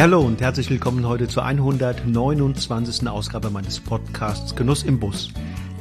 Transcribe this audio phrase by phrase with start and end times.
[0.00, 3.06] Hey, hallo und herzlich willkommen heute zur 129.
[3.06, 5.30] Ausgabe meines Podcasts Genuss im Bus,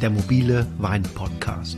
[0.01, 1.77] der mobile Wein-Podcast.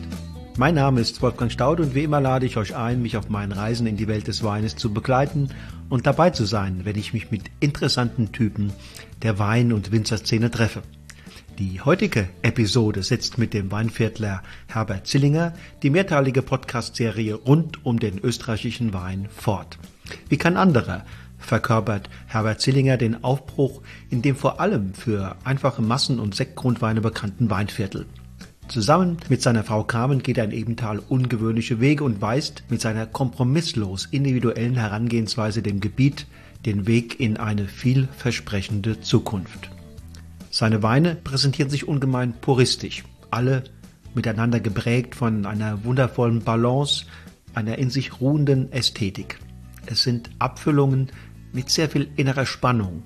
[0.58, 3.52] Mein Name ist Wolfgang Staud und wie immer lade ich euch ein, mich auf meinen
[3.52, 5.50] Reisen in die Welt des Weines zu begleiten
[5.88, 8.74] und dabei zu sein, wenn ich mich mit interessanten Typen
[9.22, 10.82] der Wein- und Winzerszene treffe.
[11.60, 18.18] Die heutige Episode setzt mit dem Weinviertler Herbert Zillinger die mehrteilige Podcast-Serie rund um den
[18.18, 19.78] österreichischen Wein fort.
[20.28, 21.06] Wie kein anderer
[21.42, 27.50] verkörpert Herbert Zillinger den Aufbruch in dem vor allem für einfache Massen- und Sektgrundweine bekannten
[27.50, 28.06] Weinviertel.
[28.68, 33.06] Zusammen mit seiner Frau Carmen geht er in Ebenthal ungewöhnliche Wege und weist mit seiner
[33.06, 36.26] kompromisslos individuellen Herangehensweise dem Gebiet
[36.66, 39.70] den Weg in eine vielversprechende Zukunft.
[40.52, 43.64] Seine Weine präsentieren sich ungemein puristisch, alle
[44.14, 47.06] miteinander geprägt von einer wundervollen Balance,
[47.54, 49.40] einer in sich ruhenden Ästhetik.
[49.86, 51.10] Es sind Abfüllungen
[51.54, 53.04] mit sehr viel innerer Spannung,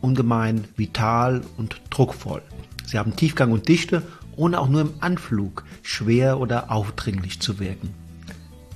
[0.00, 2.42] ungemein vital und druckvoll.
[2.86, 4.02] Sie haben Tiefgang und Dichte,
[4.36, 7.94] ohne auch nur im Anflug schwer oder aufdringlich zu wirken.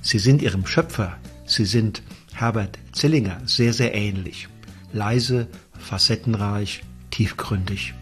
[0.01, 2.01] Sie sind ihrem Schöpfer, sie sind
[2.33, 4.47] Herbert Zillinger sehr, sehr ähnlich.
[4.93, 5.47] Leise,
[5.77, 7.93] facettenreich, tiefgründig.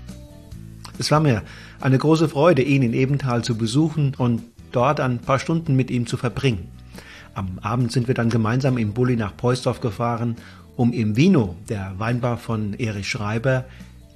[0.97, 1.43] Es war mir
[1.81, 6.07] eine große Freude, ihn in Ebenthal zu besuchen und dort ein paar Stunden mit ihm
[6.07, 6.69] zu verbringen.
[7.33, 10.35] Am Abend sind wir dann gemeinsam im Bulli nach Poisdorf gefahren
[10.79, 13.65] um im Vino, der Weinbar von Erich Schreiber,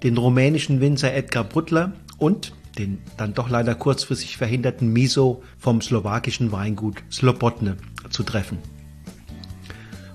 [0.02, 6.54] den rumänischen Winzer Edgar Bruttler und den dann doch leider kurzfristig verhinderten Miso vom slowakischen
[6.54, 7.76] Weingut Slobodne
[8.12, 8.60] zu treffen.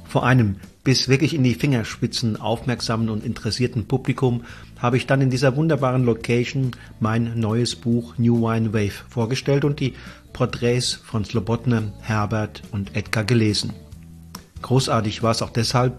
[0.07, 4.45] Vor einem bis wirklich in die Fingerspitzen aufmerksamen und interessierten Publikum
[4.79, 9.81] habe ich dann in dieser wunderbaren Location mein neues Buch New Wine Wave vorgestellt und
[9.81, 9.93] die
[10.33, 13.75] Porträts von Slobodne, Herbert und Edgar gelesen.
[14.63, 15.99] Großartig war es auch deshalb,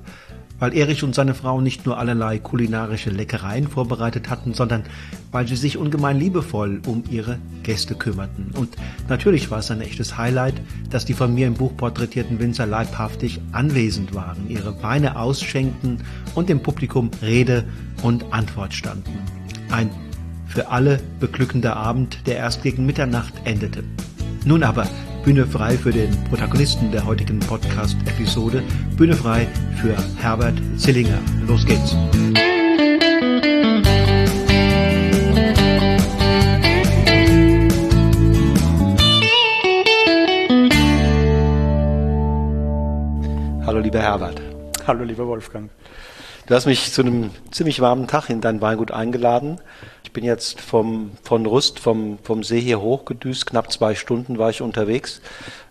[0.60, 4.84] weil Erich und seine Frau nicht nur allerlei kulinarische Leckereien vorbereitet hatten, sondern
[5.32, 8.52] weil sie sich ungemein liebevoll um ihre Gäste kümmerten.
[8.56, 8.76] Und
[9.08, 10.56] natürlich war es ein echtes Highlight,
[10.90, 16.04] dass die von mir im Buch porträtierten Winzer leibhaftig anwesend waren, ihre Weine ausschenkten
[16.36, 17.66] und dem Publikum Rede
[18.04, 19.12] und Antwort standen.
[19.72, 19.90] Ein
[20.48, 23.84] für alle beglückender Abend, der erst gegen Mitternacht endete.
[24.46, 24.88] Nun aber
[25.24, 28.64] Bühne frei für den Protagonisten der heutigen Podcast-Episode.
[28.96, 29.48] Bühne frei
[29.82, 31.20] für Herbert Zillinger.
[31.46, 31.96] Los geht's.
[43.66, 44.42] Hallo lieber Herbert.
[44.88, 45.70] Hallo lieber Wolfgang.
[46.48, 49.60] Du hast mich zu einem ziemlich warmen Tag in dein Weingut eingeladen.
[50.10, 53.46] Ich bin jetzt vom, von Rust, vom, vom See hier hochgedüst.
[53.46, 55.22] Knapp zwei Stunden war ich unterwegs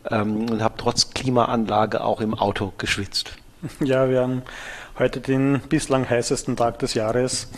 [0.09, 3.32] ähm, und habe trotz Klimaanlage auch im Auto geschwitzt.
[3.81, 4.43] Ja, wir haben
[4.97, 7.50] heute den bislang heißesten Tag des Jahres.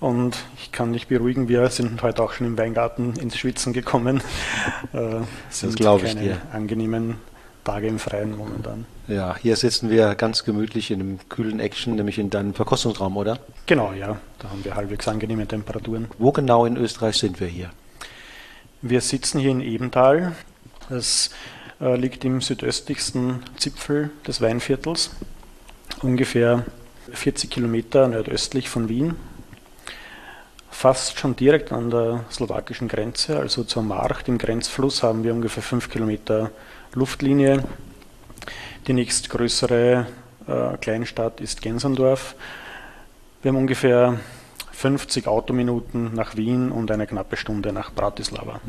[0.00, 4.22] Und ich kann dich beruhigen, wir sind heute auch schon im Weingarten ins Schwitzen gekommen.
[4.94, 5.20] Äh,
[5.60, 6.40] das glaube ich dir.
[6.52, 7.16] angenehmen
[7.64, 8.86] Tage im Freien momentan.
[9.08, 13.38] Ja, hier sitzen wir ganz gemütlich in einem kühlen Action, nämlich in deinem Verkostungsraum, oder?
[13.66, 14.18] Genau, ja.
[14.38, 16.08] Da haben wir halbwegs angenehme Temperaturen.
[16.18, 17.70] Wo genau in Österreich sind wir hier?
[18.82, 20.32] Wir sitzen hier in Ebenthal.
[20.88, 21.30] Das
[21.80, 25.10] äh, liegt im südöstlichsten Zipfel des Weinviertels,
[26.02, 26.64] ungefähr
[27.12, 29.16] 40 Kilometer nordöstlich von Wien.
[30.70, 35.62] Fast schon direkt an der slowakischen Grenze, also zur March, dem Grenzfluss, haben wir ungefähr
[35.62, 36.50] 5 Kilometer
[36.94, 37.64] Luftlinie.
[38.86, 40.06] Die nächstgrößere
[40.46, 42.34] äh, Kleinstadt ist Gensendorf.
[43.42, 44.18] Wir haben ungefähr
[44.72, 48.60] 50 Autominuten nach Wien und eine knappe Stunde nach Bratislava.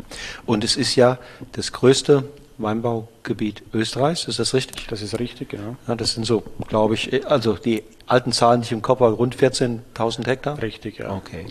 [0.46, 1.18] Und es ist ja
[1.52, 2.24] das größte
[2.58, 4.88] Weinbaugebiet Österreichs, ist das richtig?
[4.88, 5.76] Das ist richtig, genau.
[5.88, 9.16] Ja, das sind so, glaube ich, also die alten Zahlen, die ich im Kopf habe,
[9.16, 10.62] rund 14.000 Hektar?
[10.62, 11.12] Richtig, ja.
[11.12, 11.48] Okay.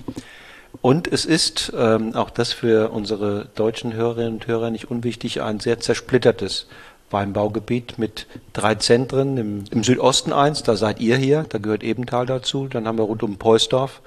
[0.84, 5.58] Und es ist, ähm, auch das für unsere deutschen Hörerinnen und Hörer nicht unwichtig, ein
[5.58, 6.66] sehr zersplittertes
[7.10, 9.38] Weinbaugebiet mit drei Zentren.
[9.38, 12.68] Im, Im, Südosten eins, da seid ihr hier, da gehört Ebenthal dazu.
[12.68, 14.02] Dann haben wir rund um Poisdorf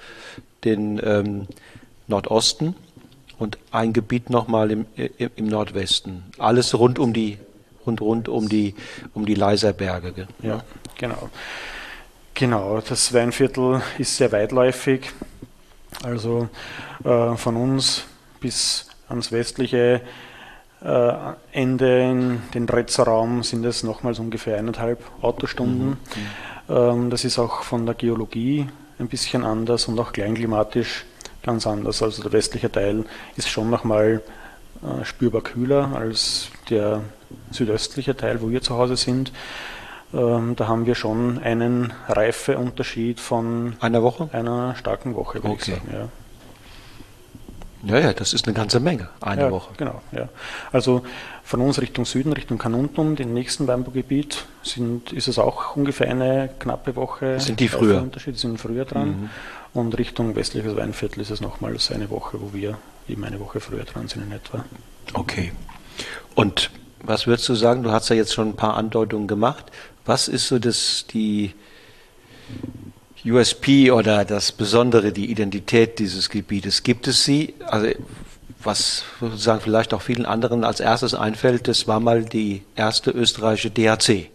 [0.65, 1.47] den ähm,
[2.06, 2.75] Nordosten
[3.39, 6.25] und ein Gebiet nochmal im, im, im Nordwesten.
[6.38, 7.39] Alles rund um die
[7.88, 8.75] rund, rund um die
[9.15, 10.27] um die Leiserberge.
[10.44, 10.63] Ja,
[10.95, 11.31] genau.
[12.35, 15.12] Genau, das Weinviertel ist sehr weitläufig.
[16.04, 16.50] Also
[17.04, 18.06] äh, von uns
[18.39, 20.01] bis ans westliche
[20.84, 21.13] äh,
[21.51, 25.89] Ende in den Retzerraum sind es nochmals ungefähr eineinhalb Autostunden.
[25.89, 25.98] Mhm.
[26.69, 28.68] Ähm, das ist auch von der Geologie
[29.00, 31.06] ein bisschen anders und auch kleinklimatisch
[31.44, 32.04] ganz anders.
[32.04, 33.06] Also der westliche Teil
[33.36, 34.22] ist schon nochmal
[34.83, 37.01] äh, spürbar kühler als der
[37.51, 39.31] südöstliche Teil, wo wir zu Hause sind.
[40.13, 44.30] Ähm, da haben wir schon einen Reifeunterschied von einer Woche?
[44.31, 45.57] Einer starken Woche, würde okay.
[45.57, 45.89] ich sagen.
[45.92, 46.09] Ja.
[47.83, 49.74] Ja, ja, das ist eine ganze Menge, eine ja, Woche.
[49.77, 50.30] Genau, ja.
[50.71, 51.04] Also
[51.44, 56.50] von uns Richtung Süden, Richtung Kanuntum, dem nächsten Weinbaugebiet, sind, ist es auch ungefähr eine
[56.59, 57.39] knappe Woche.
[57.39, 58.01] Sind die früher?
[58.01, 59.09] Unterschied, sind früher dran.
[59.09, 59.30] Mhm.
[59.74, 62.77] Und Richtung westliches Weinviertel ist es nochmals eine Woche, wo wir
[63.07, 64.65] eben eine Woche früher dran sind in etwa.
[65.13, 65.51] Okay.
[66.33, 66.71] Und
[67.04, 67.83] was würdest du sagen?
[67.83, 69.65] Du hast ja jetzt schon ein paar Andeutungen gemacht.
[70.07, 71.54] Was ist so das, die
[73.25, 76.83] USP oder das Besondere, die Identität dieses Gebietes?
[76.83, 77.56] Gibt es sie?
[77.65, 77.89] Also
[78.63, 83.69] was sozusagen vielleicht auch vielen anderen als erstes einfällt, das war mal die erste österreichische
[83.69, 84.30] DHC.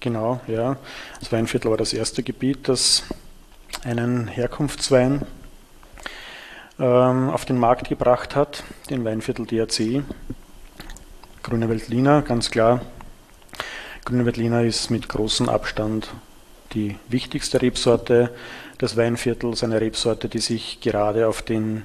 [0.00, 0.76] Genau, ja.
[1.20, 3.04] Das Weinviertel war das erste Gebiet, das
[3.84, 5.22] einen Herkunftswein
[6.78, 10.02] ähm, auf den Markt gebracht hat, den Weinviertel DHC.
[11.42, 12.80] Grüne Veltliner, ganz klar.
[14.08, 16.08] Grüne Veltliner ist mit großem Abstand
[16.72, 18.30] die wichtigste Rebsorte
[18.80, 21.82] des Weinviertels, eine Rebsorte, die sich gerade auf den,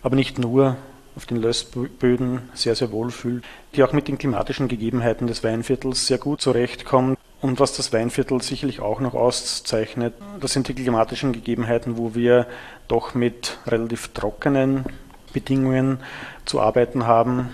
[0.00, 0.78] aber nicht nur
[1.14, 3.44] auf den Lössböden sehr, sehr wohl fühlt,
[3.74, 7.18] die auch mit den klimatischen Gegebenheiten des Weinviertels sehr gut zurechtkommt.
[7.42, 12.46] Und was das Weinviertel sicherlich auch noch auszeichnet, das sind die klimatischen Gegebenheiten, wo wir
[12.88, 14.86] doch mit relativ trockenen
[15.34, 15.98] Bedingungen
[16.46, 17.50] zu arbeiten haben,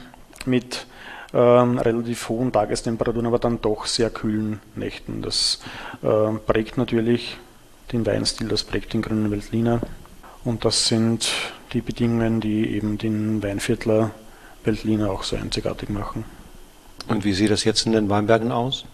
[0.47, 0.87] mit
[1.35, 5.21] ähm, relativ hohen Tagestemperaturen, aber dann doch sehr kühlen Nächten.
[5.21, 5.61] Das
[6.03, 7.37] äh, prägt natürlich
[7.93, 9.81] den Weinstil, das prägt den grünen Veltliner.
[10.45, 11.33] Und das sind
[11.73, 14.13] die Bedingungen, die eben den Weinviertler
[14.63, 16.25] Veltliner auch so einzigartig machen.
[17.09, 18.85] Und wie sieht das jetzt in den Weinbergen aus?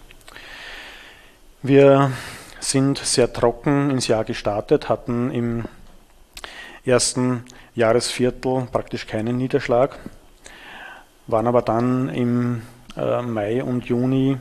[1.63, 2.11] Wir
[2.59, 5.65] sind sehr trocken ins Jahr gestartet, hatten im
[6.85, 7.45] ersten
[7.75, 9.99] Jahresviertel praktisch keinen Niederschlag
[11.31, 12.63] waren aber dann im
[12.97, 14.39] äh, Mai und Juni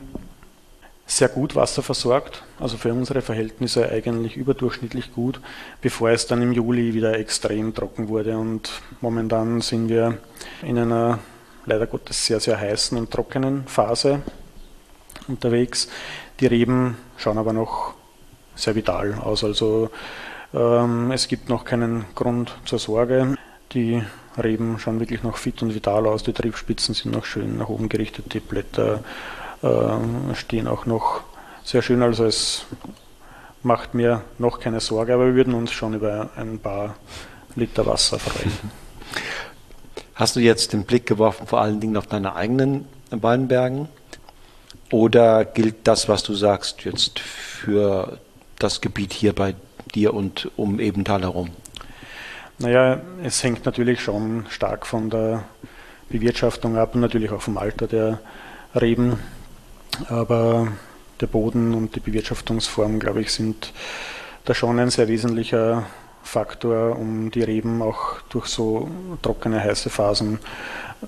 [1.06, 5.40] sehr gut wasserversorgt, also für unsere Verhältnisse eigentlich überdurchschnittlich gut,
[5.80, 8.38] bevor es dann im Juli wieder extrem trocken wurde.
[8.38, 8.70] Und
[9.00, 10.18] momentan sind wir
[10.62, 11.18] in einer
[11.66, 14.22] leider Gottes sehr, sehr heißen und trockenen Phase
[15.26, 15.88] unterwegs.
[16.38, 17.94] Die Reben schauen aber noch
[18.54, 19.42] sehr vital aus.
[19.42, 19.90] Also
[20.54, 23.36] ähm, es gibt noch keinen Grund zur Sorge.
[23.72, 24.02] Die
[24.38, 27.88] Reben schauen wirklich noch fit und vital aus, die Triebspitzen sind noch schön nach oben
[27.88, 29.02] gerichtet, die Blätter
[29.62, 31.22] äh, stehen auch noch
[31.64, 32.66] sehr schön, also es
[33.62, 36.96] macht mir noch keine Sorge, aber wir würden uns schon über ein paar
[37.56, 38.52] Liter Wasser freuen.
[40.14, 43.88] Hast du jetzt den Blick geworfen vor allen Dingen auf deine eigenen Weinbergen?
[44.90, 48.18] Oder gilt das, was du sagst, jetzt für
[48.58, 49.54] das Gebiet hier bei
[49.94, 51.50] dir und um Ebenthal herum?
[52.62, 55.44] Naja, es hängt natürlich schon stark von der
[56.10, 58.20] Bewirtschaftung ab und natürlich auch vom Alter der
[58.78, 59.18] Reben.
[60.10, 60.68] Aber
[61.22, 63.72] der Boden und die Bewirtschaftungsform, glaube ich, sind
[64.44, 65.86] da schon ein sehr wesentlicher
[66.22, 68.90] Faktor, um die Reben auch durch so
[69.22, 70.38] trockene, heiße Phasen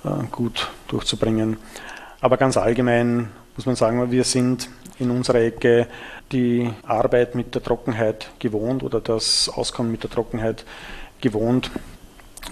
[0.05, 1.59] äh, gut durchzubringen.
[2.23, 5.87] Aber ganz allgemein muss man sagen, wir sind in unserer Ecke
[6.33, 10.65] die Arbeit mit der Trockenheit gewohnt oder das Auskommen mit der Trockenheit
[11.23, 11.71] gewohnt.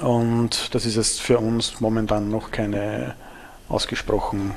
[0.01, 3.15] Und das ist jetzt für uns momentan noch keine
[3.69, 4.55] ausgesprochen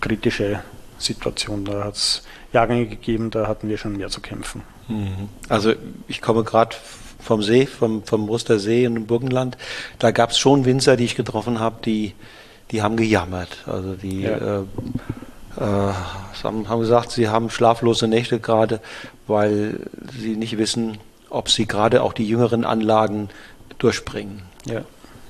[0.00, 0.60] kritische
[0.98, 1.64] Situation.
[1.64, 2.22] Da hat es
[2.52, 4.62] Jahrgänge gegeben, da hatten wir schon mehr zu kämpfen.
[4.88, 5.28] Mhm.
[5.48, 5.72] Also
[6.08, 6.76] ich komme gerade
[7.18, 9.56] vom See, vom, vom in dem Burgenland.
[9.98, 12.14] Da gab es schon Winzer, die ich getroffen habe, die,
[12.70, 13.64] die haben gejammert.
[13.66, 14.60] Also die ja.
[14.60, 14.64] äh,
[15.58, 15.92] äh,
[16.42, 18.80] haben gesagt, sie haben schlaflose Nächte gerade,
[19.26, 19.80] weil
[20.20, 20.98] sie nicht wissen,
[21.36, 23.28] ob sie gerade auch die jüngeren Anlagen
[23.78, 24.42] durchbringen.
[24.64, 24.82] Ja,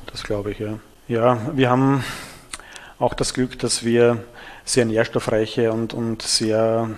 [0.07, 0.79] das glaube ich, ja.
[1.09, 2.05] Ja, wir haben
[2.99, 4.25] auch das Glück, dass wir
[4.65, 6.91] sehr nährstoffreiche und, und sehr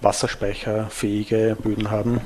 [0.00, 2.20] wasserspeicherfähige Böden haben.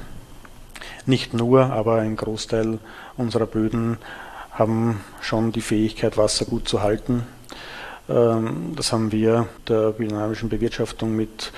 [1.07, 2.79] Nicht nur, aber ein Großteil
[3.17, 3.99] unserer Böden
[4.51, 7.27] haben schon die Fähigkeit, Wasser gut zu halten.
[8.09, 11.53] Ähm, das haben wir der biodynamischen Bewirtschaftung mit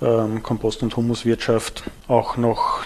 [0.00, 2.84] ähm, Kompost- und Humuswirtschaft auch noch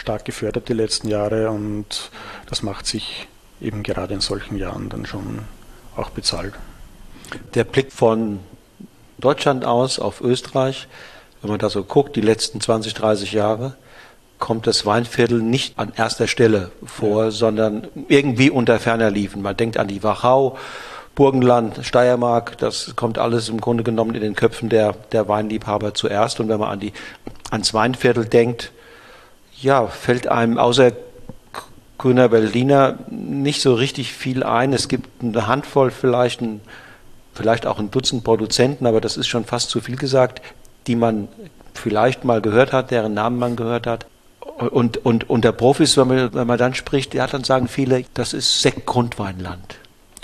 [0.00, 2.10] stark gefördert die letzten Jahre und
[2.48, 3.28] das macht sich
[3.60, 5.40] eben gerade in solchen Jahren dann schon
[5.94, 6.54] auch bezahlt.
[7.54, 8.40] Der Blick von
[9.18, 10.88] Deutschland aus auf Österreich,
[11.42, 13.74] wenn man da so guckt, die letzten 20, 30 Jahre,
[14.38, 17.30] kommt das Weinviertel nicht an erster Stelle vor, ja.
[17.30, 19.42] sondern irgendwie unter ferner liefen.
[19.42, 20.56] Man denkt an die Wachau,
[21.14, 26.40] Burgenland, Steiermark, das kommt alles im Grunde genommen in den Köpfen der, der Weinliebhaber zuerst.
[26.40, 26.94] Und wenn man an die,
[27.50, 28.72] ans Weinviertel denkt,
[29.60, 30.92] ja, fällt einem außer
[31.98, 34.72] Grüner Berliner nicht so richtig viel ein.
[34.72, 36.62] Es gibt eine Handvoll, vielleicht, ein,
[37.34, 40.40] vielleicht auch ein Dutzend Produzenten, aber das ist schon fast zu viel gesagt,
[40.86, 41.28] die man
[41.74, 44.06] vielleicht mal gehört hat, deren Namen man gehört hat.
[44.40, 48.32] Und, und unter Profis, wenn man, wenn man dann spricht, ja, dann sagen viele, das
[48.32, 49.76] ist Sektgrundweinland.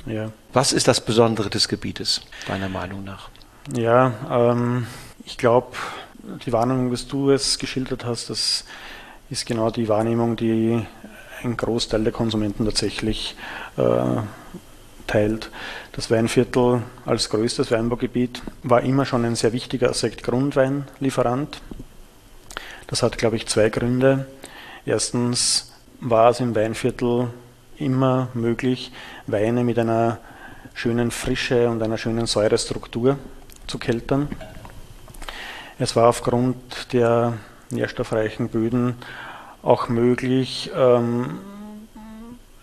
[0.07, 0.31] Ja.
[0.52, 3.28] Was ist das Besondere des Gebietes, deiner Meinung nach?
[3.75, 4.87] Ja, ähm,
[5.25, 5.76] ich glaube,
[6.47, 8.64] die Wahrnehmung, was du es geschildert hast, das
[9.30, 10.85] ist genau die Wahrnehmung, die
[11.42, 13.37] ein Großteil der Konsumenten tatsächlich
[13.76, 14.23] äh,
[15.06, 15.50] teilt.
[15.92, 21.61] Das Weinviertel als größtes Weinbaugebiet war immer schon ein sehr wichtiger Sektgrundweinlieferant.
[22.87, 24.26] Das hat, glaube ich, zwei Gründe.
[24.85, 27.28] Erstens war es im Weinviertel
[27.78, 28.92] immer möglich,
[29.26, 30.18] Weine mit einer
[30.75, 33.18] schönen Frische und einer schönen Säurestruktur
[33.66, 34.28] zu keltern.
[35.78, 37.35] Es war aufgrund der
[37.70, 38.94] nährstoffreichen Böden
[39.62, 41.38] auch möglich, ähm,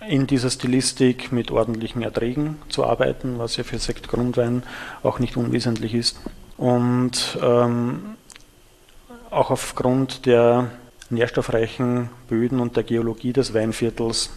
[0.07, 4.63] in dieser Stilistik mit ordentlichen Erträgen zu arbeiten, was ja für Sektgrundwein
[5.01, 6.17] auch nicht unwesentlich ist.
[6.57, 8.15] Und ähm,
[9.29, 10.71] auch aufgrund der
[11.09, 14.31] nährstoffreichen Böden und der Geologie des Weinviertels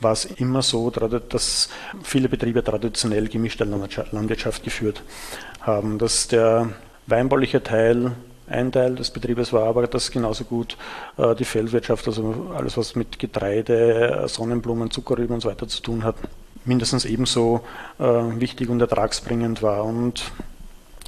[0.00, 1.68] war es immer so, dass
[2.02, 5.02] viele Betriebe traditionell gemischte Landwirtschaft geführt
[5.60, 6.68] haben, dass der
[7.06, 8.12] weinbauliche Teil
[8.46, 10.76] ein Teil des Betriebes war, aber das genauso gut
[11.16, 16.04] äh, die Feldwirtschaft, also alles, was mit Getreide, Sonnenblumen, Zuckerrüben und so weiter zu tun
[16.04, 16.16] hat,
[16.64, 17.62] mindestens ebenso
[17.98, 19.84] äh, wichtig und ertragsbringend war.
[19.84, 20.32] Und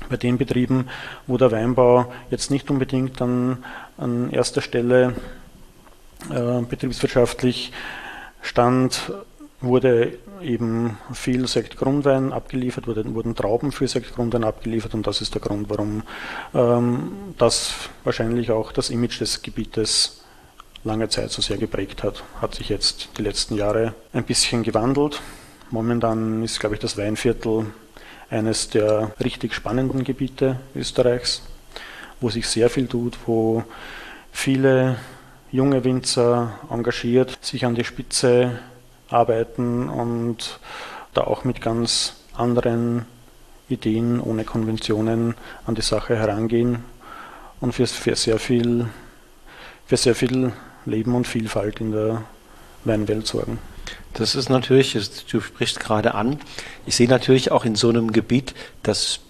[0.08, 0.88] bei den Betrieben,
[1.26, 3.64] wo der Weinbau jetzt nicht unbedingt an,
[3.96, 5.14] an erster Stelle
[6.30, 7.72] äh, betriebswirtschaftlich
[8.40, 9.12] stand,
[9.60, 15.42] wurde eben viel Sektgrundwein abgeliefert, wurde, wurden Trauben für Sektgrundwein abgeliefert und das ist der
[15.42, 16.02] Grund, warum
[16.54, 17.74] ähm, das
[18.04, 20.22] wahrscheinlich auch das Image des Gebietes
[20.84, 22.22] lange Zeit so sehr geprägt hat.
[22.40, 25.20] Hat sich jetzt die letzten Jahre ein bisschen gewandelt.
[25.70, 27.66] Momentan ist, glaube ich, das Weinviertel
[28.30, 31.42] eines der richtig spannenden Gebiete Österreichs,
[32.20, 33.64] wo sich sehr viel tut, wo
[34.32, 34.96] viele
[35.50, 38.58] junge Winzer engagiert sich an die Spitze
[39.08, 40.60] arbeiten und
[41.14, 43.06] da auch mit ganz anderen
[43.68, 45.34] Ideen, ohne Konventionen
[45.66, 46.84] an die Sache herangehen
[47.60, 48.86] und für, für, sehr viel,
[49.86, 50.52] für sehr viel
[50.84, 52.24] Leben und Vielfalt in der
[52.84, 53.58] Weinwelt sorgen.
[54.12, 54.96] Das ist natürlich,
[55.30, 56.38] du sprichst gerade an,
[56.86, 59.20] ich sehe natürlich auch in so einem Gebiet, das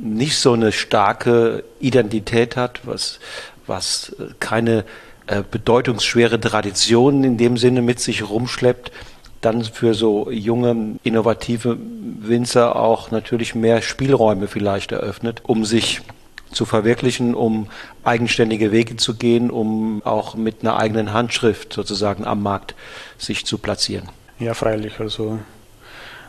[0.00, 3.20] nicht so eine starke Identität hat, was,
[3.66, 4.84] was keine
[5.26, 8.92] äh, bedeutungsschwere Traditionen in dem Sinne mit sich rumschleppt,
[9.40, 16.02] dann für so junge, innovative Winzer auch natürlich mehr Spielräume vielleicht eröffnet, um sich
[16.50, 17.68] zu verwirklichen, um
[18.04, 22.74] eigenständige Wege zu gehen, um auch mit einer eigenen Handschrift sozusagen am Markt
[23.18, 24.08] sich zu platzieren.
[24.38, 25.00] Ja, freilich.
[25.00, 25.38] Also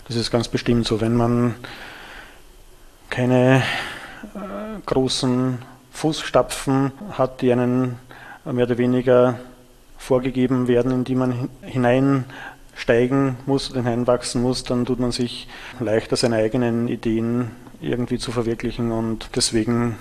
[0.07, 1.01] das ist ganz bestimmt so.
[1.01, 1.55] Wenn man
[3.09, 3.63] keine
[4.35, 5.59] äh, großen
[5.91, 7.99] Fußstapfen hat, die einen
[8.45, 9.39] mehr oder weniger
[9.97, 15.47] vorgegeben werden, in die man hineinsteigen muss, hineinwachsen muss, dann tut man sich
[15.79, 19.97] leichter, seine eigenen Ideen irgendwie zu verwirklichen und deswegen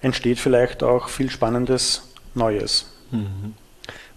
[0.00, 2.86] entsteht vielleicht auch viel Spannendes Neues.
[3.10, 3.54] Mhm.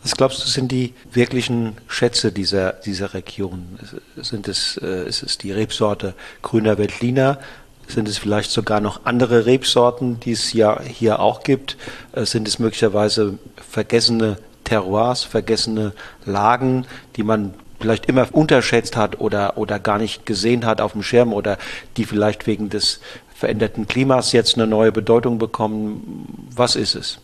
[0.03, 3.79] Was glaubst du, sind die wirklichen Schätze dieser, dieser Region?
[4.15, 7.39] Sind es, äh, ist es die Rebsorte Grüner Veltliner?
[7.89, 11.75] Sind es vielleicht sogar noch andere Rebsorten, die es ja hier auch gibt?
[12.13, 15.93] Äh, sind es möglicherweise vergessene Terroirs, vergessene
[16.23, 21.01] Lagen, die man vielleicht immer unterschätzt hat oder, oder gar nicht gesehen hat auf dem
[21.01, 21.57] Schirm oder
[21.97, 22.99] die vielleicht wegen des
[23.33, 26.47] veränderten Klimas jetzt eine neue Bedeutung bekommen?
[26.55, 27.19] Was ist es?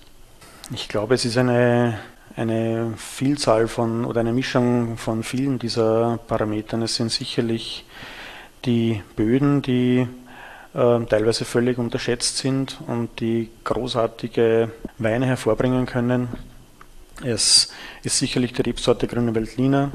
[0.74, 2.00] Ich glaube, es ist eine,
[2.36, 6.82] eine Vielzahl von oder eine Mischung von vielen dieser Parametern.
[6.82, 7.86] Es sind sicherlich
[8.66, 10.08] die Böden, die
[10.76, 16.28] teilweise völlig unterschätzt sind und die großartige Weine hervorbringen können.
[17.24, 17.72] Es
[18.04, 19.92] ist sicherlich die Rebsorte Grüne Veltliner,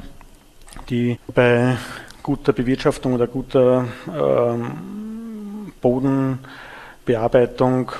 [0.89, 1.77] die bei
[2.23, 7.91] guter Bewirtschaftung oder guter ähm, Bodenbearbeitung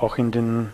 [0.00, 0.68] auch in den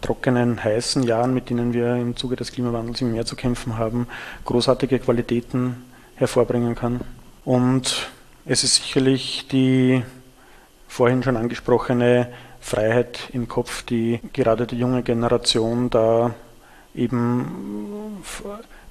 [0.00, 4.06] trockenen, heißen Jahren, mit denen wir im Zuge des Klimawandels immer mehr zu kämpfen haben,
[4.44, 5.82] großartige Qualitäten
[6.14, 7.00] hervorbringen kann.
[7.44, 8.08] Und
[8.44, 10.04] es ist sicherlich die
[10.94, 12.28] vorhin schon angesprochene
[12.60, 16.32] Freiheit im Kopf, die gerade die junge Generation da
[16.94, 18.22] eben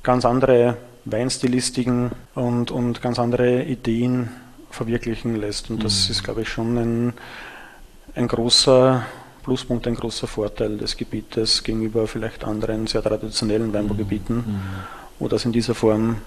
[0.04, 4.32] ganz andere Weinstilistiken und, und ganz andere Ideen
[4.70, 5.70] verwirklichen lässt.
[5.70, 6.12] Und das mhm.
[6.12, 7.14] ist, glaube ich, schon ein,
[8.16, 9.06] ein großer
[9.44, 14.62] Pluspunkt, ein großer Vorteil des Gebietes gegenüber vielleicht anderen sehr traditionellen Weinbaugebieten, mhm.
[15.20, 16.18] wo das in dieser Form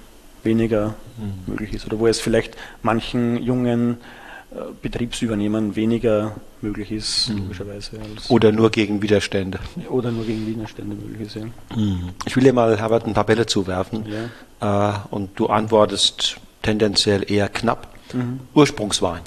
[0.42, 1.52] weniger mhm.
[1.52, 3.99] möglich ist oder wo es vielleicht manchen jungen
[4.81, 7.38] Betriebsübernehmen weniger möglich ist, mhm.
[7.38, 7.99] logischerweise.
[8.29, 9.59] oder nur gegen Widerstände.
[9.91, 11.45] Oder nur gegen Widerstände möglich ist, ja.
[11.76, 12.11] Mhm.
[12.25, 14.07] Ich will dir mal, Herbert, eine Tabelle zuwerfen.
[14.61, 14.95] Ja.
[14.95, 17.88] Äh, und du antwortest tendenziell eher knapp.
[18.12, 18.41] Mhm.
[18.55, 19.23] Ursprungswein.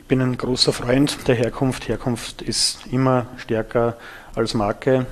[0.00, 1.88] Ich bin ein großer Freund der Herkunft.
[1.88, 3.96] Herkunft ist immer stärker
[4.34, 5.06] als Marke.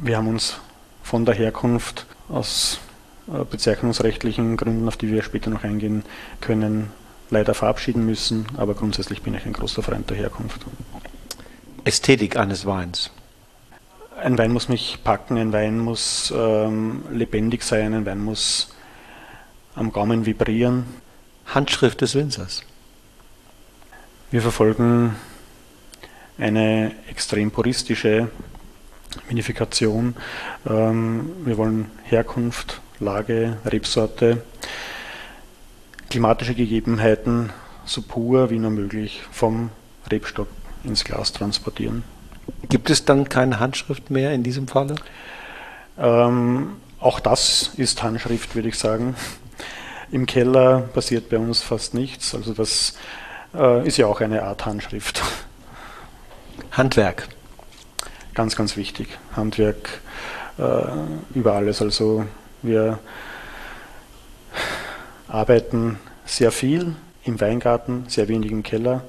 [0.00, 0.58] Wir haben uns
[1.02, 2.78] von der Herkunft aus
[3.26, 6.04] äh, bezeichnungsrechtlichen Gründen, auf die wir später noch eingehen
[6.40, 6.90] können,
[7.30, 8.46] leider verabschieden müssen.
[8.56, 10.60] Aber grundsätzlich bin ich ein großer Freund der Herkunft.
[11.84, 13.10] Ästhetik eines Weins.
[14.22, 18.74] Ein Wein muss mich packen, ein Wein muss ähm, lebendig sein, ein Wein muss
[19.74, 20.84] am Gaumen vibrieren.
[21.46, 22.62] Handschrift des Winzers.
[24.30, 25.16] Wir verfolgen
[26.38, 28.28] eine extrem puristische
[29.28, 30.14] Vinifikation.
[30.68, 34.42] Ähm, wir wollen Herkunft, Lage, Rebsorte,
[36.10, 37.50] klimatische Gegebenheiten
[37.86, 39.70] so pur wie nur möglich vom
[40.10, 40.48] Rebstock
[40.84, 42.02] ins Glas transportieren.
[42.68, 44.96] Gibt es dann keine Handschrift mehr in diesem Falle?
[45.98, 49.14] Ähm, auch das ist Handschrift, würde ich sagen.
[50.10, 52.34] Im Keller passiert bei uns fast nichts.
[52.34, 52.94] Also das
[53.54, 55.22] äh, ist ja auch eine Art Handschrift.
[56.72, 57.28] Handwerk.
[58.34, 59.08] Ganz, ganz wichtig.
[59.36, 60.00] Handwerk
[60.58, 60.82] äh,
[61.34, 61.80] über alles.
[61.80, 62.24] Also
[62.62, 62.98] wir
[65.30, 66.94] arbeiten sehr viel
[67.24, 69.02] im Weingarten, sehr wenig im Keller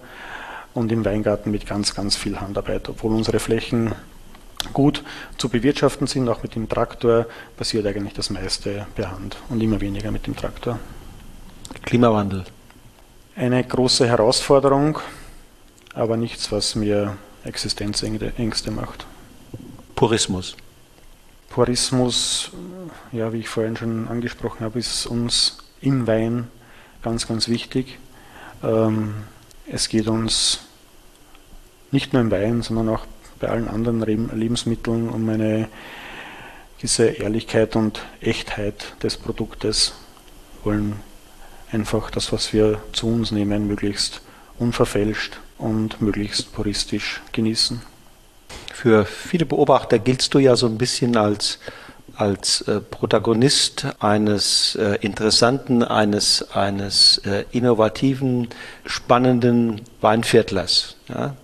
[0.74, 2.88] und im Weingarten mit ganz, ganz viel Handarbeit.
[2.90, 3.94] Obwohl unsere Flächen
[4.74, 5.04] gut
[5.38, 7.26] zu bewirtschaften sind, auch mit dem Traktor,
[7.58, 10.80] passiert eigentlich das meiste per Hand und immer weniger mit dem Traktor.
[11.84, 12.44] Klimawandel.
[13.36, 15.00] Eine große Herausforderung,
[15.94, 19.06] aber nichts, was mir Existenzängste macht.
[19.96, 20.56] Purismus.
[21.50, 22.52] Purismus,
[23.12, 26.48] ja, wie ich vorhin schon angesprochen habe, ist uns im Wein
[27.02, 27.98] ganz, ganz wichtig.
[28.64, 29.14] Ähm,
[29.68, 30.60] es geht uns
[31.92, 33.06] nicht nur im Wein, sondern auch
[33.40, 34.02] bei allen anderen
[34.38, 35.68] Lebensmitteln um eine
[36.78, 39.94] gewisse Ehrlichkeit und Echtheit des Produktes.
[40.64, 41.00] Wir wollen
[41.72, 44.22] einfach das, was wir zu uns nehmen, möglichst
[44.58, 47.82] unverfälscht und möglichst puristisch genießen.
[48.74, 51.60] Für viele Beobachter giltst du ja so ein bisschen als,
[52.22, 58.50] als äh, Protagonist eines äh, interessanten, eines, eines äh, innovativen,
[58.86, 60.98] spannenden Weinviertlers.
[61.10, 61.36] Ja?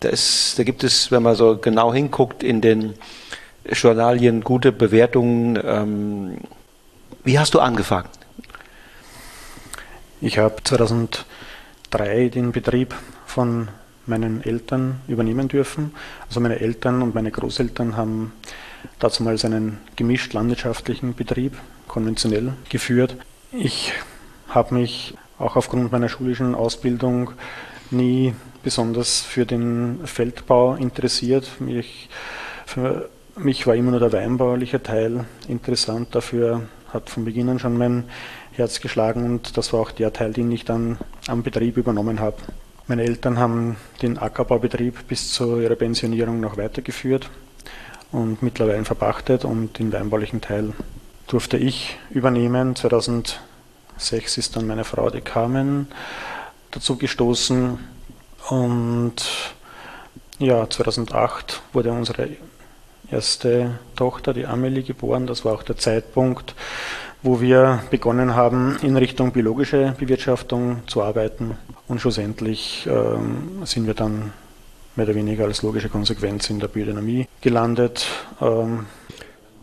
[0.00, 2.94] Da, ist, da gibt es, wenn man so genau hinguckt, in den
[3.70, 5.58] Journalien gute Bewertungen.
[5.62, 6.38] Ähm,
[7.24, 8.08] wie hast du angefangen?
[10.22, 12.94] Ich habe 2003 den Betrieb
[13.26, 13.68] von
[14.06, 15.94] meinen Eltern übernehmen dürfen.
[16.26, 18.32] Also meine Eltern und meine Großeltern haben
[18.98, 23.16] damals einen gemischt landwirtschaftlichen Betrieb, konventionell geführt.
[23.52, 23.92] Ich
[24.48, 27.32] habe mich auch aufgrund meiner schulischen Ausbildung
[27.90, 31.60] nie besonders für den Feldbau interessiert.
[31.60, 32.08] Mich,
[32.66, 36.14] für mich war immer nur der weinbauliche Teil interessant.
[36.14, 36.62] Dafür
[36.92, 38.04] hat von Beginn an schon mein
[38.52, 42.36] Herz geschlagen und das war auch der Teil, den ich dann am Betrieb übernommen habe.
[42.88, 47.30] Meine Eltern haben den Ackerbaubetrieb bis zu ihrer Pensionierung noch weitergeführt
[48.12, 50.72] und mittlerweile verpachtet und den weinbaulichen Teil
[51.26, 52.74] durfte ich übernehmen.
[52.74, 53.38] 2006
[54.38, 55.88] ist dann meine Frau, die Carmen,
[56.70, 57.78] dazu gestoßen
[58.48, 59.16] und
[60.38, 62.28] ja, 2008 wurde unsere
[63.10, 65.26] erste Tochter, die Amelie, geboren.
[65.26, 66.54] Das war auch der Zeitpunkt,
[67.22, 71.58] wo wir begonnen haben, in Richtung biologische Bewirtschaftung zu arbeiten.
[71.88, 74.32] Und schlussendlich ähm, sind wir dann
[74.98, 78.06] mehr oder weniger als logische Konsequenz in der Biodynamie gelandet.
[78.40, 78.86] Ähm,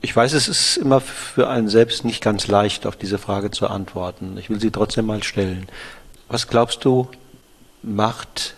[0.01, 3.67] ich weiß, es ist immer für einen selbst nicht ganz leicht, auf diese Frage zu
[3.67, 4.37] antworten.
[4.37, 5.67] Ich will sie trotzdem mal stellen.
[6.29, 7.09] Was glaubst du,
[7.83, 8.55] macht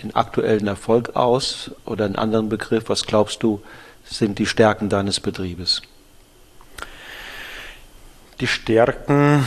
[0.00, 1.72] den aktuellen Erfolg aus?
[1.86, 3.60] Oder einen anderen Begriff, was glaubst du,
[4.04, 5.82] sind die Stärken deines Betriebes?
[8.38, 9.44] Die Stärken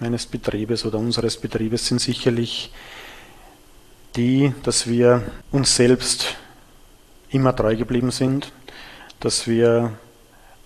[0.00, 2.72] meines Betriebes oder unseres Betriebes sind sicherlich
[4.16, 6.36] die, dass wir uns selbst
[7.30, 8.52] immer treu geblieben sind,
[9.20, 9.92] dass wir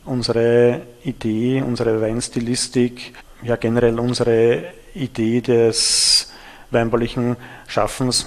[0.04, 6.32] unsere Idee, unsere Weinstilistik, ja generell unsere Idee des
[6.70, 8.26] weinbaulichen Schaffens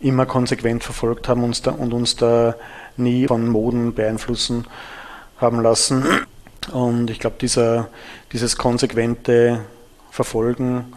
[0.00, 2.54] immer konsequent verfolgt haben uns da, und uns da
[2.96, 4.66] nie von Moden beeinflussen
[5.38, 6.04] haben lassen.
[6.72, 9.64] Und ich glaube, dieses konsequente
[10.10, 10.92] Verfolgen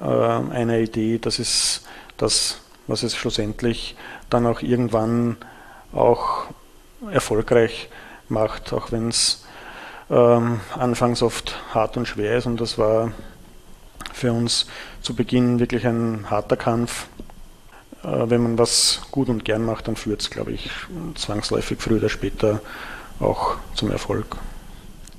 [0.00, 3.96] äh, einer Idee, das ist das, was es schlussendlich
[4.30, 5.36] dann auch irgendwann
[5.92, 6.46] auch
[7.10, 7.88] erfolgreich
[8.28, 9.44] macht, auch wenn es
[10.10, 12.46] ähm, anfangs oft hart und schwer ist.
[12.46, 13.12] Und das war
[14.12, 14.66] für uns
[15.02, 17.06] zu Beginn wirklich ein harter Kampf,
[18.02, 20.70] äh, wenn man was gut und gern macht, dann führt es, glaube ich,
[21.14, 22.60] zwangsläufig früher oder später
[23.20, 24.36] auch zum Erfolg.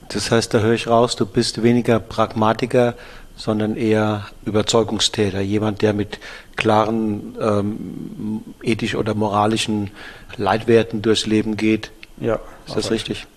[0.10, 2.96] Das heißt, da höre ich raus, du bist weniger Pragmatiker,
[3.36, 6.20] sondern eher Überzeugungstäter, jemand, der mit
[6.58, 9.92] klaren ähm, ethisch oder moralischen
[10.36, 11.92] Leitwerten durchs Leben geht.
[12.20, 12.40] Ja.
[12.66, 13.28] Ist das richtig?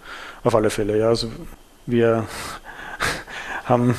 [0.43, 1.09] Auf alle Fälle, ja.
[1.09, 1.31] Also
[1.87, 2.27] wir
[3.65, 3.95] haben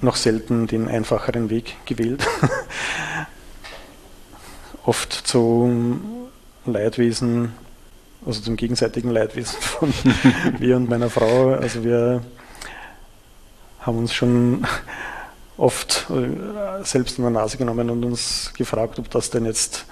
[0.00, 2.24] noch selten den einfacheren Weg gewählt.
[4.84, 6.28] Oft zum
[6.64, 7.52] Leidwesen,
[8.24, 9.92] also zum gegenseitigen Leidwesen von
[10.58, 11.54] mir und meiner Frau.
[11.54, 12.22] Also wir
[13.80, 14.66] haben uns schon
[15.58, 19.84] oft äh, selbst in der Nase genommen und uns gefragt, ob das denn jetzt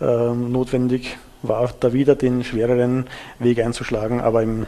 [0.00, 3.06] äh, notwendig war, da wieder den schwereren
[3.38, 4.20] Weg einzuschlagen.
[4.20, 4.66] Aber im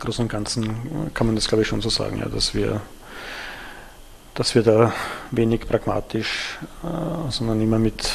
[0.00, 2.80] Großen und Ganzen kann man das, glaube ich, schon so sagen, ja, dass wir
[4.38, 4.92] dass wir da
[5.32, 8.08] wenig pragmatisch, äh, sondern immer mit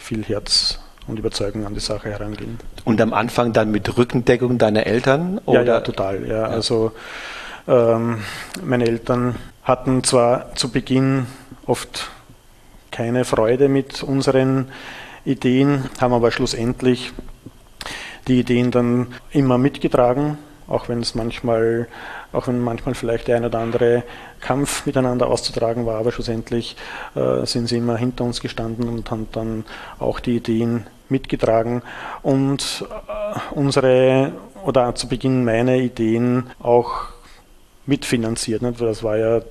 [0.00, 2.58] viel Herz und Überzeugung an die Sache herangehen.
[2.84, 5.38] Und am Anfang dann mit Rückendeckung deiner Eltern?
[5.46, 5.62] Oder?
[5.62, 6.26] Ja, ja, total.
[6.26, 6.38] Ja.
[6.38, 6.44] ja.
[6.46, 6.90] Also
[7.68, 8.18] ähm,
[8.64, 11.26] meine Eltern hatten zwar zu Beginn
[11.66, 12.10] oft
[12.90, 14.68] keine Freude mit unseren
[15.24, 17.12] Ideen, haben aber schlussendlich
[18.26, 21.88] die Ideen dann immer mitgetragen, auch wenn es manchmal,
[22.32, 24.02] auch wenn manchmal vielleicht der ein oder andere
[24.40, 26.76] Kampf miteinander auszutragen war, aber schlussendlich
[27.14, 29.64] äh, sind sie immer hinter uns gestanden und haben dann
[29.98, 31.82] auch die Ideen mitgetragen
[32.22, 34.32] und äh, unsere
[34.64, 37.08] oder zu Beginn meine Ideen auch
[37.90, 38.62] mitfinanziert.
[38.62, 38.80] Nicht?
[38.80, 39.42] Das war ja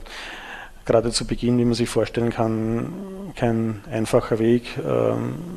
[0.85, 2.91] gerade zu Beginn, wie man sich vorstellen kann,
[3.35, 5.13] kein einfacher Weg, äh,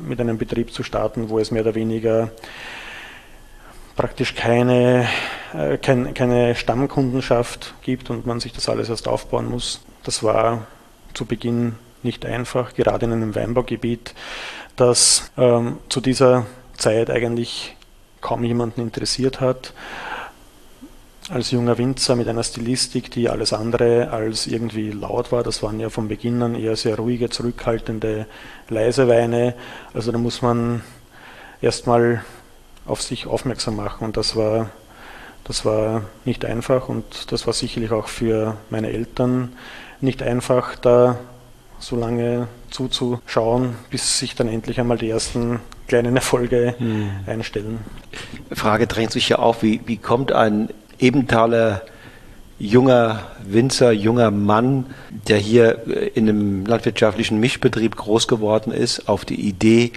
[0.07, 2.29] mit einem Betrieb zu starten, wo es mehr oder weniger
[3.95, 5.07] praktisch keine,
[5.53, 9.81] äh, kein, keine Stammkundenschaft gibt und man sich das alles erst aufbauen muss.
[10.03, 10.67] Das war
[11.15, 14.13] zu Beginn nicht einfach, gerade in einem Weinbaugebiet,
[14.75, 16.45] das ähm, zu dieser
[16.77, 17.75] Zeit eigentlich
[18.21, 19.73] kaum jemanden interessiert hat.
[21.29, 25.79] Als junger Winzer mit einer Stilistik, die alles andere als irgendwie laut war, das waren
[25.79, 28.25] ja von Beginn an eher sehr ruhige, zurückhaltende,
[28.67, 29.53] leise Weine.
[29.93, 30.81] Also da muss man
[31.61, 32.23] erstmal
[32.85, 34.03] auf sich aufmerksam machen.
[34.03, 34.69] Und das war,
[35.45, 39.53] das war nicht einfach und das war sicherlich auch für meine Eltern
[40.01, 41.17] nicht einfach, da
[41.79, 47.09] so lange zuzuschauen, bis sich dann endlich einmal die ersten kleinen Erfolge hm.
[47.25, 47.79] einstellen.
[48.51, 51.81] Frage drängt sich ja auf, wie, wie kommt ein Ebenthaler
[52.59, 54.85] junger Winzer, junger Mann,
[55.27, 55.81] der hier
[56.15, 59.91] in einem landwirtschaftlichen Mischbetrieb groß geworden ist, auf die Idee,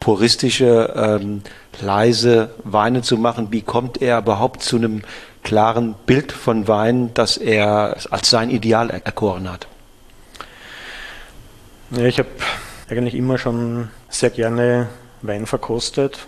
[0.00, 1.42] puristische, ähm,
[1.80, 3.48] leise Weine zu machen.
[3.50, 5.02] Wie kommt er überhaupt zu einem
[5.42, 9.66] klaren Bild von Wein, das er als sein Ideal erkoren hat?
[11.90, 12.28] Ja, ich habe
[12.88, 14.88] eigentlich immer schon sehr gerne
[15.22, 16.26] Wein verkostet,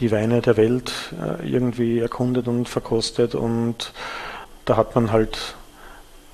[0.00, 3.92] die Weine der Welt äh, irgendwie erkundet und verkostet und
[4.64, 5.54] da hat man halt,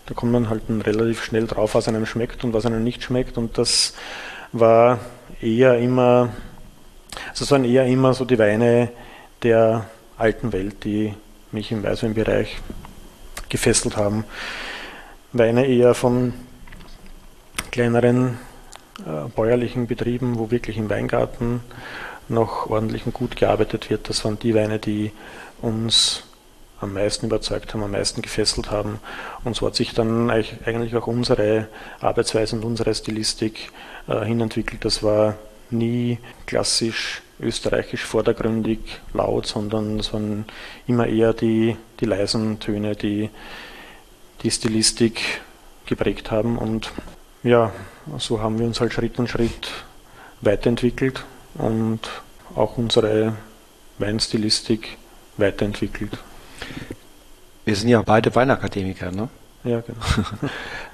[0.07, 3.37] da kommt man halt relativ schnell drauf, was einem schmeckt und was einem nicht schmeckt
[3.37, 3.95] und das
[4.53, 5.01] war
[5.41, 6.31] eher immer,
[7.31, 8.91] also es waren eher immer so die Weine
[9.43, 11.15] der alten Welt, die
[11.53, 12.59] mich im Weißweinbereich
[13.49, 14.25] gefesselt haben.
[15.33, 16.33] Weine eher von
[17.71, 18.39] kleineren
[19.01, 21.61] äh, bäuerlichen Betrieben, wo wirklich im Weingarten
[22.29, 24.09] noch ordentlich und gut gearbeitet wird.
[24.09, 25.13] Das waren die Weine, die
[25.63, 26.25] uns
[26.81, 28.99] am meisten überzeugt haben, am meisten gefesselt haben.
[29.45, 31.69] Und so hat sich dann eigentlich auch unsere
[32.01, 33.71] Arbeitsweise und unsere Stilistik
[34.09, 34.85] äh, hinentwickelt.
[34.85, 35.37] Das war
[35.71, 38.79] nie klassisch österreichisch vordergründig
[39.13, 40.45] laut, sondern es waren
[40.87, 43.31] immer eher die, die leisen Töne, die
[44.43, 45.41] die Stilistik
[45.87, 46.59] geprägt haben.
[46.59, 46.93] Und
[47.43, 47.73] ja,
[48.19, 49.71] so haben wir uns halt Schritt und Schritt
[50.41, 51.25] weiterentwickelt
[51.59, 52.01] und
[52.55, 53.35] auch unsere
[53.99, 54.97] Weinstilistik
[55.37, 56.19] weiterentwickelt.
[57.65, 59.29] Wir sind ja beide Weinakademiker, ne?
[59.65, 59.99] Ja, genau.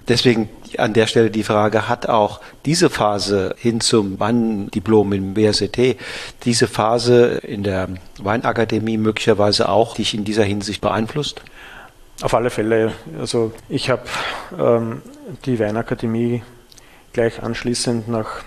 [0.08, 0.48] Deswegen
[0.78, 5.98] an der Stelle die Frage, hat auch diese Phase hin zum Weindiplom im BSET,
[6.44, 11.42] diese Phase in der Weinakademie möglicherweise auch dich in dieser Hinsicht beeinflusst?
[12.22, 12.92] Auf alle Fälle.
[13.20, 14.04] Also ich habe
[14.58, 15.02] ähm,
[15.44, 16.42] die Weinakademie
[17.12, 18.42] gleich anschließend nach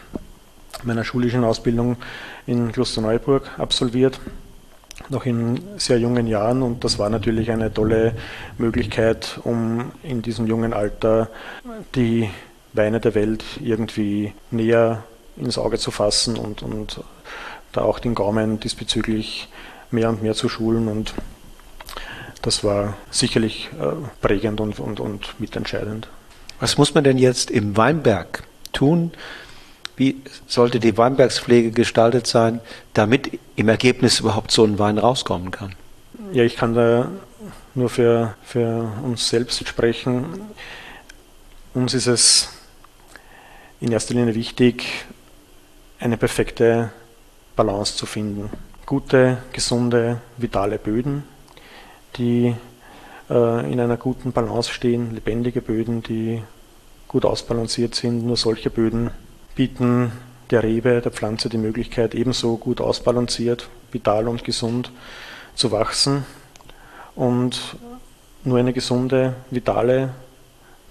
[0.84, 1.98] meiner schulischen Ausbildung
[2.46, 4.20] in Klosterneuburg absolviert
[5.10, 8.16] noch in sehr jungen Jahren und das war natürlich eine tolle
[8.58, 11.30] Möglichkeit, um in diesem jungen Alter
[11.96, 12.30] die
[12.74, 15.04] Weine der Welt irgendwie näher
[15.38, 17.02] ins Auge zu fassen und, und
[17.72, 19.50] da auch den Gaumen diesbezüglich
[19.92, 21.14] mehr und mehr zu schulen und
[22.42, 26.08] das war sicherlich äh, prägend und, und, und mitentscheidend.
[26.60, 29.12] Was muss man denn jetzt im Weinberg tun,
[29.98, 32.60] Wie sollte die Weinbergspflege gestaltet sein,
[32.94, 35.76] damit im Ergebnis überhaupt so ein Wein rauskommen kann?
[36.34, 37.10] Ja, ich kann da
[37.76, 40.26] nur für, für uns selbst sprechen.
[41.74, 42.50] Uns ist es
[43.80, 45.06] in erster Linie wichtig,
[46.00, 46.92] eine perfekte
[47.56, 48.50] Balance zu finden.
[48.86, 51.24] Gute, gesunde, vitale Böden,
[52.18, 52.56] die
[53.30, 56.44] äh, in einer guten Balance stehen, lebendige Böden, die
[57.08, 58.26] gut ausbalanciert sind.
[58.26, 59.12] Nur solche Böden
[59.56, 60.12] bieten
[60.52, 64.92] der Rebe, der Pflanze die Möglichkeit, ebenso gut ausbalanciert, vital und gesund
[65.56, 66.26] zu wachsen.
[67.16, 67.78] Und
[68.44, 70.14] nur eine gesunde, vitale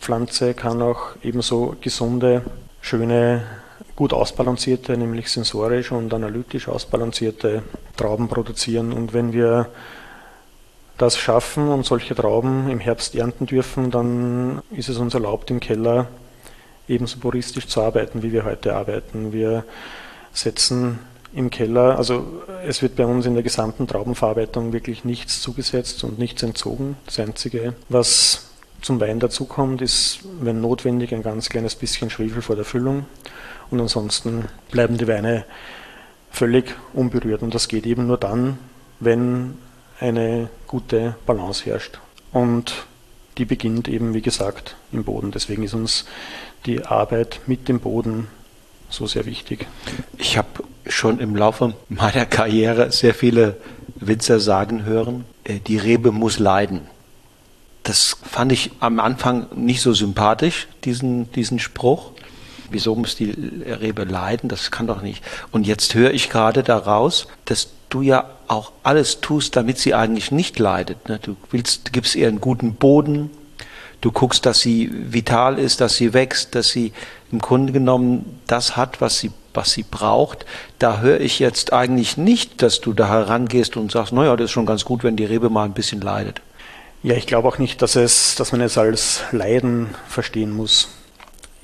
[0.01, 2.43] Pflanze kann auch ebenso gesunde,
[2.81, 3.43] schöne,
[3.97, 7.63] gut ausbalancierte, nämlich sensorisch und analytisch ausbalancierte
[7.97, 8.93] Trauben produzieren.
[8.93, 9.69] Und wenn wir
[10.99, 15.61] das schaffen und solche Trauben im Herbst ernten dürfen, dann ist es uns erlaubt, im
[15.61, 16.09] Keller
[16.89, 19.33] ebenso puristisch zu arbeiten, wie wir heute arbeiten.
[19.33, 19.65] Wir
[20.33, 20.99] setzen
[21.35, 26.19] im Keller, also es wird bei uns in der gesamten Traubenverarbeitung wirklich nichts zugesetzt und
[26.19, 26.97] nichts entzogen.
[27.07, 32.55] Das Einzige, was zum Wein dazukommt, ist, wenn notwendig, ein ganz kleines bisschen Schwefel vor
[32.55, 33.07] der Füllung.
[33.71, 35.45] Und ansonsten bleiben die Weine
[36.31, 37.43] völlig unberührt.
[37.43, 38.59] Und das geht eben nur dann,
[39.01, 39.57] wenn
[40.01, 41.99] eine gute Balance herrscht.
[42.33, 42.87] Und
[43.39, 45.31] die beginnt eben, wie gesagt, im Boden.
[45.31, 46.05] Deswegen ist uns
[46.67, 48.29] die Arbeit mit dem Boden
[48.89, 49.67] so sehr wichtig.
[50.19, 53.57] Ich habe schon im Laufe meiner Karriere sehr viele
[53.97, 56.83] Winzer sagen hören, äh, die Rebe muss leiden.
[57.83, 62.13] Das fand ich am Anfang nicht so sympathisch, diesen, diesen Spruch.
[62.71, 64.49] Wieso muss die Rebe leiden?
[64.49, 65.23] Das kann doch nicht.
[65.53, 70.31] Und jetzt höre ich gerade daraus, dass du ja auch alles tust, damit sie eigentlich
[70.31, 71.09] nicht leidet.
[71.09, 71.19] Ne?
[71.23, 73.31] Du willst, du gibst ihr einen guten Boden,
[74.01, 76.93] du guckst, dass sie vital ist, dass sie wächst, dass sie
[77.31, 80.45] im Grunde genommen das hat, was sie, was sie braucht.
[80.79, 84.51] Da höre ich jetzt eigentlich nicht, dass du da herangehst und sagst, naja, das ist
[84.51, 86.43] schon ganz gut, wenn die Rebe mal ein bisschen leidet.
[87.03, 90.89] Ja, ich glaube auch nicht, dass, es, dass man es als Leiden verstehen muss.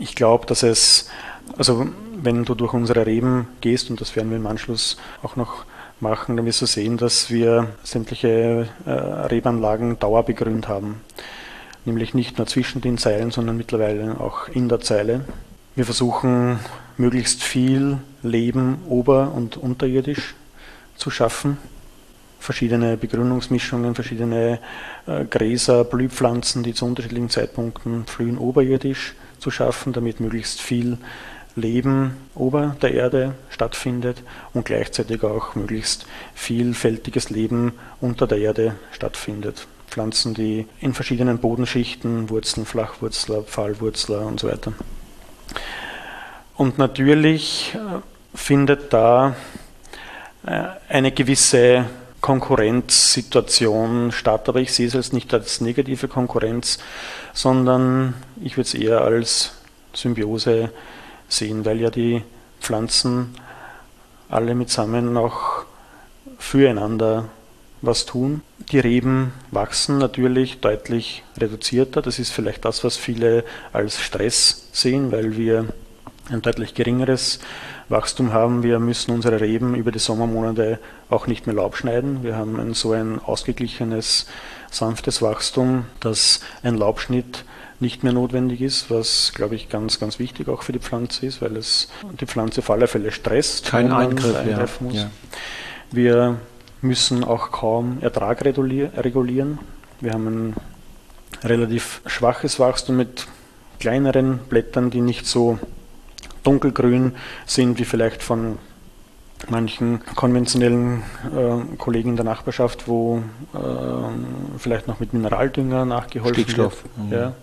[0.00, 1.10] Ich glaube, dass es,
[1.58, 1.86] also
[2.16, 5.66] wenn du durch unsere Reben gehst, und das werden wir im Anschluss auch noch
[6.00, 11.02] machen, dann wirst du sehen, dass wir sämtliche äh, Rebanlagen dauerbegrünt haben.
[11.84, 15.26] Nämlich nicht nur zwischen den Zeilen, sondern mittlerweile auch in der Zeile.
[15.76, 16.58] Wir versuchen
[16.96, 20.34] möglichst viel Leben ober- und unterirdisch
[20.96, 21.58] zu schaffen.
[22.38, 24.60] Verschiedene Begründungsmischungen, verschiedene
[25.06, 30.98] äh, Gräser, Blühpflanzen, die zu unterschiedlichen Zeitpunkten blühen, oberirdisch zu schaffen, damit möglichst viel
[31.57, 34.22] Leben ober der Erde stattfindet
[34.55, 39.66] und gleichzeitig auch möglichst vielfältiges Leben unter der Erde stattfindet.
[39.88, 44.72] Pflanzen, die in verschiedenen Bodenschichten, Wurzeln, Flachwurzler, Pfahlwurzler und so weiter.
[46.55, 48.00] Und natürlich äh,
[48.37, 49.35] findet da
[50.46, 51.87] äh, eine gewisse
[52.20, 56.79] Konkurrenzsituation statt, aber ich sehe es als nicht als negative Konkurrenz,
[57.32, 59.52] sondern ich würde es eher als
[59.94, 60.70] Symbiose
[61.28, 62.22] sehen, weil ja die
[62.60, 63.34] Pflanzen
[64.28, 65.64] alle mitsammen auch
[66.38, 67.28] füreinander
[67.82, 68.42] was tun.
[68.70, 72.02] Die Reben wachsen natürlich deutlich reduzierter.
[72.02, 75.66] Das ist vielleicht das, was viele als Stress sehen, weil wir
[76.30, 77.40] ein deutlich geringeres
[77.88, 78.62] Wachstum haben.
[78.62, 82.22] Wir müssen unsere Reben über die Sommermonate auch nicht mehr Laub schneiden.
[82.22, 84.26] Wir haben ein so ein ausgeglichenes,
[84.70, 87.44] sanftes Wachstum, dass ein Laubschnitt
[87.80, 91.40] nicht mehr notwendig ist, was, glaube ich, ganz, ganz wichtig auch für die Pflanze ist,
[91.40, 91.88] weil es
[92.20, 94.96] die Pflanze auf alle Fälle stresst, Kein Eingriff, eingreifen muss.
[94.96, 95.11] Ja.
[95.90, 96.37] Wir
[96.83, 99.59] müssen auch kaum Ertrag regulieren.
[100.00, 100.56] Wir haben ein
[101.42, 103.26] relativ schwaches Wachstum mit
[103.78, 105.59] kleineren Blättern, die nicht so
[106.42, 108.59] dunkelgrün sind wie vielleicht von
[109.48, 111.03] manchen konventionellen
[111.35, 113.22] äh, Kollegen in der Nachbarschaft, wo
[113.55, 113.59] äh,
[114.59, 116.85] vielleicht noch mit Mineraldünger nachgeholfen Stickstoff.
[116.96, 117.20] wird.
[117.20, 117.29] Ja.
[117.29, 117.35] Mhm.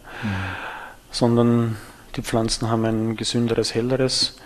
[1.11, 1.77] Sondern
[2.15, 4.37] die Pflanzen haben ein gesünderes, helleres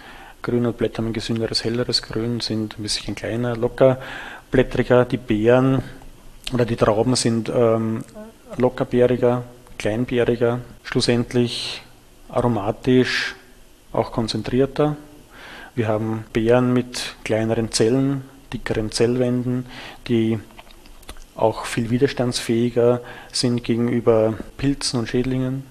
[0.42, 5.06] Grün und Blätter haben ein gesünderes, helleres Grün, sind ein bisschen kleiner, lockerblättriger.
[5.06, 5.84] Die Beeren
[6.54, 8.04] oder die Trauben sind ähm,
[8.58, 9.44] lockerbeeriger,
[9.78, 11.84] kleinbeeriger, schlussendlich
[12.30, 13.36] aromatisch,
[13.94, 14.96] auch konzentrierter
[15.76, 19.66] wir haben Beeren mit kleineren Zellen, dickeren Zellwänden,
[20.08, 20.40] die
[21.36, 25.64] auch viel widerstandsfähiger sind gegenüber Pilzen und Schädlingen.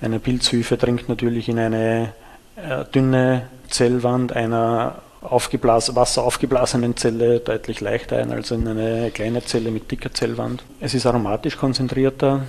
[0.00, 2.12] Eine Pilzhüfe dringt natürlich in eine
[2.56, 9.70] äh, dünne Zellwand einer aufgeblas wasseraufgeblasenen Zelle deutlich leichter ein als in eine kleine Zelle
[9.70, 10.64] mit dicker Zellwand.
[10.80, 12.42] Es ist aromatisch konzentrierter,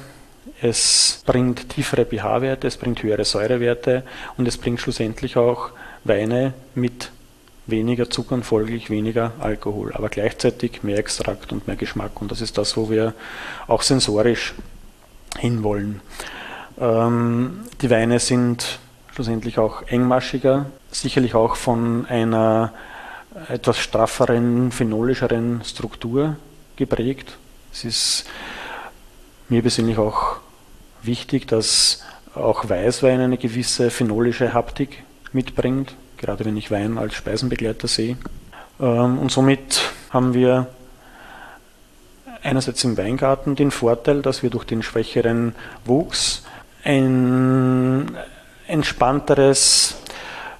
[0.62, 4.04] es bringt tiefere pH-Werte, es bringt höhere Säurewerte
[4.38, 5.72] und es bringt schlussendlich auch
[6.04, 7.12] Weine mit
[7.66, 12.22] weniger Zucker und folglich weniger Alkohol, aber gleichzeitig mehr Extrakt und mehr Geschmack.
[12.22, 13.14] Und das ist das, wo wir
[13.68, 14.54] auch sensorisch
[15.38, 16.02] hinwollen.
[16.80, 18.80] Ähm, die Weine sind
[19.14, 22.74] schlussendlich auch engmaschiger, sicherlich auch von einer
[23.50, 26.36] etwas strafferen, phenolischeren Struktur
[26.76, 27.38] geprägt.
[27.72, 28.26] Es ist
[29.50, 30.38] mir persönlich auch
[31.02, 32.04] wichtig, dass
[32.36, 38.18] auch Weißwein eine gewisse phenolische Haptik mitbringt gerade wenn ich Wein als Speisenbegleiter sehe.
[38.80, 40.68] Ähm, und somit haben wir
[42.42, 45.54] einerseits im Weingarten den Vorteil, dass wir durch den schwächeren
[45.86, 46.44] Wuchs
[46.84, 48.18] ein
[48.68, 49.98] entspannteres,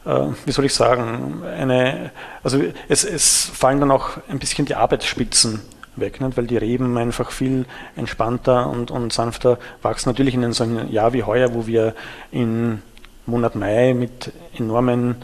[0.06, 2.12] äh, wie soll ich sagen, eine,
[2.44, 5.62] also es, es fallen dann auch ein bisschen die Arbeitsspitzen
[5.96, 6.36] weg, nicht?
[6.36, 10.10] weil die Reben einfach viel entspannter und, und sanfter wachsen.
[10.10, 11.96] Natürlich in so einem Jahr wie heuer, wo wir
[12.32, 12.82] im
[13.26, 15.16] Monat Mai mit enormen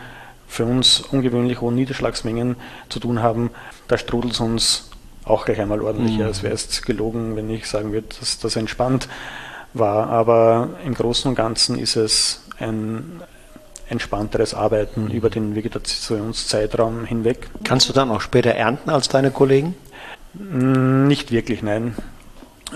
[0.47, 2.55] für uns ungewöhnlich hohen Niederschlagsmengen
[2.89, 3.51] zu tun haben,
[3.87, 4.89] da strudelt es uns
[5.23, 6.23] auch gleich einmal ordentlicher.
[6.23, 6.29] Mhm.
[6.29, 9.07] Es wäre jetzt gelogen, wenn ich sagen würde, dass das entspannt
[9.73, 10.09] war.
[10.09, 13.21] Aber im Großen und Ganzen ist es ein
[13.89, 15.11] entspannteres Arbeiten mhm.
[15.11, 17.49] über den Vegetationszeitraum hinweg.
[17.63, 19.75] Kannst du dann auch später ernten als deine Kollegen?
[20.33, 21.95] Nicht wirklich, nein.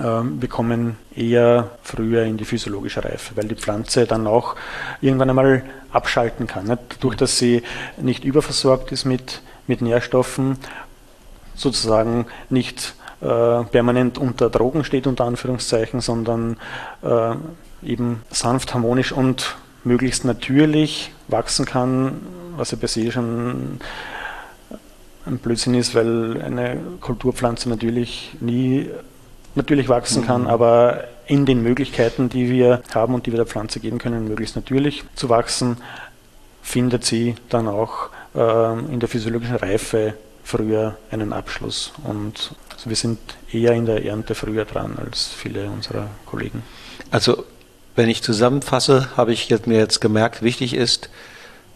[0.01, 4.55] Ähm, wir kommen eher früher in die physiologische Reife, weil die Pflanze dann auch
[5.01, 6.65] irgendwann einmal abschalten kann.
[6.65, 7.03] Nicht?
[7.03, 7.63] Durch dass sie
[7.97, 10.57] nicht überversorgt ist mit, mit Nährstoffen,
[11.55, 16.57] sozusagen nicht äh, permanent unter Drogen steht, unter Anführungszeichen, sondern
[17.03, 17.35] äh,
[17.83, 22.21] eben sanft, harmonisch und möglichst natürlich wachsen kann,
[22.57, 23.79] was ja per se schon
[25.25, 28.89] ein Blödsinn ist, weil eine Kulturpflanze natürlich nie
[29.55, 30.47] natürlich wachsen kann, mhm.
[30.47, 34.55] aber in den Möglichkeiten, die wir haben und die wir der Pflanze geben können, möglichst
[34.55, 35.77] natürlich zu wachsen,
[36.61, 41.93] findet sie dann auch äh, in der physiologischen Reife früher einen Abschluss.
[42.03, 43.19] Und also wir sind
[43.51, 46.63] eher in der Ernte früher dran als viele unserer Kollegen.
[47.11, 47.45] Also
[47.95, 51.09] wenn ich zusammenfasse, habe ich jetzt, mir jetzt gemerkt, wichtig ist,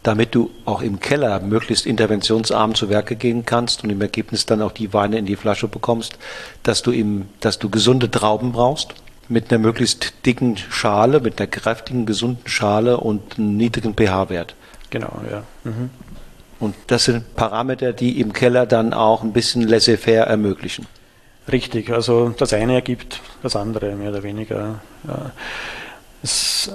[0.03, 4.61] damit du auch im Keller möglichst interventionsarm zu Werke gehen kannst und im Ergebnis dann
[4.61, 6.17] auch die Weine in die Flasche bekommst,
[6.63, 8.93] dass du im, dass du gesunde Trauben brauchst
[9.29, 14.55] mit einer möglichst dicken Schale, mit einer kräftigen, gesunden Schale und einem niedrigen pH-Wert.
[14.89, 15.43] Genau, ja.
[15.63, 15.89] Mhm.
[16.59, 20.87] Und das sind Parameter, die im Keller dann auch ein bisschen laissez-faire ermöglichen.
[21.51, 24.81] Richtig, also das eine ergibt das andere, mehr oder weniger.
[25.07, 25.31] Ja.
[26.23, 26.71] Es,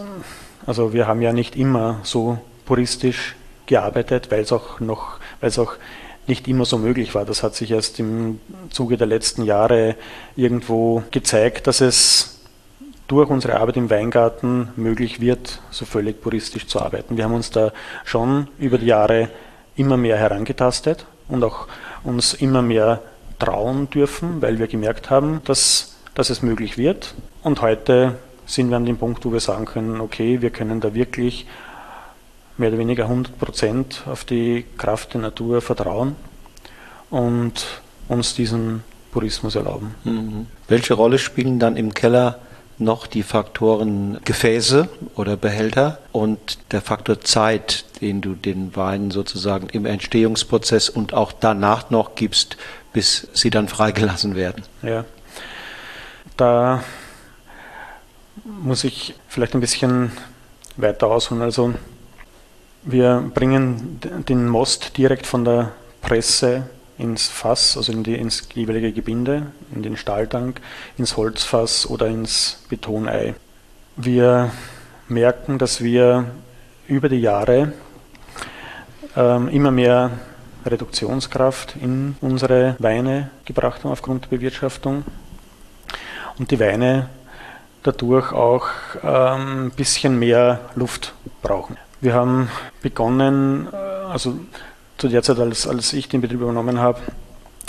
[0.66, 2.38] also wir haben ja nicht immer so
[2.72, 5.74] puristisch gearbeitet, weil es auch noch, weil es auch
[6.26, 7.26] nicht immer so möglich war.
[7.26, 9.94] Das hat sich erst im Zuge der letzten Jahre
[10.36, 12.40] irgendwo gezeigt, dass es
[13.08, 17.18] durch unsere Arbeit im Weingarten möglich wird, so völlig puristisch zu arbeiten.
[17.18, 17.72] Wir haben uns da
[18.06, 19.28] schon über die Jahre
[19.76, 21.68] immer mehr herangetastet und auch
[22.04, 23.02] uns immer mehr
[23.38, 27.14] trauen dürfen, weil wir gemerkt haben, dass, dass es möglich wird.
[27.42, 30.94] Und heute sind wir an dem Punkt, wo wir sagen können, okay, wir können da
[30.94, 31.46] wirklich
[32.58, 36.16] mehr oder weniger 100 Prozent auf die Kraft der Natur vertrauen
[37.10, 37.66] und
[38.08, 39.94] uns diesen Purismus erlauben.
[40.04, 40.46] Mhm.
[40.68, 42.38] Welche Rolle spielen dann im Keller
[42.78, 49.68] noch die Faktoren Gefäße oder Behälter und der Faktor Zeit, den du den Weinen sozusagen
[49.68, 52.56] im Entstehungsprozess und auch danach noch gibst,
[52.92, 54.64] bis sie dann freigelassen werden?
[54.82, 55.04] Ja,
[56.36, 56.82] da
[58.44, 60.12] muss ich vielleicht ein bisschen
[60.76, 61.42] weiter ausholen.
[61.42, 61.74] Also
[62.82, 66.64] wir bringen den Most direkt von der Presse
[66.98, 70.60] ins Fass, also in die, ins jeweilige Gebinde, in den Stahltank,
[70.98, 73.34] ins Holzfass oder ins Betonei.
[73.96, 74.50] Wir
[75.08, 76.26] merken, dass wir
[76.88, 77.72] über die Jahre
[79.16, 80.10] ähm, immer mehr
[80.64, 85.04] Reduktionskraft in unsere Weine gebracht haben aufgrund der Bewirtschaftung
[86.38, 87.08] und die Weine
[87.82, 88.68] dadurch auch
[89.02, 91.76] ähm, ein bisschen mehr Luft brauchen.
[92.02, 92.48] Wir haben
[92.82, 94.34] begonnen, also
[94.98, 96.98] zu der Zeit, als, als ich den Betrieb übernommen habe,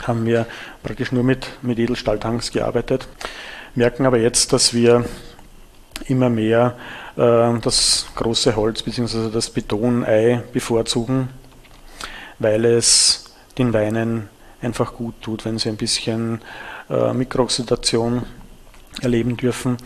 [0.08, 0.48] haben wir
[0.82, 3.08] praktisch nur mit, mit Edelstahltanks gearbeitet,
[3.76, 5.06] merken aber jetzt, dass wir
[6.08, 6.76] immer mehr
[7.16, 9.30] äh, das große Holz bzw.
[9.32, 11.30] das Betonei bevorzugen,
[12.40, 14.30] weil es den Weinen
[14.64, 16.42] einfach gut tut, wenn sie ein bisschen
[16.90, 18.24] äh, Mikrooxidation
[19.00, 19.78] erleben dürfen.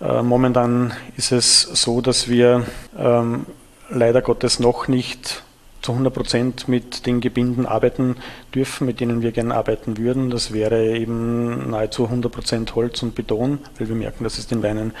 [0.00, 2.64] Äh, momentan ist es so, dass wir
[2.96, 3.44] ähm,
[3.90, 5.42] leider Gottes noch nicht
[5.82, 8.16] zu 100 Prozent mit den Gebinden arbeiten
[8.54, 10.30] dürfen, mit denen wir gerne arbeiten würden.
[10.30, 14.62] Das wäre eben nahezu 100 Prozent Holz und Beton, weil wir merken, dass es den
[14.62, 14.92] Weinen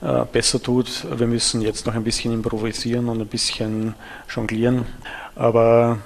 [0.00, 1.06] äh, besser tut.
[1.18, 3.94] Wir müssen jetzt noch ein bisschen improvisieren und ein bisschen
[4.34, 4.86] jonglieren.
[5.36, 5.98] Aber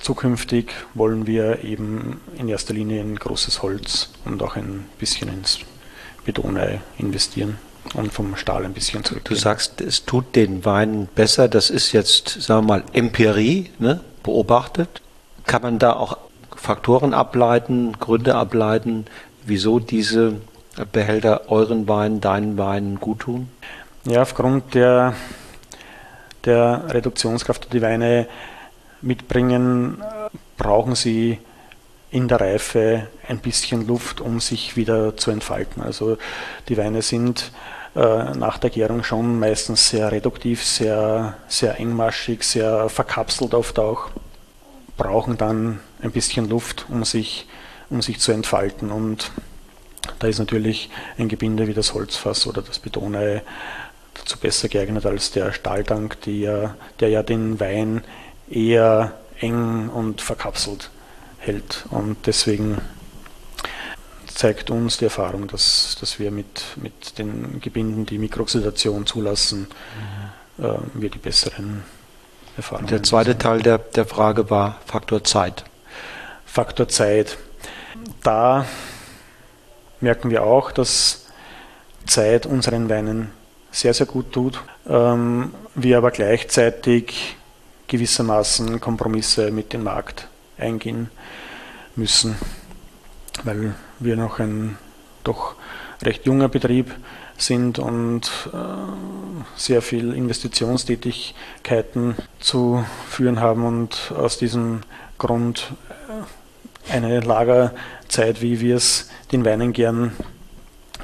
[0.00, 5.60] zukünftig wollen wir eben in erster Linie in großes Holz und auch ein bisschen ins
[6.24, 7.58] Betonei investieren
[7.94, 9.24] und vom Stahl ein bisschen zurück.
[9.24, 11.48] Du sagst, es tut den Weinen besser.
[11.48, 14.00] Das ist jetzt, sagen wir mal, Empirie, ne?
[14.22, 15.02] beobachtet.
[15.46, 16.18] Kann man da auch
[16.54, 19.06] Faktoren ableiten, Gründe ableiten,
[19.44, 20.34] wieso diese
[20.92, 23.48] Behälter euren Weinen, deinen Weinen gut tun?
[24.04, 25.14] Ja, aufgrund der,
[26.44, 28.26] der Reduktionskraft, die die Weine
[29.00, 30.02] mitbringen,
[30.56, 31.38] brauchen sie
[32.10, 35.82] in der Reife ein bisschen Luft, um sich wieder zu entfalten.
[35.82, 36.18] Also
[36.68, 37.50] die Weine sind
[37.94, 44.10] äh, nach der Gärung schon meistens sehr reduktiv, sehr, sehr engmaschig, sehr verkapselt oft auch,
[44.96, 47.48] brauchen dann ein bisschen Luft, um sich,
[47.90, 48.90] um sich zu entfalten.
[48.90, 49.32] Und
[50.18, 53.42] da ist natürlich ein Gebinde wie das Holzfass oder das Betonei
[54.14, 58.04] dazu besser geeignet als der Stahltank, der, der ja den Wein
[58.48, 60.90] eher eng und verkapselt
[61.46, 61.86] hält.
[61.90, 62.78] Und deswegen
[64.26, 69.68] zeigt uns die Erfahrung, dass, dass wir mit, mit den Gebinden, die Mikrooxidation zulassen,
[70.58, 70.64] mhm.
[70.64, 71.84] äh, wir die besseren
[72.56, 73.38] Erfahrungen Der zweite haben.
[73.38, 75.64] Teil der, der Frage war Faktor Zeit.
[76.44, 77.38] Faktor Zeit.
[78.22, 78.66] Da
[80.00, 81.26] merken wir auch, dass
[82.06, 83.30] Zeit unseren Weinen
[83.70, 84.62] sehr, sehr gut tut.
[84.88, 87.36] Ähm, wir aber gleichzeitig
[87.88, 90.28] gewissermaßen Kompromisse mit dem Markt
[90.58, 91.10] eingehen
[91.94, 92.36] müssen,
[93.44, 94.76] weil wir noch ein
[95.24, 95.56] doch
[96.02, 96.94] recht junger Betrieb
[97.38, 98.56] sind und äh,
[99.56, 104.80] sehr viel Investitionstätigkeiten zu führen haben und aus diesem
[105.18, 105.72] Grund
[106.08, 110.12] äh, eine Lagerzeit, wie wir es den Weinen gern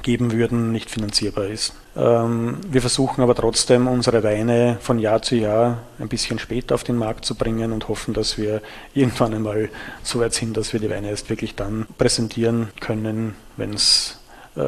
[0.02, 1.74] geben würden, nicht finanzierbar ist.
[1.94, 6.84] Ähm, wir versuchen aber trotzdem, unsere Weine von Jahr zu Jahr ein bisschen später auf
[6.84, 8.62] den Markt zu bringen und hoffen, dass wir
[8.94, 9.68] irgendwann einmal
[10.02, 14.20] so weit sind, dass wir die Weine erst wirklich dann präsentieren können, wenn's,
[14.56, 14.60] äh,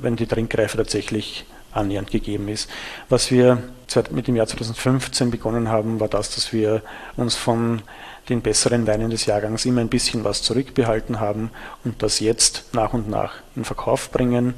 [0.00, 2.68] wenn die Trinkreife tatsächlich annähernd gegeben ist.
[3.08, 3.62] Was wir
[4.10, 6.82] mit dem Jahr 2015 begonnen haben, war das, dass wir
[7.16, 7.82] uns von
[8.28, 11.50] den besseren Weinen des Jahrgangs immer ein bisschen was zurückbehalten haben
[11.84, 14.54] und das jetzt nach und nach in Verkauf bringen.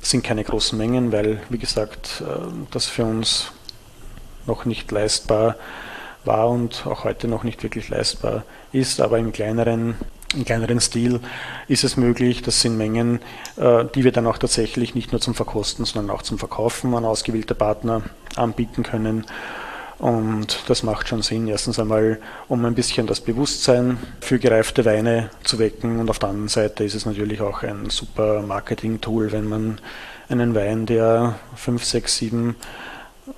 [0.00, 3.52] Das sind keine großen Mengen, weil, wie gesagt, äh, das für uns
[4.46, 5.56] noch nicht leistbar
[6.24, 9.94] war und auch heute noch nicht wirklich leistbar ist, aber im kleineren,
[10.34, 11.20] im kleineren Stil
[11.68, 12.42] ist es möglich.
[12.42, 13.20] Das sind Mengen,
[13.56, 17.04] äh, die wir dann auch tatsächlich nicht nur zum Verkosten, sondern auch zum Verkaufen an
[17.04, 18.02] ausgewählte Partner
[18.36, 19.26] anbieten können.
[20.00, 21.46] Und das macht schon Sinn.
[21.46, 26.00] Erstens einmal, um ein bisschen das Bewusstsein für gereifte Weine zu wecken.
[26.00, 29.78] Und auf der anderen Seite ist es natürlich auch ein super Marketing-Tool, wenn man
[30.30, 32.56] einen Wein, der fünf, sechs, sieben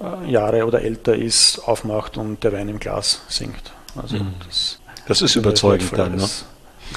[0.00, 3.72] äh, Jahre oder älter ist, aufmacht und der Wein im Glas sinkt.
[3.96, 4.34] Also mhm.
[4.46, 6.14] das, das, ist überzeugend dann.
[6.14, 6.28] Ne?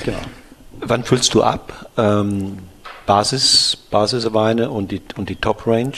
[0.04, 0.20] Genau.
[0.82, 1.90] Wann füllst du ab?
[1.98, 2.60] Ähm,
[3.08, 5.96] Basis, Basisweine und die, und die Top-Range?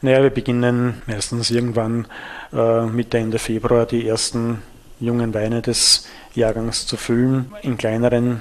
[0.00, 2.06] Naja, wir beginnen meistens irgendwann
[2.52, 4.62] Mitte, Ende Februar die ersten
[5.00, 8.40] jungen Weine des Jahrgangs zu füllen in kleineren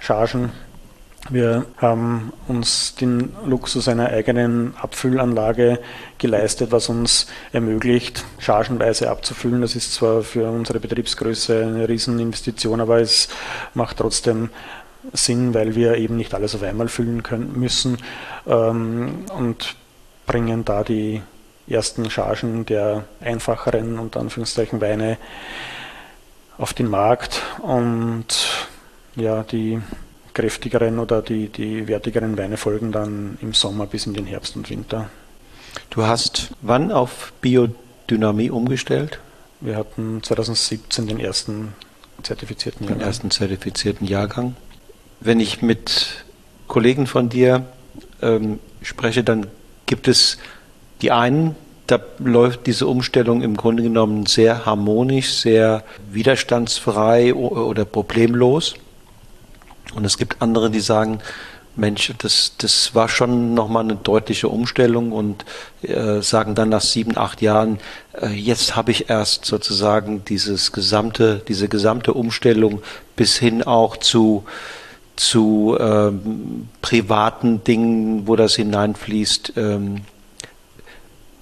[0.00, 0.50] Chargen.
[1.28, 5.78] Wir haben uns den Luxus einer eigenen Abfüllanlage
[6.16, 9.60] geleistet, was uns ermöglicht, chargenweise abzufüllen.
[9.60, 13.28] Das ist zwar für unsere Betriebsgröße eine Rieseninvestition, aber es
[13.74, 14.48] macht trotzdem
[15.12, 17.98] Sinn, weil wir eben nicht alles auf einmal füllen können, müssen.
[18.46, 19.76] Ähm, und
[20.26, 21.22] bringen da die
[21.66, 25.18] ersten Chargen der einfacheren und Anführungszeichen Weine
[26.58, 28.26] auf den Markt und
[29.16, 29.80] ja, die
[30.34, 34.70] kräftigeren oder die, die wertigeren Weine folgen dann im Sommer bis in den Herbst und
[34.70, 35.10] Winter.
[35.90, 39.18] Du hast wann auf Biodynamie umgestellt?
[39.60, 41.74] Wir hatten 2017 den ersten
[42.22, 42.98] zertifizierten Jahrgang.
[42.98, 44.56] Den ersten zertifizierten Jahrgang.
[45.20, 46.24] Wenn ich mit
[46.66, 47.66] Kollegen von dir
[48.20, 49.46] ähm, spreche, dann
[49.86, 50.38] gibt es
[51.02, 58.74] die einen, da läuft diese Umstellung im Grunde genommen sehr harmonisch, sehr widerstandsfrei oder problemlos.
[59.94, 61.18] Und es gibt andere, die sagen,
[61.74, 65.44] Mensch, das, das war schon nochmal eine deutliche Umstellung und
[65.82, 67.78] äh, sagen dann nach sieben, acht Jahren,
[68.20, 72.82] äh, jetzt habe ich erst sozusagen dieses gesamte, diese gesamte Umstellung
[73.16, 74.44] bis hin auch zu
[75.14, 80.02] zu ähm, privaten Dingen, wo das hineinfließt, ähm,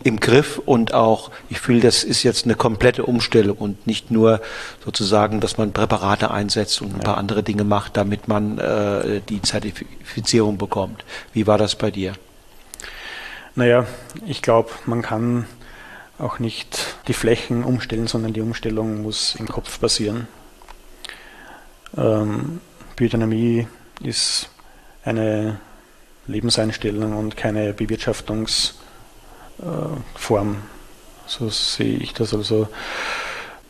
[0.02, 4.40] im Griff und auch, ich fühle, das ist jetzt eine komplette Umstellung und nicht nur
[4.84, 7.04] sozusagen, dass man Präparate einsetzt und ein ja.
[7.04, 11.04] paar andere Dinge macht, damit man äh, die Zertifizierung bekommt.
[11.32, 12.14] Wie war das bei dir?
[13.54, 13.86] Naja,
[14.26, 15.46] ich glaube, man kann
[16.18, 20.28] auch nicht die Flächen umstellen, sondern die Umstellung muss im Kopf passieren.
[21.96, 22.60] Ähm,
[22.96, 23.66] Biodynamie
[24.02, 24.48] ist
[25.04, 25.60] eine
[26.26, 28.79] Lebenseinstellung und keine Bewirtschaftungs-
[30.14, 30.56] Form.
[31.26, 32.68] So sehe ich das also.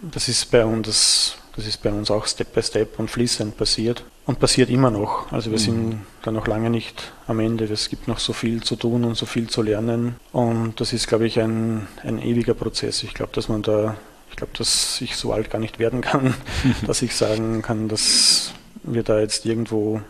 [0.03, 4.03] Das ist bei uns, das ist bei uns auch Step by Step und fließend passiert
[4.25, 5.31] und passiert immer noch.
[5.31, 5.63] Also wir mhm.
[5.63, 7.65] sind da noch lange nicht am Ende.
[7.65, 11.07] Es gibt noch so viel zu tun und so viel zu lernen und das ist,
[11.07, 13.03] glaube ich, ein, ein ewiger Prozess.
[13.03, 13.97] Ich glaube, dass man da,
[14.31, 16.35] ich glaube, dass ich so alt gar nicht werden kann,
[16.87, 20.01] dass ich sagen kann, dass wir da jetzt irgendwo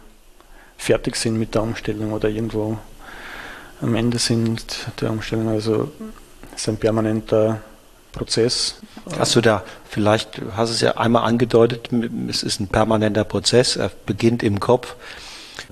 [0.77, 2.79] fertig sind mit der Umstellung oder irgendwo
[3.81, 4.65] am Ende sind
[5.01, 5.49] der Umstellung.
[5.49, 5.91] Also
[6.55, 7.61] ist ein permanenter
[8.13, 8.77] Prozess.
[9.35, 11.91] Du da, vielleicht hast du es ja einmal angedeutet,
[12.29, 14.97] es ist ein permanenter Prozess, er beginnt im Kopf.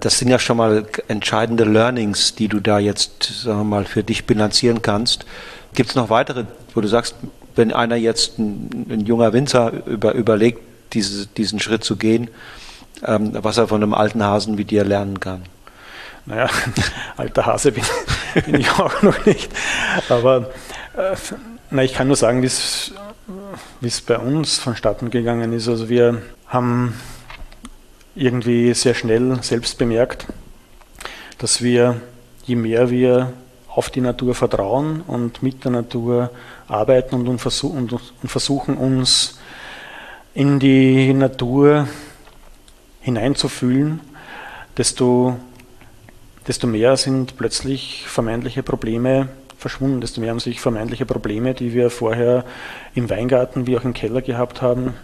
[0.00, 4.04] Das sind ja schon mal entscheidende Learnings, die du da jetzt, sagen wir mal, für
[4.04, 5.24] dich bilanzieren kannst.
[5.74, 6.44] Gibt es noch weitere,
[6.74, 7.16] wo du sagst,
[7.56, 10.61] wenn einer jetzt, ein, ein junger Winzer über, überlegt,
[10.92, 12.30] diese, diesen Schritt zu gehen,
[13.04, 15.42] ähm, was er von einem alten Hasen wie dir lernen kann?
[16.29, 16.49] Naja,
[17.16, 17.85] alter Hase bin,
[18.45, 19.51] bin, ich auch noch nicht.
[20.09, 20.51] Aber
[20.97, 21.16] äh,
[21.70, 25.68] na, ich kann nur sagen, wie es bei uns vonstatten gegangen ist.
[25.68, 26.95] Also wir haben
[28.14, 30.26] irgendwie sehr schnell selbst bemerkt,
[31.39, 32.01] dass wir,
[32.45, 33.33] je mehr wir
[33.68, 36.31] auf die Natur vertrauen und mit der Natur
[36.66, 39.39] arbeiten und, und, versuch, und, und versuchen uns
[40.35, 41.89] in die Natur
[43.01, 44.01] hineinzufühlen,
[44.76, 45.39] desto
[46.49, 49.28] desto mehr sind plötzlich vermeintliche Probleme
[49.59, 52.44] verschwunden, desto mehr haben sich vermeintliche Probleme, die wir vorher
[52.94, 54.94] im Weingarten wie auch im Keller gehabt haben,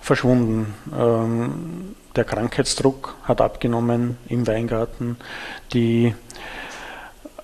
[0.00, 0.74] verschwunden.
[0.96, 5.16] Ähm, der Krankheitsdruck hat abgenommen im Weingarten.
[5.72, 6.14] Die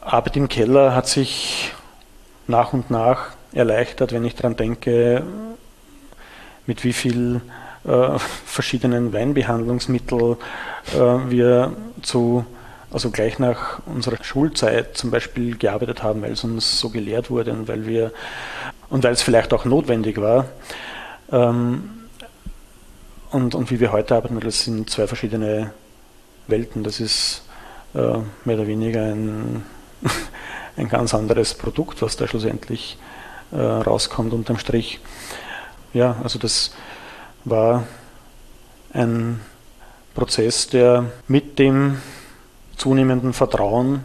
[0.00, 1.72] Arbeit im Keller hat sich
[2.46, 5.24] nach und nach erleichtert, wenn ich daran denke,
[6.66, 7.40] mit wie viel
[7.86, 10.36] äh, verschiedenen Weinbehandlungsmittel
[10.94, 10.98] äh,
[11.30, 11.72] wir
[12.02, 12.44] zu,
[12.90, 17.52] also gleich nach unserer Schulzeit zum Beispiel gearbeitet haben, weil es uns so gelehrt wurde
[17.52, 18.12] und weil wir
[18.88, 20.46] und weil es vielleicht auch notwendig war.
[21.32, 21.90] Ähm,
[23.30, 25.72] und, und wie wir heute arbeiten, das sind zwei verschiedene
[26.46, 26.84] Welten.
[26.84, 27.42] Das ist
[27.94, 27.98] äh,
[28.44, 29.64] mehr oder weniger ein,
[30.76, 32.98] ein ganz anderes Produkt, was da schlussendlich
[33.52, 35.00] äh, rauskommt unterm Strich.
[35.92, 36.72] Ja, also das
[37.46, 37.84] war
[38.92, 39.40] ein
[40.14, 41.98] Prozess, der mit dem
[42.76, 44.00] zunehmenden Vertrauen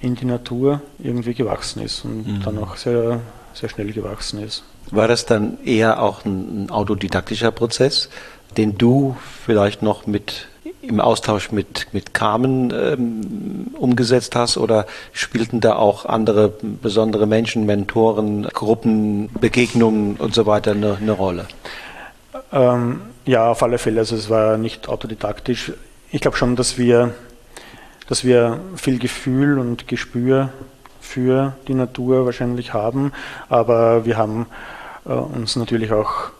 [0.00, 2.42] in die Natur irgendwie gewachsen ist und mhm.
[2.42, 3.20] dann auch sehr,
[3.52, 4.64] sehr schnell gewachsen ist.
[4.90, 8.08] War das dann eher auch ein, autodidaktischer Prozess,
[8.56, 10.48] den du vielleicht noch mit
[10.82, 16.52] im Austausch mit, mit Carmen ähm, umgesetzt hast oder spielten da auch andere
[16.82, 21.46] besondere Menschen, Mentoren, Gruppen, Begegnungen und so weiter eine, eine Rolle?
[22.52, 24.00] Ähm, ja, auf alle Fälle.
[24.00, 25.72] Also es war nicht autodidaktisch.
[26.10, 27.14] Ich glaube schon, dass wir,
[28.08, 30.50] dass wir viel Gefühl und Gespür
[31.00, 33.12] für die Natur wahrscheinlich haben,
[33.48, 34.46] aber wir haben
[35.06, 36.30] äh, uns natürlich auch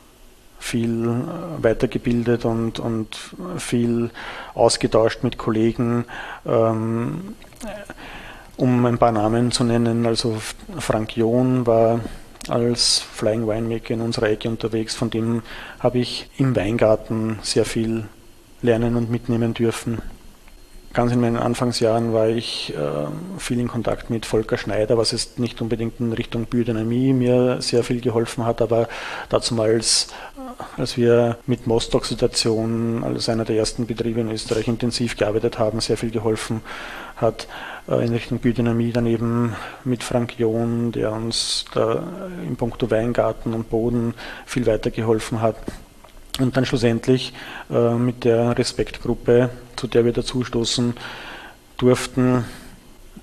[0.60, 3.16] viel äh, weitergebildet und, und
[3.56, 4.10] viel
[4.54, 6.04] ausgetauscht mit Kollegen.
[6.46, 7.34] Ähm,
[8.56, 10.36] um ein paar Namen zu nennen, also
[10.78, 12.00] Frank John war
[12.50, 14.94] als Flying Winemaker in unserer Ecke unterwegs.
[14.94, 15.42] Von dem
[15.78, 18.04] habe ich im Weingarten sehr viel
[18.62, 19.98] lernen und mitnehmen dürfen.
[20.92, 23.06] Ganz in meinen Anfangsjahren war ich äh,
[23.38, 27.84] viel in Kontakt mit Volker Schneider, was jetzt nicht unbedingt in Richtung Biodynamie mir sehr
[27.84, 28.88] viel geholfen hat, aber
[29.28, 35.60] damals, äh, als wir mit Mostoxidation als einer der ersten Betriebe in Österreich intensiv gearbeitet
[35.60, 36.60] haben, sehr viel geholfen
[37.20, 37.46] hat.
[37.88, 39.54] Äh, in Richtung Biodynamie daneben
[39.84, 42.02] mit Frank John, der uns da
[42.46, 44.14] im Punkto Weingarten und Boden
[44.46, 45.56] viel weitergeholfen hat.
[46.38, 47.32] Und dann schlussendlich
[47.70, 50.94] äh, mit der Respektgruppe, zu der wir dazustoßen
[51.76, 52.44] durften,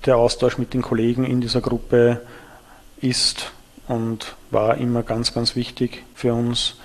[0.06, 2.20] der Austausch mit den Kollegen in dieser Gruppe
[3.00, 3.52] ist
[3.88, 6.76] und war immer ganz, ganz wichtig für uns.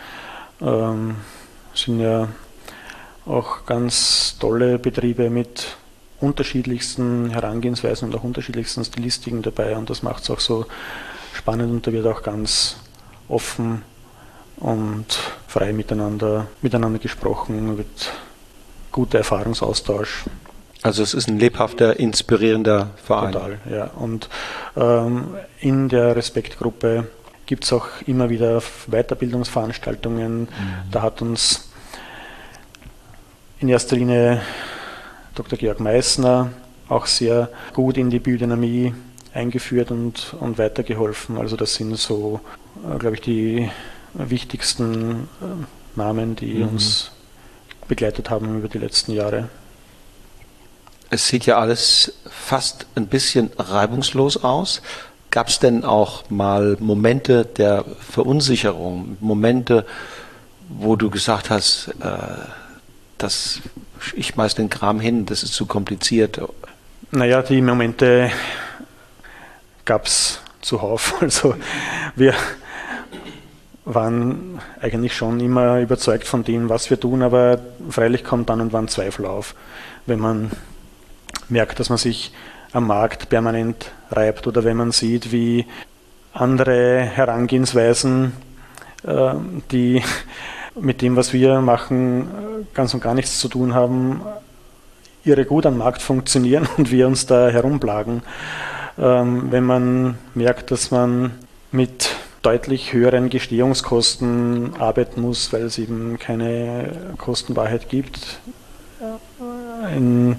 [0.62, 1.16] Ähm,
[1.76, 2.30] sind ja
[3.26, 5.78] auch ganz tolle Betriebe mit
[6.24, 10.66] unterschiedlichsten Herangehensweisen und auch unterschiedlichsten Stilistiken dabei und das macht es auch so
[11.34, 12.78] spannend und da wird auch ganz
[13.28, 13.82] offen
[14.58, 15.06] und
[15.48, 18.12] frei miteinander, miteinander gesprochen, wird
[18.92, 20.26] guter Erfahrungsaustausch.
[20.82, 23.34] Also es ist ein lebhafter, inspirierender Verein.
[23.34, 23.86] Total, ja.
[23.96, 24.30] Und
[24.76, 27.08] ähm, in der Respektgruppe
[27.46, 30.42] gibt es auch immer wieder Weiterbildungsveranstaltungen.
[30.42, 30.48] Mhm.
[30.92, 31.70] Da hat uns
[33.60, 34.42] in erster Linie
[35.36, 35.58] Dr.
[35.58, 36.52] Georg Meissner
[36.90, 38.94] auch sehr gut in die Biodynamie
[39.34, 41.38] eingeführt und, und weitergeholfen.
[41.38, 42.40] Also das sind so,
[42.84, 43.70] äh, glaube ich, die
[44.14, 46.70] wichtigsten äh, Namen, die mhm.
[46.70, 47.12] uns
[47.88, 49.50] begleitet haben über die letzten Jahre.
[51.10, 54.82] Es sieht ja alles fast ein bisschen reibungslos aus.
[55.30, 59.86] Gab es denn auch mal Momente der Verunsicherung, Momente,
[60.70, 62.18] wo du gesagt hast, äh,
[63.18, 63.62] das,
[64.16, 66.42] ich schmeiß den Kram hin, das ist zu kompliziert?
[67.12, 68.32] Naja, die Momente
[69.86, 71.16] gab es zuhauf.
[71.22, 71.56] Also
[72.16, 72.34] wir
[73.86, 78.74] waren eigentlich schon immer überzeugt von dem, was wir tun, aber freilich kommt dann und
[78.74, 79.56] wann Zweifel auf,
[80.06, 80.52] wenn man
[81.50, 82.32] merkt, dass man sich
[82.72, 85.66] am Markt permanent reibt oder wenn man sieht, wie
[86.34, 88.34] andere Herangehensweisen,
[89.06, 89.34] äh,
[89.72, 90.02] die
[90.80, 92.28] mit dem, was wir machen,
[92.74, 94.22] ganz und gar nichts zu tun haben,
[95.24, 98.24] ihre gut am Markt funktionieren und wir uns da herumplagen.
[98.98, 101.32] Ähm, wenn man merkt, dass man
[101.72, 102.10] mit
[102.44, 108.40] deutlich höheren Gestehungskosten arbeiten muss, weil es eben keine Kostenwahrheit gibt.
[109.96, 110.36] In,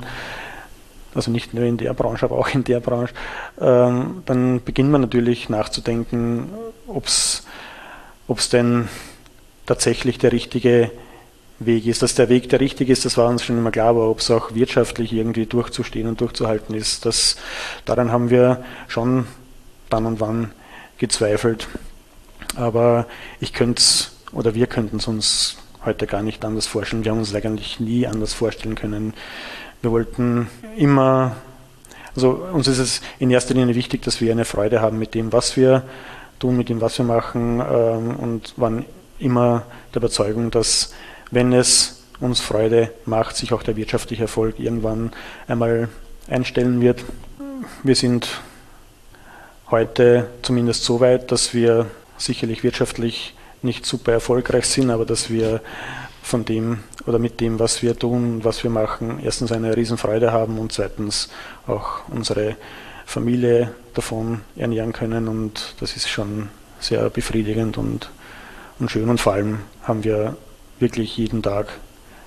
[1.15, 3.15] also nicht nur in der Branche, aber auch in der Branche,
[3.61, 6.51] ähm, dann beginnt man natürlich nachzudenken,
[6.87, 7.43] ob es
[8.53, 8.89] denn
[9.67, 10.91] tatsächlich der richtige
[11.59, 12.03] Weg ist.
[12.03, 14.31] Dass der Weg der richtige ist, das war uns schon immer klar, aber ob es
[14.31, 17.37] auch wirtschaftlich irgendwie durchzustehen und durchzuhalten ist, das,
[17.85, 19.27] daran haben wir schon
[19.91, 20.53] dann und wann
[20.99, 21.69] gezweifelt.
[22.57, 23.07] Aber
[23.41, 27.05] ich könnte es, oder wir könnten es uns heute gar nicht anders vorstellen.
[27.05, 29.15] Wir haben uns eigentlich nie anders vorstellen können.
[29.83, 31.37] Wir wollten immer,
[32.17, 35.33] also uns ist es in erster Linie wichtig, dass wir eine Freude haben mit dem,
[35.33, 35.83] was wir
[36.39, 38.85] tun, mit dem, was wir machen ähm, und waren
[39.19, 40.93] immer der Überzeugung, dass
[41.31, 45.13] wenn es uns Freude macht, sich auch der wirtschaftliche Erfolg irgendwann
[45.49, 45.89] einmal
[46.29, 47.05] einstellen wird.
[47.83, 48.41] Wir sind
[49.71, 51.87] heute zumindest so weit, dass wir
[52.17, 55.61] sicherlich wirtschaftlich nicht super erfolgreich sind, aber dass wir
[56.23, 60.59] von dem oder mit dem, was wir tun, was wir machen, erstens eine Riesenfreude haben
[60.59, 61.29] und zweitens
[61.67, 62.57] auch unsere
[63.05, 66.49] Familie davon ernähren können und das ist schon
[66.81, 68.11] sehr befriedigend und,
[68.79, 70.37] und schön und vor allem haben wir
[70.79, 71.69] wirklich jeden Tag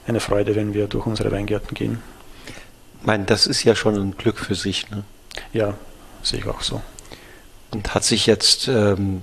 [0.07, 2.01] eine Freude, wenn wir durch unsere Weingärten gehen.
[3.01, 4.89] Ich meine, das ist ja schon ein Glück für sich.
[4.89, 5.03] Ne?
[5.53, 5.73] Ja,
[6.23, 6.81] sehe ich auch so.
[7.71, 9.21] Und hat sich jetzt, ähm,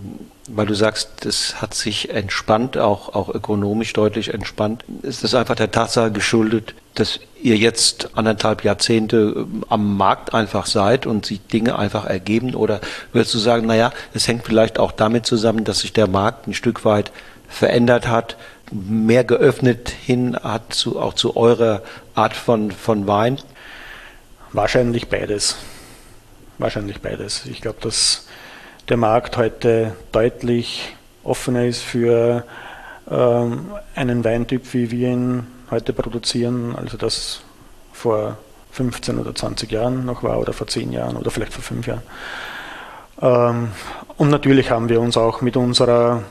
[0.48, 5.54] weil du sagst, es hat sich entspannt, auch, auch ökonomisch deutlich entspannt, ist das einfach
[5.54, 11.40] der Tatsache geschuldet, dass ihr jetzt anderthalb Jahrzehnte ähm, am Markt einfach seid und sich
[11.46, 12.54] Dinge einfach ergeben?
[12.54, 12.80] Oder
[13.12, 16.54] würdest du sagen, naja, es hängt vielleicht auch damit zusammen, dass sich der Markt ein
[16.54, 17.12] Stück weit
[17.48, 18.36] verändert hat,
[18.72, 21.82] mehr geöffnet hin hat zu, auch zu eurer
[22.14, 23.38] Art von, von Wein?
[24.52, 25.56] Wahrscheinlich beides.
[26.58, 27.46] Wahrscheinlich beides.
[27.46, 28.26] Ich glaube, dass
[28.88, 32.44] der Markt heute deutlich offener ist für
[33.10, 37.42] ähm, einen Weintyp, wie wir ihn heute produzieren, also das
[37.92, 38.38] vor
[38.72, 42.02] 15 oder 20 Jahren noch war oder vor 10 Jahren oder vielleicht vor 5 Jahren.
[43.22, 43.68] Ähm,
[44.16, 46.22] und natürlich haben wir uns auch mit unserer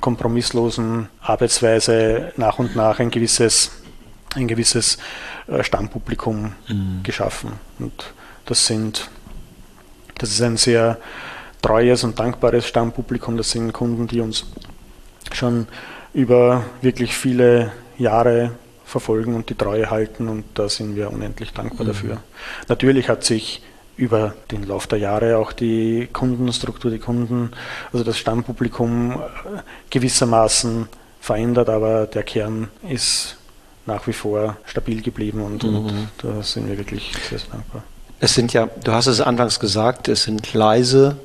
[0.00, 3.72] kompromisslosen Arbeitsweise nach und nach ein gewisses,
[4.34, 4.98] ein gewisses
[5.48, 7.00] äh, Stammpublikum mhm.
[7.02, 7.52] geschaffen.
[7.78, 8.12] Und
[8.46, 9.10] das sind,
[10.18, 10.98] das ist ein sehr
[11.60, 13.36] treues und dankbares Stammpublikum.
[13.36, 14.46] Das sind Kunden, die uns
[15.32, 15.66] schon
[16.14, 18.52] über wirklich viele Jahre
[18.84, 21.88] verfolgen und die Treue halten und da sind wir unendlich dankbar mhm.
[21.88, 22.16] dafür.
[22.68, 23.62] Natürlich hat sich
[23.96, 27.50] über den Lauf der Jahre auch die Kundenstruktur, die Kunden,
[27.92, 29.16] also das Stammpublikum äh,
[29.90, 30.88] gewissermaßen
[31.20, 33.36] verändert, aber der Kern ist
[33.86, 35.76] nach wie vor stabil geblieben und, mhm.
[35.76, 37.82] und da sind wir wirklich sehr, sehr dankbar.
[38.20, 41.16] Es sind ja, du hast es anfangs gesagt, es sind leise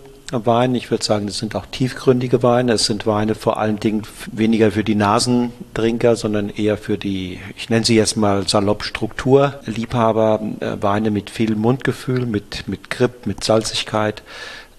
[0.46, 0.78] Weine.
[0.78, 2.74] Ich würde sagen, das sind auch tiefgründige Weine.
[2.74, 7.70] Es sind Weine vor allen Dingen weniger für die Nasentrinker, sondern eher für die, ich
[7.70, 10.42] nenne sie jetzt mal salopp Strukturliebhaber.
[10.60, 14.24] Äh, Weine mit viel Mundgefühl, mit, mit Grip, mit Salzigkeit,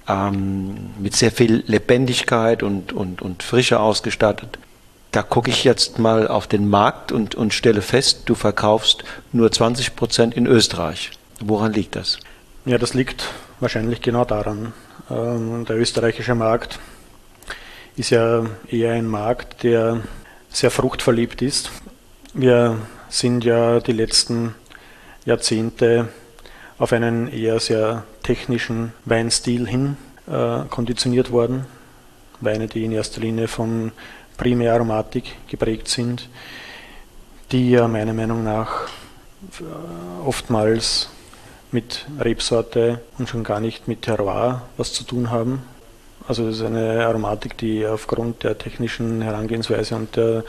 [0.09, 4.59] ähm, mit sehr viel Lebendigkeit und, und, und Frische ausgestattet.
[5.13, 9.53] Da gucke ich jetzt mal auf den Markt und, und stelle fest, du verkaufst nur
[9.53, 11.13] 20 Prozent in Österreich.
[11.41, 12.19] Woran liegt das?
[12.65, 13.29] Ja, das liegt
[13.61, 14.73] wahrscheinlich genau daran,
[15.09, 16.79] der österreichische Markt
[17.97, 20.01] ist ja eher ein Markt, der
[20.49, 21.71] sehr fruchtverliebt ist.
[22.33, 22.79] Wir
[23.09, 24.55] sind ja die letzten
[25.25, 26.09] Jahrzehnte
[26.79, 29.97] auf einen eher sehr technischen Weinstil hin
[30.27, 31.67] äh, konditioniert worden.
[32.41, 33.93] Weine, die in erster Linie von
[34.37, 36.29] Primäraromatik geprägt sind,
[37.53, 38.89] die ja meiner Meinung nach
[39.61, 41.11] äh, oftmals
[41.75, 45.63] mit Rebsorte und schon gar nicht mit Terroir was zu tun haben.
[46.27, 50.45] Also das ist eine Aromatik, die aufgrund der technischen Herangehensweise und der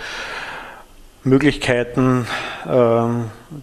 [1.23, 2.27] Möglichkeiten
[2.65, 3.07] äh,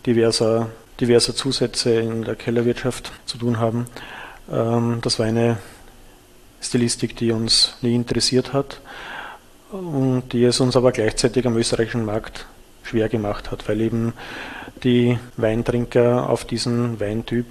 [0.05, 0.69] diverser,
[1.01, 3.87] diverser Zusätze in der Kellerwirtschaft zu tun haben.
[4.51, 5.57] Ähm, das war eine
[6.61, 8.81] Stilistik, die uns nie interessiert hat
[9.71, 12.47] und die es uns aber gleichzeitig am österreichischen Markt
[12.83, 14.13] schwer gemacht hat, weil eben
[14.85, 17.47] die Weintrinker auf diesen Weintyp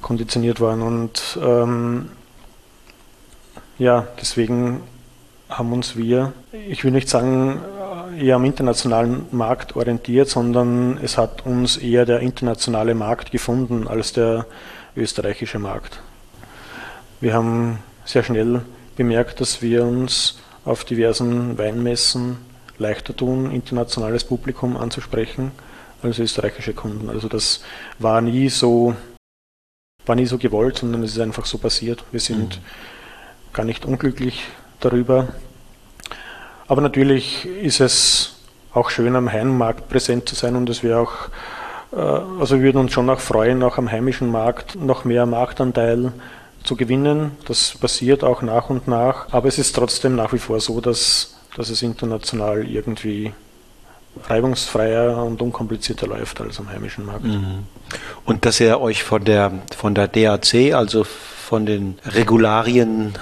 [0.00, 0.82] konditioniert waren.
[0.82, 2.10] Und ähm,
[3.78, 4.82] ja, deswegen
[5.48, 6.32] haben uns wir,
[6.68, 7.60] ich will nicht sagen,
[8.18, 14.12] eher am internationalen Markt orientiert, sondern es hat uns eher der internationale Markt gefunden als
[14.12, 14.46] der
[14.96, 16.00] österreichische Markt.
[17.20, 18.62] Wir haben sehr schnell
[18.96, 22.38] bemerkt, dass wir uns auf diversen Weinmessen
[22.78, 25.52] leichter tun, internationales Publikum anzusprechen
[26.02, 27.10] als österreichische Kunden.
[27.10, 27.62] Also das
[27.98, 28.94] war nie so,
[30.04, 32.04] war nie so gewollt, sondern es ist einfach so passiert.
[32.12, 33.52] Wir sind mhm.
[33.52, 34.44] gar nicht unglücklich
[34.80, 35.28] darüber.
[36.68, 38.36] Aber natürlich ist es
[38.72, 41.28] auch schön, am Heimmarkt präsent zu sein und es wäre auch,
[41.92, 46.12] äh, also wir würden uns schon auch freuen, auch am heimischen Markt noch mehr Marktanteil
[46.62, 47.32] zu gewinnen.
[47.46, 51.35] Das passiert auch nach und nach, aber es ist trotzdem nach wie vor so, dass
[51.56, 53.32] dass es international irgendwie
[54.28, 57.24] reibungsfreier und unkomplizierter läuft als am heimischen Markt.
[57.24, 57.64] Mhm.
[58.24, 63.14] Und dass ihr euch von der, von der DAC, also von den Regularien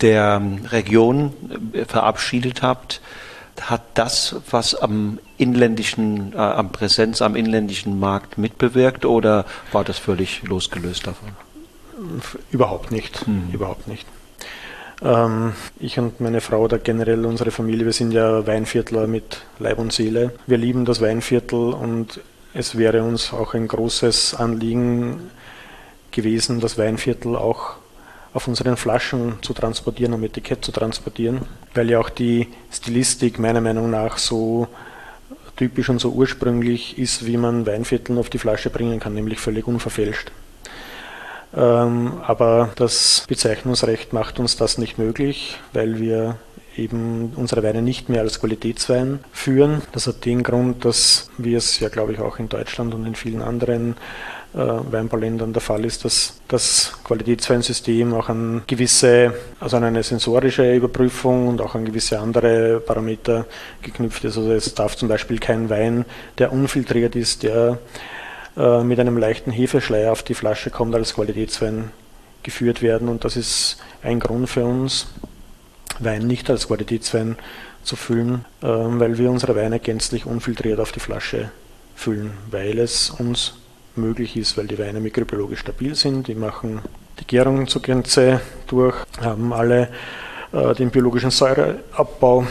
[0.00, 1.32] der Region
[1.72, 3.00] äh, verabschiedet habt,
[3.60, 9.98] hat das was am inländischen, äh, am Präsenz am inländischen Markt mitbewirkt oder war das
[9.98, 11.30] völlig losgelöst davon?
[12.50, 13.50] Überhaupt nicht, mhm.
[13.52, 14.06] überhaupt nicht.
[15.04, 19.78] Ähm, ich und meine Frau oder generell unsere Familie, wir sind ja Weinviertler mit Leib
[19.78, 20.32] und Seele.
[20.46, 22.20] Wir lieben das Weinviertel und
[22.54, 25.30] es wäre uns auch ein großes Anliegen
[26.10, 27.76] gewesen, das Weinviertel auch
[28.34, 31.42] auf unseren Flaschen zu transportieren, am Etikett zu transportieren,
[31.74, 34.68] weil ja auch die Stilistik meiner Meinung nach so
[35.56, 39.66] typisch und so ursprünglich ist, wie man Weinvierteln auf die Flasche bringen kann, nämlich völlig
[39.66, 40.32] unverfälscht.
[41.54, 46.36] Ähm, aber das Bezeichnungsrecht macht uns das nicht möglich, weil wir
[46.76, 49.82] eben unsere Weine nicht mehr als Qualitätswein führen.
[49.92, 53.14] Das hat den Grund, dass, wie es ja glaube ich auch in Deutschland und in
[53.14, 53.96] vielen anderen
[54.54, 60.74] äh, Weinbauländern der Fall ist, dass das Qualitätsweinsystem auch an gewisse, also an eine sensorische
[60.74, 63.46] Überprüfung und auch an gewisse andere Parameter
[63.82, 64.36] geknüpft ist.
[64.36, 66.04] Also es darf zum Beispiel kein Wein,
[66.38, 67.78] der unfiltriert ist, der
[68.56, 71.90] äh, mit einem leichten Hefeschleier auf die Flasche kommt, als Qualitätswein
[72.42, 73.08] geführt werden.
[73.08, 75.06] Und das ist ein Grund für uns,
[75.98, 77.36] Wein nicht als Qualitätswein
[77.82, 81.50] zu füllen, äh, weil wir unsere Weine gänzlich unfiltriert auf die Flasche
[81.94, 83.54] füllen, weil es uns
[83.96, 86.80] möglich ist, weil die Weine mikrobiologisch stabil sind, die machen
[87.20, 89.88] die Gärung zur Grenze durch, haben alle
[90.52, 92.46] äh, den biologischen Säureabbau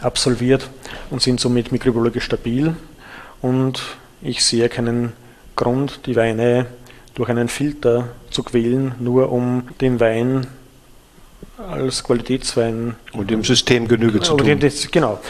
[0.00, 0.68] absolviert
[1.10, 2.74] und sind somit mikrobiologisch stabil
[3.40, 3.82] und
[4.22, 5.12] ich sehe keinen
[5.56, 6.66] Grund, die Weine
[7.14, 10.46] durch einen Filter zu quälen, nur um den Wein
[11.58, 14.58] als Qualitätswein und dem System Genüge zu tun.
[14.90, 15.20] Genau.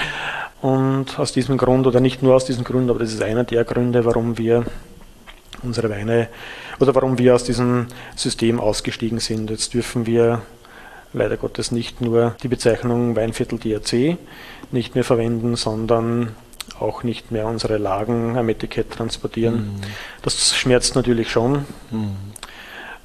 [0.61, 3.65] Und aus diesem Grund, oder nicht nur aus diesem Grund, aber das ist einer der
[3.65, 4.65] Gründe, warum wir
[5.63, 6.29] unsere Weine
[6.79, 9.51] oder warum wir aus diesem System ausgestiegen sind.
[9.51, 10.43] Jetzt dürfen wir
[11.13, 14.19] leider Gottes nicht nur die Bezeichnung Weinviertel DRC
[14.71, 16.35] nicht mehr verwenden, sondern
[16.83, 19.55] auch nicht mehr unsere Lagen am Etikett transportieren.
[19.55, 19.81] Mhm.
[20.23, 22.17] Das schmerzt natürlich schon, mhm.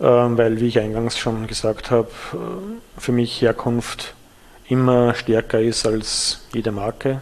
[0.01, 4.13] ähm, weil, wie ich eingangs schon gesagt habe, äh, für mich Herkunft
[4.67, 7.21] immer stärker ist als jede Marke.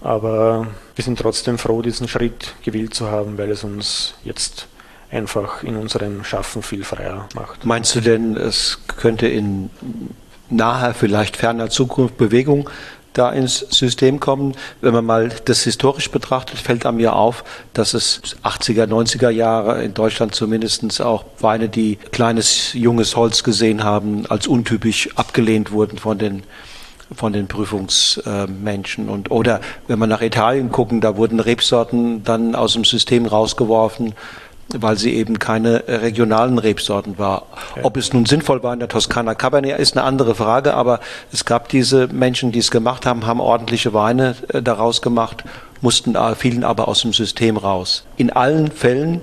[0.00, 4.68] Aber wir sind trotzdem froh, diesen Schritt gewählt zu haben, weil es uns jetzt
[5.10, 7.64] einfach in unserem Schaffen viel freier macht.
[7.64, 9.70] Meinst du denn, es könnte in
[10.50, 12.68] naher, vielleicht ferner Zukunft Bewegung
[13.14, 14.54] da ins System kommen.
[14.80, 19.82] Wenn man mal das historisch betrachtet, fällt einem ja auf, dass es 80er, 90er Jahre
[19.82, 25.98] in Deutschland zumindest auch Weine, die kleines, junges Holz gesehen haben, als untypisch abgelehnt wurden
[25.98, 26.42] von den
[27.14, 29.08] von den Prüfungsmenschen.
[29.08, 34.14] Und, oder wenn man nach Italien gucken, da wurden Rebsorten dann aus dem System rausgeworfen,
[34.72, 37.46] weil sie eben keine regionalen Rebsorten war.
[37.72, 37.80] Okay.
[37.82, 41.00] Ob es nun sinnvoll war in der Toskana Cabernet ist eine andere Frage, aber
[41.32, 45.44] es gab diese Menschen, die es gemacht haben, haben ordentliche Weine äh, daraus gemacht,
[45.80, 48.04] mussten fielen aber aus dem System raus.
[48.16, 49.20] In allen Fällen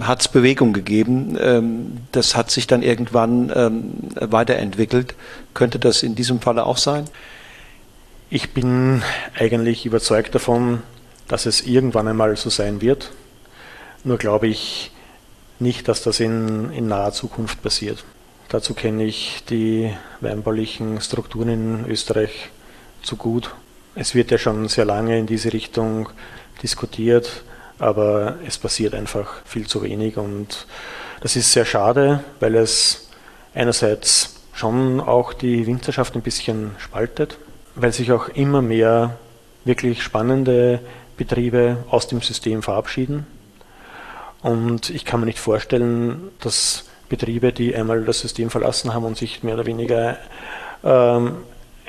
[0.00, 1.36] hat es Bewegung gegeben.
[1.40, 5.14] Ähm, das hat sich dann irgendwann ähm, weiterentwickelt.
[5.54, 7.04] Könnte das in diesem Falle auch sein?
[8.28, 9.02] Ich bin
[9.38, 10.82] eigentlich überzeugt davon,
[11.28, 13.12] dass es irgendwann einmal so sein wird.
[14.06, 14.92] Nur glaube ich
[15.58, 18.04] nicht, dass das in, in naher Zukunft passiert.
[18.48, 22.50] Dazu kenne ich die weinbaulichen Strukturen in Österreich
[23.02, 23.52] zu gut.
[23.96, 26.08] Es wird ja schon sehr lange in diese Richtung
[26.62, 27.42] diskutiert,
[27.80, 30.68] aber es passiert einfach viel zu wenig und
[31.20, 33.08] das ist sehr schade, weil es
[33.54, 37.38] einerseits schon auch die Winzerschaft ein bisschen spaltet,
[37.74, 39.18] weil sich auch immer mehr
[39.64, 40.78] wirklich spannende
[41.16, 43.26] Betriebe aus dem System verabschieden
[44.46, 49.16] und ich kann mir nicht vorstellen, dass Betriebe, die einmal das System verlassen haben und
[49.16, 50.18] sich mehr oder weniger
[50.84, 51.38] ähm,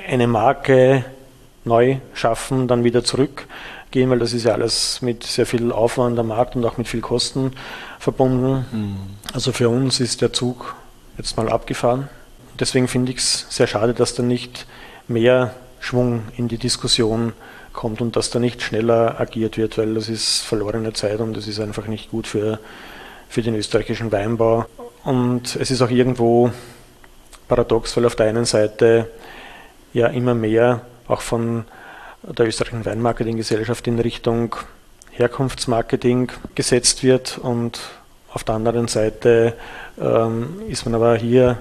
[0.08, 1.05] eine Marke
[1.66, 6.30] neu schaffen, dann wieder zurückgehen, weil das ist ja alles mit sehr viel Aufwand am
[6.30, 7.51] Markt und auch mit viel Kosten
[7.99, 8.66] verbunden.
[8.72, 8.97] Mhm.
[9.34, 10.74] Also für uns ist der Zug
[11.20, 12.10] jetzt mal abgefahren.
[12.60, 14.66] Deswegen finde ich es sehr schade, dass da nicht
[15.08, 17.34] mehr Schwung in die Diskussion
[17.78, 21.47] kommt und dass da nicht schneller agiert wird, weil das ist verlorene Zeit und das
[21.47, 22.59] ist einfach nicht gut für,
[23.30, 24.65] für den österreichischen Weinbau.
[25.05, 26.51] Und es ist auch irgendwo
[27.47, 29.09] paradox, weil auf der einen Seite
[29.93, 31.65] ja immer mehr auch von
[32.23, 34.55] der österreichischen Weinmarketinggesellschaft in Richtung
[35.11, 37.80] Herkunftsmarketing gesetzt wird und
[38.34, 39.53] auf der anderen Seite
[39.99, 41.57] ähm, ist man aber hier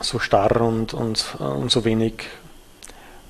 [0.00, 2.24] so starr und, und, und so wenig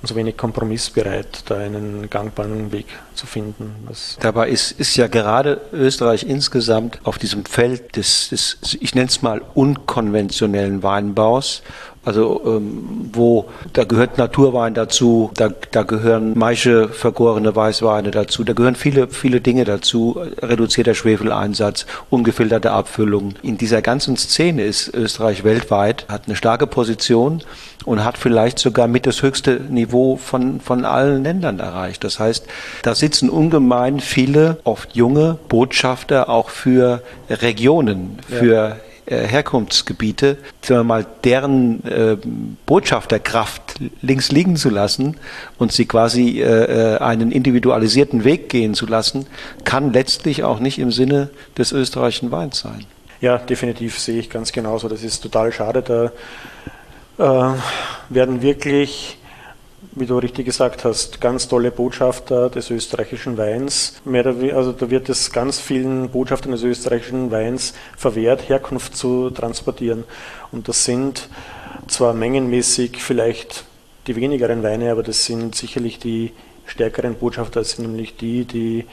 [0.03, 2.85] so wenig kompromissbereit, da einen gangbaren Weg
[3.15, 3.73] zu finden.
[3.87, 9.07] Das Dabei ist, ist ja gerade Österreich insgesamt auf diesem Feld des, des ich nenne
[9.07, 11.63] es mal, unkonventionellen Weinbaus
[12.07, 18.53] also ähm, wo da gehört Naturwein dazu, da, da gehören Maische vergorene Weißweine dazu, da
[18.53, 23.33] gehören viele viele Dinge dazu, reduzierter Schwefeleinsatz, ungefilterte Abfüllung.
[23.41, 27.43] In dieser ganzen Szene ist Österreich weltweit hat eine starke Position
[27.83, 32.05] und hat vielleicht sogar mit das höchste Niveau von von allen Ländern erreicht.
[32.05, 32.47] Das heißt,
[32.83, 40.83] da sitzen ungemein viele oft junge Botschafter auch für Regionen, für ja Herkunftsgebiete, sagen wir
[40.83, 42.17] mal, deren äh,
[42.65, 45.17] Botschafterkraft links liegen zu lassen
[45.57, 49.27] und sie quasi äh, äh, einen individualisierten Weg gehen zu lassen,
[49.63, 52.85] kann letztlich auch nicht im Sinne des österreichischen Weins sein.
[53.21, 54.87] Ja, definitiv sehe ich ganz genauso.
[54.89, 55.81] Das ist total schade.
[57.17, 57.57] Da äh,
[58.09, 59.17] werden wirklich
[59.99, 63.99] wie du richtig gesagt hast, ganz tolle Botschafter des österreichischen Weins.
[64.05, 70.03] also da wird es ganz vielen Botschaftern des österreichischen Weins verwehrt, Herkunft zu transportieren.
[70.51, 71.29] Und das sind
[71.87, 73.65] zwar mengenmäßig vielleicht
[74.05, 76.31] die wenigeren Weine, aber das sind sicherlich die
[76.65, 78.85] stärkeren Botschafter, das sind nämlich die, die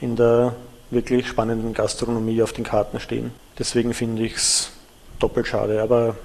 [0.00, 0.54] in der
[0.90, 3.32] wirklich spannenden Gastronomie auf den Karten stehen.
[3.58, 4.72] Deswegen finde ich es
[5.18, 5.82] doppelt schade.
[5.82, 6.16] Aber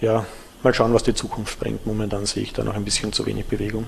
[0.00, 0.26] ja,
[0.64, 1.86] Mal schauen, was die Zukunft bringt.
[1.86, 3.84] Momentan sehe ich da noch ein bisschen zu wenig Bewegung.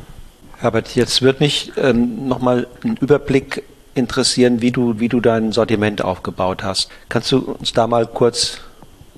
[0.59, 3.63] Herbert, jetzt wird mich ähm, nochmal ein Überblick
[3.95, 6.91] interessieren, wie du, wie du dein Sortiment aufgebaut hast.
[7.09, 8.59] Kannst du uns da mal kurz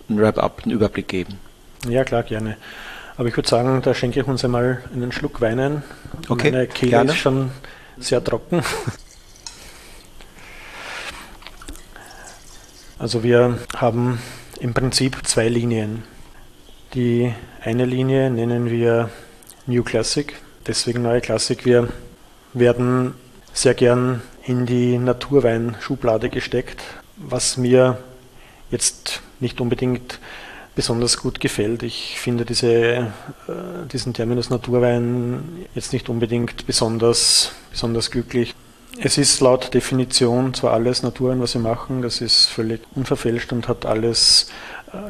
[0.08, 1.38] einen Wrap-up, einen Überblick geben?
[1.88, 2.56] Ja, klar, gerne.
[3.16, 5.82] Aber ich würde sagen, da schenke ich uns einmal einen Schluck Wein ein.
[6.28, 7.10] Okay, Meine Kehle gerne.
[7.10, 7.50] ist schon
[7.98, 8.62] sehr trocken.
[13.00, 14.18] Also wir haben
[14.58, 16.02] im Prinzip zwei Linien.
[16.98, 17.32] Die
[17.62, 19.08] eine Linie nennen wir
[19.66, 20.34] New Classic,
[20.66, 21.64] deswegen neue Klassik.
[21.64, 21.86] Wir
[22.54, 23.14] werden
[23.52, 26.82] sehr gern in die Naturwein-Schublade gesteckt,
[27.16, 27.98] was mir
[28.72, 30.18] jetzt nicht unbedingt
[30.74, 31.84] besonders gut gefällt.
[31.84, 33.06] Ich finde diese, äh,
[33.92, 38.56] diesen Terminus Naturwein jetzt nicht unbedingt besonders, besonders glücklich.
[39.00, 43.68] Es ist laut Definition zwar alles Naturwein, was wir machen, das ist völlig unverfälscht und
[43.68, 44.50] hat alles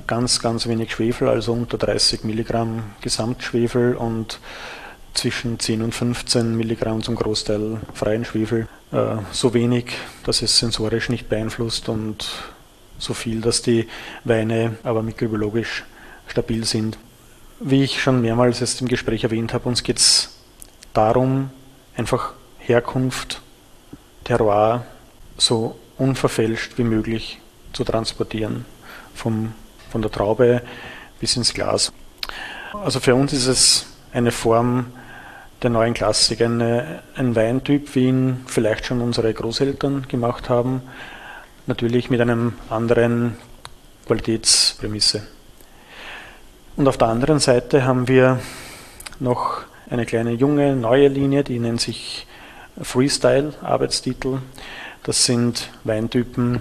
[0.06, 4.40] ganz, ganz wenig Schwefel, also unter 30 Milligramm Gesamtschwefel und
[5.14, 8.68] zwischen 10 und 15 Milligramm zum Großteil freien Schwefel.
[8.92, 9.92] Äh, so wenig,
[10.24, 12.30] dass es sensorisch nicht beeinflusst und
[12.98, 13.88] so viel, dass die
[14.24, 15.84] Weine aber mikrobiologisch
[16.26, 16.98] stabil sind.
[17.60, 20.38] Wie ich schon mehrmals jetzt im Gespräch erwähnt habe, uns geht es
[20.92, 21.50] darum,
[21.96, 23.42] einfach Herkunft,
[24.24, 24.84] Terroir
[25.36, 27.40] so unverfälscht wie möglich
[27.72, 28.64] zu transportieren
[29.14, 29.52] vom
[29.91, 30.62] von der Traube
[31.20, 31.93] bis ins Glas.
[32.72, 34.86] Also für uns ist es eine Form
[35.62, 40.82] der neuen Klassik, eine, ein Weintyp, wie ihn vielleicht schon unsere Großeltern gemacht haben,
[41.66, 43.36] natürlich mit einem anderen
[44.07, 45.22] Qualitätsprämisse.
[46.76, 48.39] Und auf der anderen Seite haben wir
[49.18, 52.26] noch eine kleine junge, neue Linie, die nennt sich
[52.80, 54.39] Freestyle, Arbeitstitel.
[55.03, 56.61] Das sind Weintypen,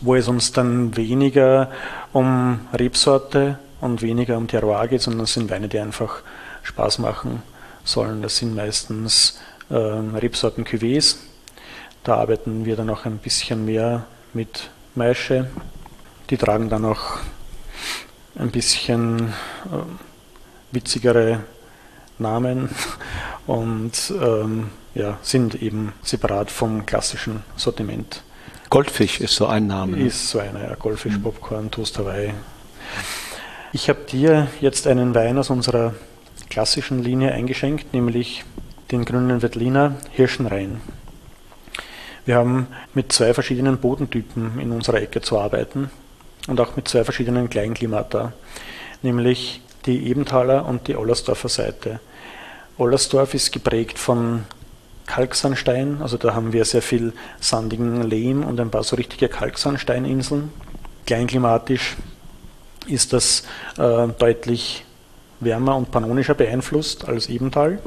[0.00, 1.70] wo es uns dann weniger
[2.12, 6.22] um Rebsorte und weniger um Terroir geht, sondern es sind Weine, die einfach
[6.62, 7.42] Spaß machen
[7.84, 8.22] sollen.
[8.22, 9.38] Das sind meistens
[9.70, 11.16] äh, Rebsorten Cuvées.
[12.04, 15.50] Da arbeiten wir dann auch ein bisschen mehr mit Maische.
[16.30, 17.18] Die tragen dann auch
[18.38, 21.40] ein bisschen äh, witzigere
[22.18, 22.68] Namen
[23.46, 28.22] und ähm, ja, sind eben separat vom klassischen Sortiment.
[28.70, 29.96] Goldfisch ist so ein Name.
[29.96, 30.06] Ne?
[30.06, 31.16] Ist so einer, ja, Goldfisch.
[31.18, 32.34] Popcorn, Toast Hawaii.
[33.72, 35.94] Ich habe dir jetzt einen Wein aus unserer
[36.50, 38.44] klassischen Linie eingeschenkt, nämlich
[38.90, 40.80] den grünen Wettliner Hirschenrein.
[42.26, 45.90] Wir haben mit zwei verschiedenen Bodentypen in unserer Ecke zu arbeiten
[46.46, 48.34] und auch mit zwei verschiedenen Kleinklimata,
[49.00, 52.00] nämlich die Ebenthaler und die Ollersdorfer Seite.
[52.76, 54.44] Ollersdorf ist geprägt von
[55.08, 60.52] Kalksandstein, also da haben wir sehr viel sandigen Lehm und ein paar so richtige Kalksandsteininseln.
[61.06, 61.96] Kleinklimatisch
[62.86, 63.44] ist das
[63.78, 64.84] äh, deutlich
[65.40, 67.78] wärmer und pannonischer beeinflusst als Ebental.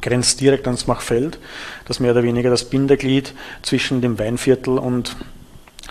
[0.00, 1.40] Grenzt direkt ans Machfeld,
[1.86, 5.16] das mehr oder weniger das Bindeglied zwischen dem Weinviertel und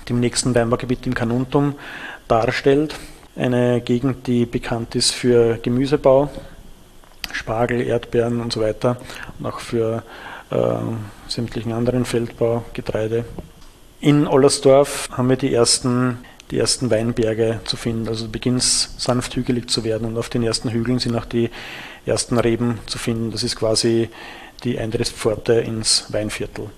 [0.08, 1.76] dem nächsten Weinbaugebiet im Kanuntum
[2.30, 2.96] darstellt.
[3.36, 6.30] Eine Gegend, die bekannt ist für Gemüsebau,
[7.34, 8.96] Spargel, Erdbeeren und so weiter
[9.38, 10.04] und auch für
[11.28, 13.26] sämtlichen anderen Feldbau, Getreide.
[14.00, 16.20] In Ollersdorf haben wir die ersten,
[16.52, 18.08] die ersten Weinberge zu finden.
[18.08, 21.50] Also beginnt es sanft hügelig zu werden und auf den ersten Hügeln sind auch die
[22.06, 23.32] ersten Reben zu finden.
[23.32, 24.10] Das ist quasi
[24.64, 26.70] die Eintrittspforte ins Weinviertel.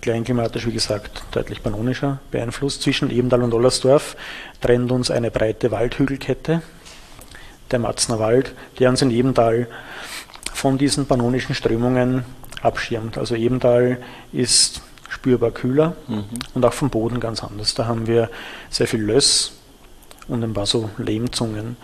[0.00, 2.82] Kleinklimatisch, wie gesagt, deutlich pannonischer beeinflusst.
[2.82, 4.16] Zwischen Ebendal und Ollersdorf
[4.60, 6.62] trennt uns eine breite Waldhügelkette,
[7.70, 9.66] der Matzner Wald, der uns in Ebendal
[10.52, 12.24] von diesen pannonischen Strömungen
[12.62, 13.18] abschirmt.
[13.18, 13.98] Also Ebendal
[14.32, 16.24] ist spürbar kühler mhm.
[16.54, 17.74] und auch vom Boden ganz anders.
[17.74, 18.30] Da haben wir
[18.70, 19.52] sehr viel Löss
[20.28, 21.76] und ein paar so Lehmzungen.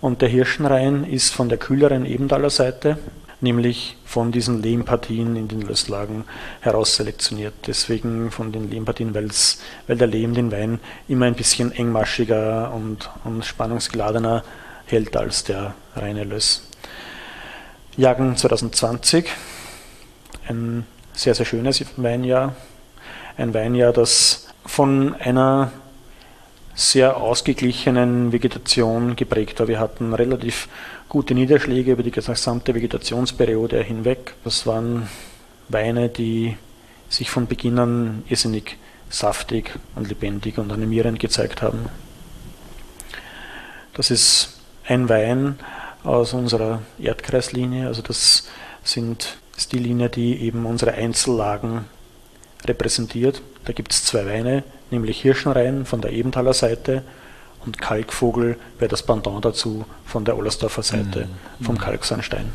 [0.00, 2.98] Und der Hirschenrhein ist von der kühleren Ebendaler Seite,
[3.40, 6.24] nämlich von diesen Lehmpartien in den Lösslagen
[6.60, 7.54] heraus selektioniert.
[7.66, 10.78] Deswegen von den Lehmpartien, weil der Lehm den Wein
[11.08, 14.44] immer ein bisschen engmaschiger und, und spannungsgeladener
[14.86, 16.68] hält als der reine Löss.
[17.96, 19.30] Jagen 2020
[20.48, 22.54] ein sehr, sehr schönes Weinjahr.
[23.36, 25.72] Ein Weinjahr, das von einer
[26.74, 29.68] sehr ausgeglichenen Vegetation geprägt war.
[29.68, 30.68] Wir hatten relativ
[31.08, 34.34] gute Niederschläge über die gesamte Vegetationsperiode hinweg.
[34.42, 35.08] Das waren
[35.68, 36.56] Weine, die
[37.08, 38.76] sich von Beginn an irrsinnig
[39.08, 41.88] saftig und lebendig und animierend gezeigt haben.
[43.92, 45.58] Das ist ein Wein
[46.02, 48.48] aus unserer Erdkreislinie, also das
[48.82, 51.84] sind ist die Linie, die eben unsere Einzellagen
[52.64, 53.42] repräsentiert.
[53.64, 57.02] Da gibt es zwei Weine, nämlich Hirschenrhein von der Ebenthaler Seite
[57.64, 61.28] und Kalkvogel wäre das Pendant dazu von der Ollersdorfer Seite
[61.58, 61.64] mhm.
[61.64, 62.52] vom Kalksandstein.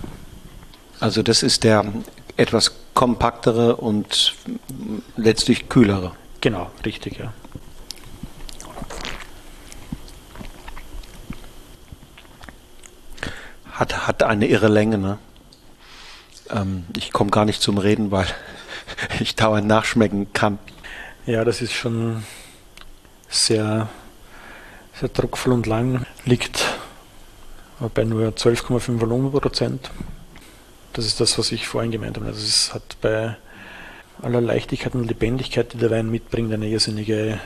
[1.00, 1.86] Also das ist der
[2.38, 4.36] etwas kompaktere und
[5.16, 6.12] letztlich kühlere.
[6.41, 7.34] Genau, richtig, ja.
[13.72, 15.18] Hat, hat eine irre Länge, ne?
[16.52, 18.28] Ähm, ich komme gar nicht zum Reden, weil
[19.20, 20.60] ich dauernd nachschmecken kann.
[21.26, 22.24] Ja, das ist schon
[23.28, 23.89] sehr,
[25.00, 26.06] sehr druckvoll und lang.
[26.26, 26.66] Liegt
[27.93, 29.89] bei nur 12,5 Volumenprozent.
[30.93, 32.28] Das ist das, was ich vorhin gemeint habe.
[32.28, 33.38] Das ist, hat bei
[34.22, 37.39] aller Leichtigkeit und Lebendigkeit, die der Wein mitbringt, eine irrsinnige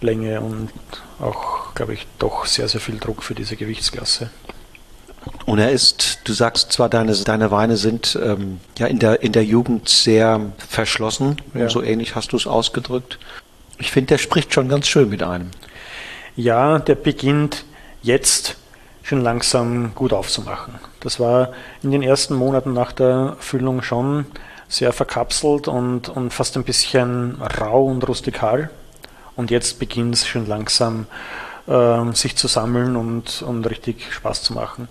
[0.00, 0.70] Länge und
[1.18, 4.30] auch, glaube ich, doch sehr, sehr viel Druck für diese Gewichtsklasse.
[5.46, 9.32] Und er ist, du sagst zwar, deine, deine Weine sind ähm, ja in der, in
[9.32, 11.68] der Jugend sehr verschlossen, ja.
[11.68, 13.18] so ähnlich hast du es ausgedrückt.
[13.78, 15.50] Ich finde, der spricht schon ganz schön mit einem.
[16.36, 17.64] Ja, der beginnt
[18.02, 18.56] jetzt
[19.02, 20.74] schon langsam gut aufzumachen.
[21.00, 21.52] Das war
[21.82, 24.26] in den ersten Monaten nach der Füllung schon
[24.68, 28.70] sehr verkapselt und, und fast ein bisschen rau und rustikal.
[29.36, 31.06] Und jetzt beginnt es schon langsam
[31.66, 34.88] äh, sich zu sammeln und, und richtig Spaß zu machen.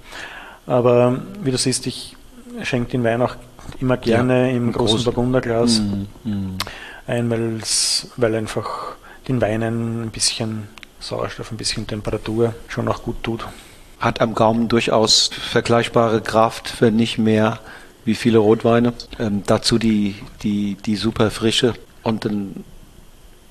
[0.67, 2.15] Aber wie du siehst, ich
[2.63, 3.35] schenke den Wein auch
[3.79, 5.05] immer gerne ja, im großen groß.
[5.05, 6.57] Burgunderglas mm, mm.
[7.07, 7.61] ein,
[8.17, 8.95] weil einfach
[9.27, 10.67] den Weinen ein bisschen
[10.99, 13.47] Sauerstoff, ein bisschen Temperatur schon auch gut tut.
[13.99, 17.59] Hat am Gaumen durchaus vergleichbare Kraft, wenn nicht mehr
[18.05, 18.93] wie viele Rotweine.
[19.19, 22.63] Ähm, dazu die, die, die super Frische und ein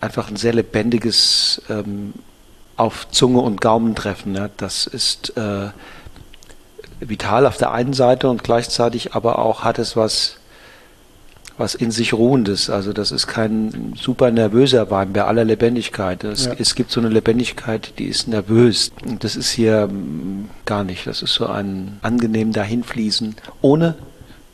[0.00, 2.14] einfach ein sehr lebendiges ähm,
[2.78, 4.32] auf Zunge und Gaumen treffen.
[4.32, 4.50] Ne?
[4.56, 5.68] Das ist äh,
[7.00, 10.38] vital auf der einen Seite und gleichzeitig aber auch hat es was
[11.58, 12.70] was in sich ruhendes.
[12.70, 16.24] Also das ist kein super nervöser Wein bei aller Lebendigkeit.
[16.24, 16.52] Es, ja.
[16.56, 18.92] es gibt so eine Lebendigkeit, die ist nervös.
[19.04, 21.06] Und das ist hier mm, gar nicht.
[21.06, 23.96] Das ist so ein angenehm dahinfließen, ohne,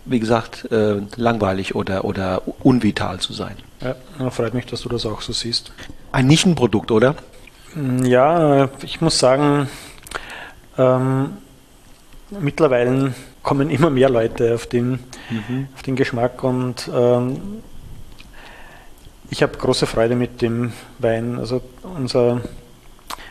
[0.06, 3.56] wie gesagt, äh, langweilig oder, oder unvital zu sein.
[3.82, 5.72] Ja, freut mich, dass du das auch so siehst.
[6.10, 7.16] Ein Nischenprodukt, oder?
[7.74, 9.68] Mm, ja, ich muss sagen,
[10.78, 11.36] ähm,
[12.30, 15.00] mittlerweile kommen immer mehr Leute auf den,
[15.30, 15.68] mhm.
[15.74, 17.62] auf den Geschmack und ähm,
[19.30, 21.38] ich habe große Freude mit dem Wein.
[21.38, 22.40] Also unser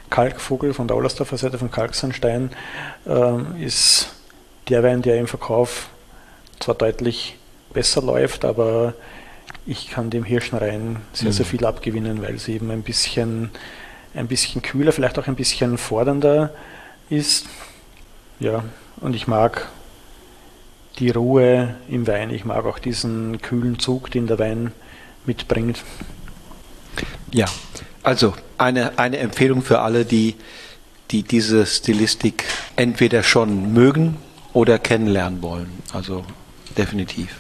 [0.09, 2.51] Kalkvogel von der Ollersdorfer Seite von Kalksandstein
[3.07, 4.13] ähm, ist
[4.69, 5.89] der Wein, der im Verkauf
[6.59, 7.37] zwar deutlich
[7.73, 8.93] besser läuft, aber
[9.65, 11.33] ich kann dem Hirschenrein sehr, mhm.
[11.33, 13.49] sehr viel abgewinnen, weil sie eben ein bisschen,
[14.13, 16.51] ein bisschen kühler, vielleicht auch ein bisschen fordernder
[17.09, 17.47] ist.
[18.39, 18.63] Ja,
[19.01, 19.69] und ich mag
[20.99, 22.29] die Ruhe im Wein.
[22.29, 24.71] Ich mag auch diesen kühlen Zug, den der Wein
[25.25, 25.83] mitbringt.
[27.31, 27.45] Ja,
[28.03, 30.35] also eine, eine Empfehlung für alle, die,
[31.11, 32.43] die diese Stilistik
[32.75, 34.17] entweder schon mögen
[34.53, 35.71] oder kennenlernen wollen.
[35.91, 36.23] Also
[36.77, 37.39] definitiv.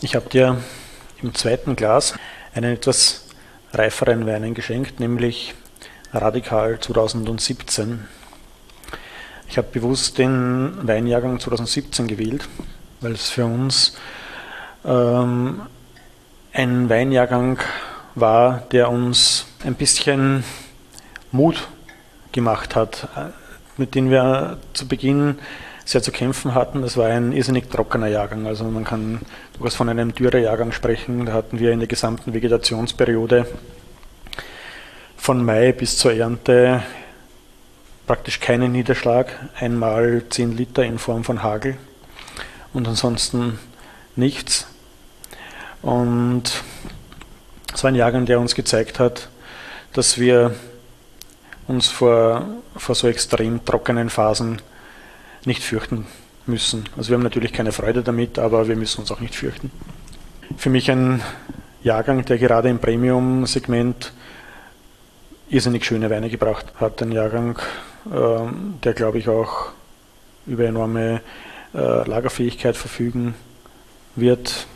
[0.00, 0.58] Ich habe dir
[1.22, 2.14] im zweiten Glas
[2.54, 3.27] einen etwas
[3.72, 5.54] reiferen Wein geschenkt, nämlich
[6.12, 8.08] Radikal 2017.
[9.48, 12.48] Ich habe bewusst den Weinjahrgang 2017 gewählt,
[13.00, 13.96] weil es für uns
[14.84, 15.62] ähm,
[16.52, 17.58] ein Weinjahrgang
[18.14, 20.44] war, der uns ein bisschen
[21.32, 21.68] Mut
[22.32, 23.30] gemacht hat, äh,
[23.76, 25.38] mit dem wir zu Beginn
[25.84, 26.82] sehr zu kämpfen hatten.
[26.82, 28.46] Das war ein irrsinnig trockener Jahrgang.
[28.46, 29.20] Also man kann
[29.58, 31.26] durchaus von einem Dürrejahrgang sprechen.
[31.26, 33.46] Da hatten wir in der gesamten Vegetationsperiode
[35.16, 36.82] von Mai bis zur Ernte
[38.06, 41.76] praktisch keinen Niederschlag, einmal 10 Liter in Form von Hagel
[42.72, 43.58] und ansonsten
[44.14, 44.68] nichts.
[45.82, 46.44] Und
[47.74, 49.28] es war ein Jahrgang, der uns gezeigt hat,
[49.92, 50.54] dass wir
[51.66, 52.46] uns vor,
[52.76, 54.62] vor so extrem trockenen Phasen
[55.44, 56.06] nicht fürchten
[56.48, 56.84] müssen.
[56.96, 59.70] Also wir haben natürlich keine Freude damit, aber wir müssen uns auch nicht fürchten.
[60.56, 61.22] Für mich ein
[61.82, 64.12] Jahrgang, der gerade im Premium-Segment
[65.50, 67.00] irrsinnig schöne Weine gebracht hat.
[67.02, 67.58] Ein Jahrgang,
[68.12, 69.72] ähm, der, glaube ich, auch
[70.46, 71.20] über enorme
[71.74, 73.34] äh, Lagerfähigkeit verfügen
[74.16, 74.66] wird,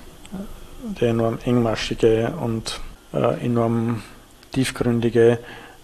[1.00, 2.80] der enorm engmaschige und
[3.12, 4.02] äh, enorm
[4.52, 5.38] tiefgründige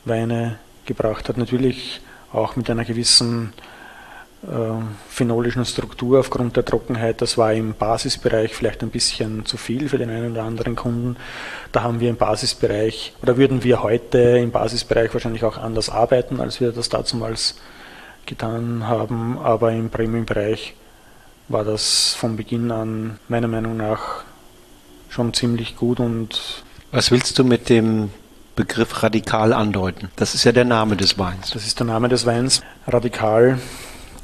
[0.05, 1.37] Weine gebracht hat.
[1.37, 2.01] Natürlich
[2.33, 3.53] auch mit einer gewissen
[5.09, 7.21] phenolischen Struktur aufgrund der Trockenheit.
[7.21, 11.17] Das war im Basisbereich vielleicht ein bisschen zu viel für den einen oder anderen Kunden.
[11.73, 16.41] Da haben wir im Basisbereich oder würden wir heute im Basisbereich wahrscheinlich auch anders arbeiten,
[16.41, 17.57] als wir das damals
[18.27, 19.39] getan haben.
[19.39, 20.75] Aber im Premium-Bereich
[21.49, 24.23] war das von Beginn an meiner Meinung nach
[25.09, 28.11] schon ziemlich gut und was willst du mit dem
[28.57, 30.11] Begriff radikal andeuten?
[30.17, 31.51] Das ist ja der Name des Weins.
[31.51, 32.63] Das ist der Name des Weins.
[32.87, 33.59] Radikal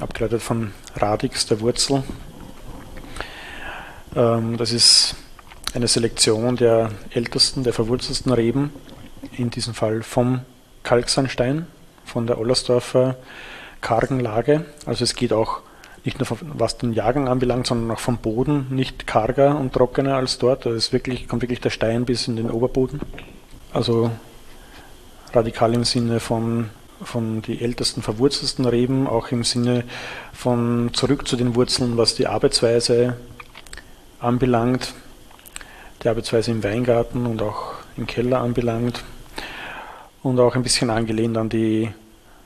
[0.00, 2.02] abgeleitet von Radix, der Wurzel.
[4.16, 5.16] Ähm, das ist
[5.74, 8.72] eine Selektion der ältesten, der verwurzelsten Reben,
[9.36, 10.40] in diesem Fall vom
[10.82, 11.66] Kalksandstein,
[12.04, 13.16] von der Ollersdorfer
[13.80, 14.64] kargen Lage.
[14.86, 15.60] Also es geht auch
[16.04, 20.38] nicht nur was den Jahrgang anbelangt, sondern auch vom Boden nicht karger und trockener als
[20.38, 20.66] dort.
[20.66, 23.00] Da ist wirklich, kommt wirklich der Stein bis in den Oberboden.
[23.72, 24.10] Also
[25.32, 26.70] radikal im Sinne von
[27.02, 29.84] von die ältesten, verwurzelsten Reben, auch im Sinne
[30.32, 33.16] von zurück zu den Wurzeln, was die Arbeitsweise
[34.20, 34.94] anbelangt,
[36.02, 39.02] die Arbeitsweise im Weingarten und auch im Keller anbelangt
[40.22, 41.90] und auch ein bisschen angelehnt an die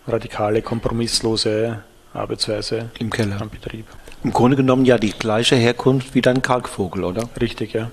[0.06, 3.86] radikale, kompromisslose Arbeitsweise im Keller am Betrieb.
[4.24, 7.28] Im Grunde genommen ja die gleiche Herkunft wie dein Kalkvogel, oder?
[7.40, 7.90] Richtig, ja.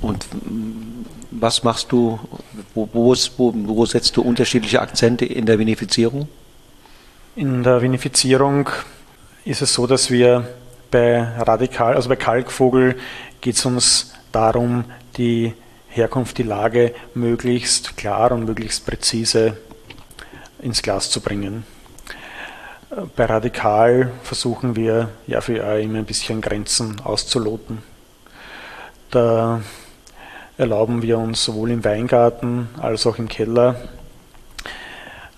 [0.00, 0.26] Und
[1.30, 2.18] was machst du,
[2.74, 6.28] wo, wo, wo, setzt du unterschiedliche Akzente in der Vinifizierung?
[7.36, 8.68] In der Vinifizierung
[9.44, 10.48] ist es so, dass wir
[10.90, 12.96] bei Radikal, also bei Kalkvogel
[13.40, 14.84] geht es uns darum,
[15.16, 15.54] die
[15.88, 19.56] Herkunft, die Lage möglichst klar und möglichst präzise
[20.60, 21.64] ins Glas zu bringen.
[23.16, 27.78] Bei Radikal versuchen wir ja für immer ein bisschen Grenzen auszuloten.
[29.10, 29.60] Da
[30.60, 33.80] erlauben wir uns sowohl im Weingarten als auch im Keller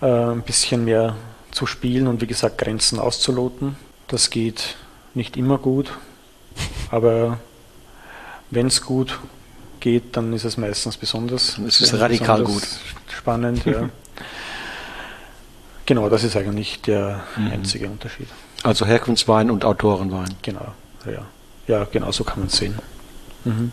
[0.00, 1.14] äh, ein bisschen mehr
[1.52, 3.76] zu spielen und wie gesagt Grenzen auszuloten.
[4.08, 4.74] Das geht
[5.14, 5.92] nicht immer gut,
[6.90, 7.38] aber
[8.50, 9.20] wenn es gut
[9.78, 11.54] geht, dann ist es meistens besonders.
[11.54, 12.66] Dann ist es radikal gut.
[13.16, 13.90] Spannend, ja.
[15.86, 17.52] genau, das ist eigentlich der mhm.
[17.52, 18.26] einzige Unterschied.
[18.64, 20.34] Also Herkunftswein und Autorenwein.
[20.42, 20.74] Genau,
[21.06, 21.24] ja.
[21.68, 22.76] Ja, genau so kann man es sehen.
[23.44, 23.70] Mhm.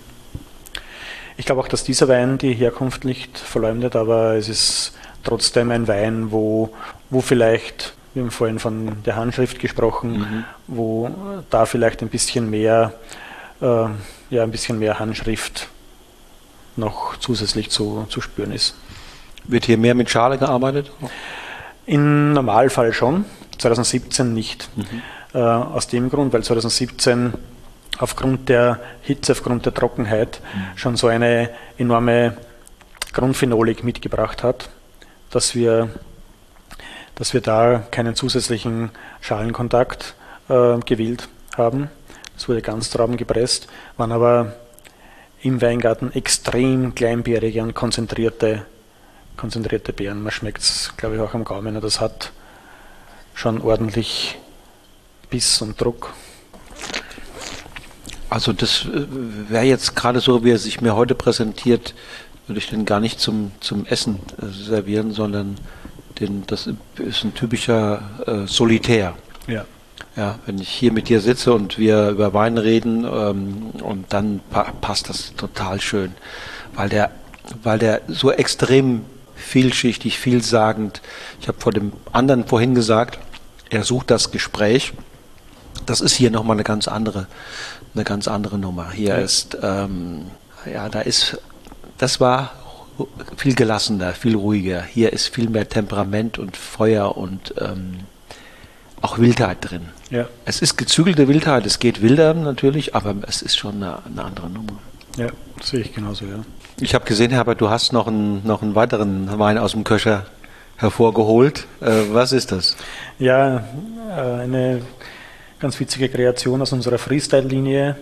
[1.39, 4.91] Ich glaube auch, dass dieser Wein die Herkunft nicht verleumdet, aber es ist
[5.23, 6.69] trotzdem ein Wein, wo,
[7.09, 10.45] wo vielleicht, wir haben vorhin von der Handschrift gesprochen, mhm.
[10.67, 11.09] wo
[11.49, 12.91] da vielleicht ein bisschen mehr,
[13.61, 15.69] äh, ja, ein bisschen mehr Handschrift
[16.75, 18.75] noch zusätzlich zu, zu spüren ist.
[19.45, 20.91] Wird hier mehr mit Schale gearbeitet?
[21.85, 23.23] Im Normalfall schon,
[23.59, 24.67] 2017 nicht.
[24.75, 24.83] Mhm.
[25.33, 27.33] Äh, aus dem Grund, weil 2017
[27.99, 30.41] aufgrund der Hitze, aufgrund der Trockenheit
[30.75, 32.37] schon so eine enorme
[33.13, 34.69] Grundphenolik mitgebracht hat
[35.29, 35.89] dass wir,
[37.15, 40.15] dass wir da keinen zusätzlichen Schalenkontakt
[40.49, 41.89] äh, gewählt haben.
[42.37, 43.67] Es wurde Ganztrauben gepresst,
[43.97, 44.55] waren aber
[45.41, 48.65] im Weingarten extrem kleinbärige und konzentrierte,
[49.37, 50.21] konzentrierte Beeren.
[50.21, 51.79] Man schmeckt es, glaube ich, auch am Gaumen.
[51.79, 52.31] Das hat
[53.33, 54.37] schon ordentlich
[55.29, 56.13] Biss und Druck.
[58.29, 59.05] Also das äh,
[59.49, 61.93] wäre jetzt gerade so, wie er sich mir heute präsentiert,
[62.47, 65.55] würde ich den gar nicht zum, zum Essen äh, servieren, sondern
[66.19, 69.15] den, das ist ein typischer äh, Solitär.
[69.47, 69.65] Ja.
[70.15, 74.41] Ja, wenn ich hier mit dir sitze und wir über Wein reden ähm, und dann
[74.49, 76.13] pa passt das total schön,
[76.73, 77.11] weil der,
[77.63, 81.01] weil der so extrem vielschichtig, vielsagend.
[81.39, 83.19] Ich habe vor dem anderen vorhin gesagt,
[83.69, 84.93] er sucht das Gespräch.
[85.85, 87.27] Das ist hier nochmal eine ganz andere,
[87.93, 88.91] eine ganz andere Nummer.
[88.91, 89.17] Hier ja.
[89.17, 90.25] ist, ähm,
[90.71, 91.37] ja, da ist
[91.99, 92.53] das war
[93.37, 94.81] viel gelassener, viel ruhiger.
[94.81, 97.99] Hier ist viel mehr Temperament und Feuer und ähm,
[99.01, 99.89] auch Wildheit drin.
[100.09, 100.27] Ja.
[100.45, 104.49] Es ist gezügelte Wildheit, es geht wilder natürlich, aber es ist schon eine, eine andere
[104.49, 104.79] Nummer.
[105.17, 106.39] Ja, das sehe ich genauso, ja.
[106.81, 110.25] Ich habe gesehen, Herbert, du hast noch einen, noch einen weiteren Wein aus dem Köcher
[110.77, 111.67] hervorgeholt.
[111.81, 112.77] Äh, was ist das?
[113.17, 113.65] Ja,
[114.09, 114.81] äh, eine
[115.59, 117.97] ganz witzige Kreation aus unserer Freestyle-Linie.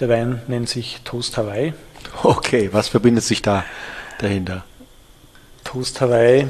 [0.00, 1.74] Der Wein nennt sich Toast Hawaii.
[2.22, 3.64] Okay, was verbindet sich da
[4.18, 4.64] dahinter?
[5.62, 6.48] Toast Hawaii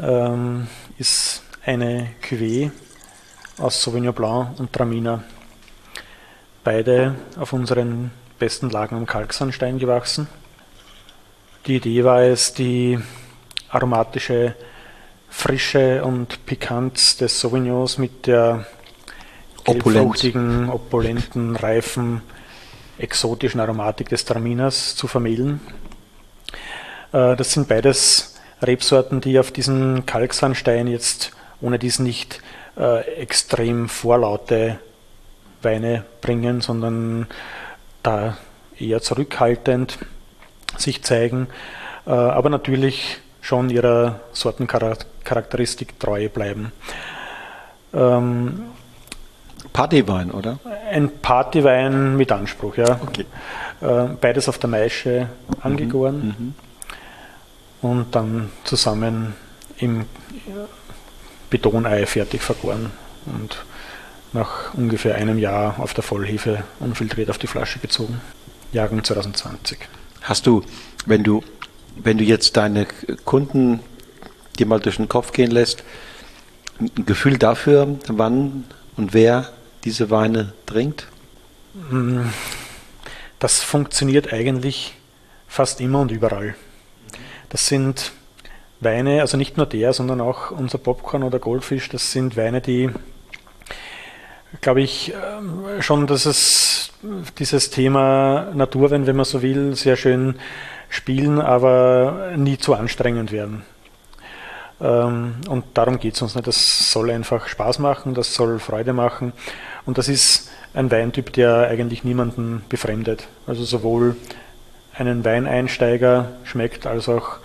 [0.00, 0.68] ähm,
[0.98, 2.70] ist eine Cuvée
[3.56, 5.24] aus Sauvignon Blanc und Traminer.
[6.62, 10.28] Beide auf unseren besten Lagen am Kalksandstein gewachsen.
[11.66, 12.98] Die Idee war es, die
[13.70, 14.54] aromatische
[15.30, 18.66] Frische und Pikanz des Sauvignons mit der
[19.72, 22.22] gelbfruchtigen, opulenten, reifen
[22.98, 25.60] exotischen Aromatik des Traminers zu vermählen.
[27.12, 32.42] Äh, das sind beides Rebsorten, die auf diesen Kalksandstein jetzt ohne dies nicht
[32.76, 34.78] äh, extrem vorlaute
[35.62, 37.26] Weine bringen, sondern
[38.02, 38.36] da
[38.78, 39.98] eher zurückhaltend
[40.76, 41.48] sich zeigen,
[42.06, 46.72] äh, aber natürlich schon ihrer Sortencharakteristik treu bleiben.
[47.94, 48.64] Ähm,
[49.78, 50.58] Partywein, oder?
[50.90, 52.98] Ein Partywein mit Anspruch, ja.
[53.00, 53.26] Okay.
[53.80, 55.28] Äh, beides auf der Maische
[55.60, 56.44] angegoren mhm,
[57.86, 57.88] mhm.
[57.88, 59.34] und dann zusammen
[59.76, 60.06] im
[61.48, 62.90] Betonei fertig vergoren
[63.26, 63.64] und
[64.32, 68.20] nach ungefähr einem Jahr auf der Vollhefe unfiltriert auf die Flasche gezogen.
[68.72, 69.78] Jahrgang 2020.
[70.22, 70.64] Hast du,
[71.06, 71.44] wenn du,
[71.94, 72.88] wenn du jetzt deine
[73.24, 73.78] Kunden
[74.58, 75.84] dir mal durch den Kopf gehen lässt,
[76.80, 78.64] ein Gefühl dafür, wann
[78.96, 79.52] und wer
[79.84, 81.08] diese Weine trinkt?
[83.38, 84.94] Das funktioniert eigentlich
[85.46, 86.54] fast immer und überall.
[87.48, 88.12] Das sind
[88.80, 92.90] Weine, also nicht nur der, sondern auch unser Popcorn oder Goldfisch, das sind Weine, die,
[94.60, 96.92] glaube ich, ähm, schon, dass es
[97.38, 100.36] dieses Thema Naturwein, wenn man so will, sehr schön
[100.88, 103.62] spielen, aber nie zu anstrengend werden.
[104.80, 106.46] Ähm, und darum geht es uns nicht.
[106.46, 109.32] Das soll einfach Spaß machen, das soll Freude machen.
[109.88, 113.26] Und das ist ein Weintyp, der eigentlich niemanden befremdet.
[113.46, 114.16] Also sowohl
[114.92, 117.38] einen Weineinsteiger schmeckt, als auch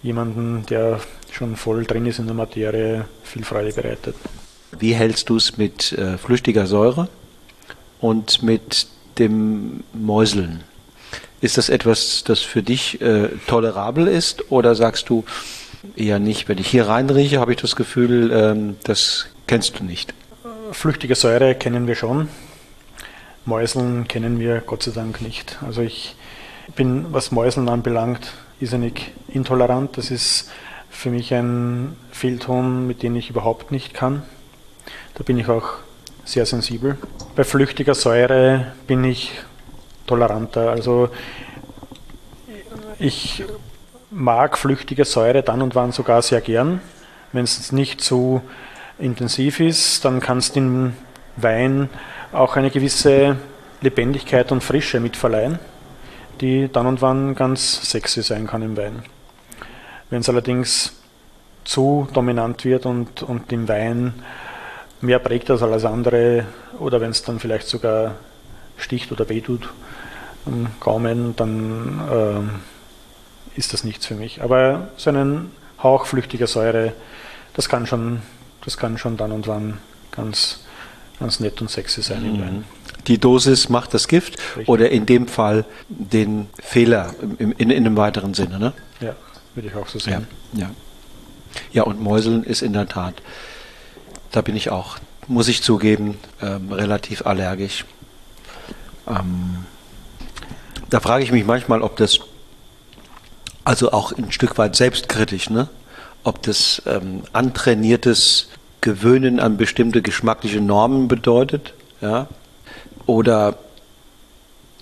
[0.00, 1.00] jemanden, der
[1.32, 4.14] schon voll drin ist in der Materie, viel Freude bereitet.
[4.78, 7.08] Wie hältst du es mit äh, flüchtiger Säure
[8.00, 8.86] und mit
[9.18, 10.62] dem Mäuseln?
[11.40, 15.24] Ist das etwas, das für dich äh, tolerabel ist oder sagst du,
[15.96, 16.48] Eher nicht.
[16.48, 20.14] Wenn ich hier reinrieche, habe ich das Gefühl, ähm, das kennst du nicht.
[20.72, 22.28] Flüchtige Säure kennen wir schon.
[23.44, 25.58] Mäuseln kennen wir Gott sei Dank nicht.
[25.66, 26.14] Also ich
[26.76, 29.96] bin, was Mäuseln anbelangt, irrsinnig intolerant.
[29.96, 30.50] Das ist
[30.90, 34.22] für mich ein Fehlton, mit dem ich überhaupt nicht kann.
[35.14, 35.74] Da bin ich auch
[36.24, 36.98] sehr sensibel.
[37.34, 39.32] Bei flüchtiger Säure bin ich
[40.06, 40.70] toleranter.
[40.70, 41.08] Also
[42.98, 43.44] ich
[44.10, 46.80] mag flüchtige Säure dann und wann sogar sehr gern.
[47.32, 48.42] Wenn es nicht zu
[48.98, 50.92] intensiv ist, dann kannst du dem
[51.36, 51.88] Wein
[52.32, 53.36] auch eine gewisse
[53.80, 55.58] Lebendigkeit und Frische mitverleihen,
[56.40, 59.02] die dann und wann ganz sexy sein kann im Wein.
[60.10, 60.94] Wenn es allerdings
[61.64, 64.14] zu dominant wird und, und im Wein
[65.00, 66.46] mehr prägt als alles andere
[66.78, 68.16] oder wenn es dann vielleicht sogar
[68.76, 69.68] sticht oder wehtut
[70.46, 72.00] am Gaumen, dann
[73.54, 74.42] äh, ist das nichts für mich.
[74.42, 75.52] Aber so einen
[75.82, 76.92] Hauch flüchtiger Säure,
[77.54, 78.22] das kann schon,
[78.64, 79.78] das kann schon dann und wann
[80.10, 80.60] ganz,
[81.20, 82.40] ganz nett und sexy sein mhm.
[82.40, 82.64] Wein.
[83.06, 84.68] Die Dosis macht das Gift Richtig.
[84.68, 88.72] oder in dem Fall den Fehler in, in, in einem weiteren Sinne, ne?
[89.00, 89.14] Ja,
[89.54, 90.26] würde ich auch so sehen.
[90.52, 90.70] Ja, ja.
[91.72, 93.14] ja, und Mäuseln ist in der Tat,
[94.32, 97.86] da bin ich auch, muss ich zugeben, ähm, relativ allergisch.
[99.06, 99.64] Ähm,
[100.90, 102.18] da frage ich mich manchmal, ob das,
[103.64, 105.68] also auch ein Stück weit selbstkritisch, ne?
[106.28, 108.48] Ob das ähm, antrainiertes
[108.82, 112.28] Gewöhnen an bestimmte geschmackliche Normen bedeutet, ja,
[113.06, 113.58] oder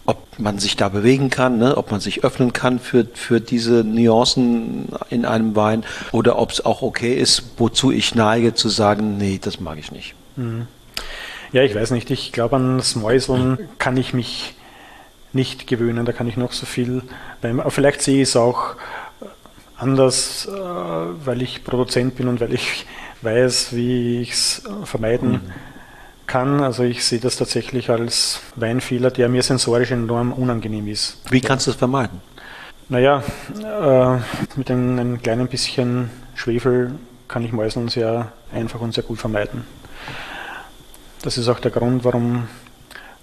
[0.06, 1.76] ob man sich da bewegen kann, ne?
[1.76, 6.64] ob man sich öffnen kann für, für diese Nuancen in einem Wein oder ob es
[6.64, 10.14] auch okay ist, wozu ich neige zu sagen, nee, das mag ich nicht.
[10.36, 10.66] Mhm.
[11.52, 12.10] Ja, ich weiß nicht.
[12.10, 14.54] Ich glaube, an das Mäuseln kann ich mich
[15.32, 16.04] nicht gewöhnen.
[16.04, 17.02] Da kann ich noch so viel.
[17.42, 18.76] Aber vielleicht sehe ich es auch
[19.78, 22.86] anders, äh, weil ich Produzent bin und weil ich
[23.22, 25.52] weiß, wie ich es vermeiden mhm.
[26.26, 26.62] kann.
[26.62, 31.18] Also ich sehe das tatsächlich als Weinfehler, der mir sensorisch enorm unangenehm ist.
[31.30, 32.20] Wie kannst du es vermeiden?
[32.88, 33.22] Naja,
[33.60, 34.18] äh,
[34.56, 36.92] mit einem, einem kleinen bisschen Schwefel
[37.26, 39.64] kann ich Mäuseln sehr einfach und sehr gut vermeiden.
[41.22, 42.48] Das ist auch der Grund, warum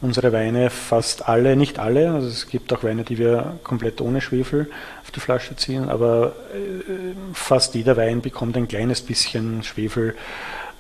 [0.02, 4.20] unsere Weine fast alle, nicht alle, also es gibt auch Weine, die wir komplett ohne
[4.20, 4.70] Schwefel
[5.16, 10.16] die Flasche ziehen, aber äh, fast jeder Wein bekommt ein kleines bisschen Schwefel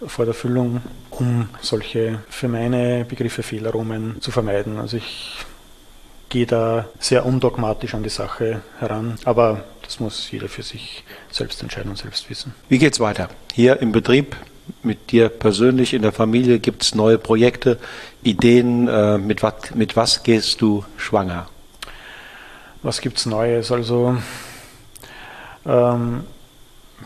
[0.05, 0.81] vor der Füllung,
[1.11, 4.79] um solche für meine Begriffe Fehlaromen zu vermeiden.
[4.79, 5.37] Also ich
[6.29, 11.61] gehe da sehr undogmatisch an die Sache heran, aber das muss jeder für sich selbst
[11.61, 12.53] entscheiden und selbst wissen.
[12.69, 13.29] Wie geht's weiter?
[13.53, 14.35] Hier im Betrieb
[14.81, 16.59] mit dir persönlich in der Familie?
[16.59, 17.77] Gibt es neue Projekte,
[18.23, 18.87] Ideen?
[18.87, 21.49] Äh, mit, wat, mit was gehst du schwanger?
[22.83, 23.71] Was gibt es Neues?
[23.71, 24.17] Also
[25.65, 26.25] ähm,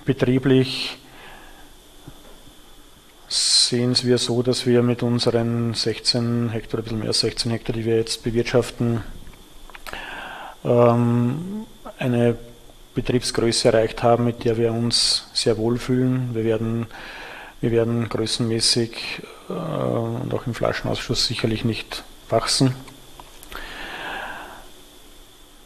[0.06, 0.98] betrieblich
[3.28, 7.76] sehen wir so, dass wir mit unseren 16 Hektar, ein bisschen mehr als 16 Hektar,
[7.76, 9.04] die wir jetzt bewirtschaften,
[10.66, 11.68] ähm,
[11.99, 12.36] eine
[12.95, 16.34] Betriebsgröße erreicht haben, mit der wir uns sehr wohlfühlen.
[16.34, 16.88] Wir werden
[17.62, 22.74] wir werden größenmäßig äh, und auch im Flaschenausschuss sicherlich nicht wachsen.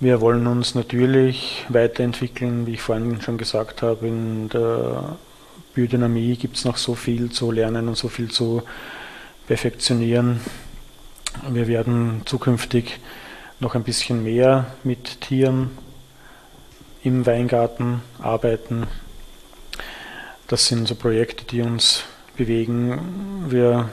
[0.01, 4.07] Wir wollen uns natürlich weiterentwickeln, wie ich vorhin schon gesagt habe.
[4.07, 5.15] In der
[5.75, 8.63] Biodynamie gibt es noch so viel zu lernen und so viel zu
[9.45, 10.41] perfektionieren.
[11.51, 12.99] Wir werden zukünftig
[13.59, 15.69] noch ein bisschen mehr mit Tieren
[17.03, 18.87] im Weingarten arbeiten.
[20.47, 22.05] Das sind so Projekte, die uns
[22.35, 23.45] bewegen.
[23.49, 23.87] Wir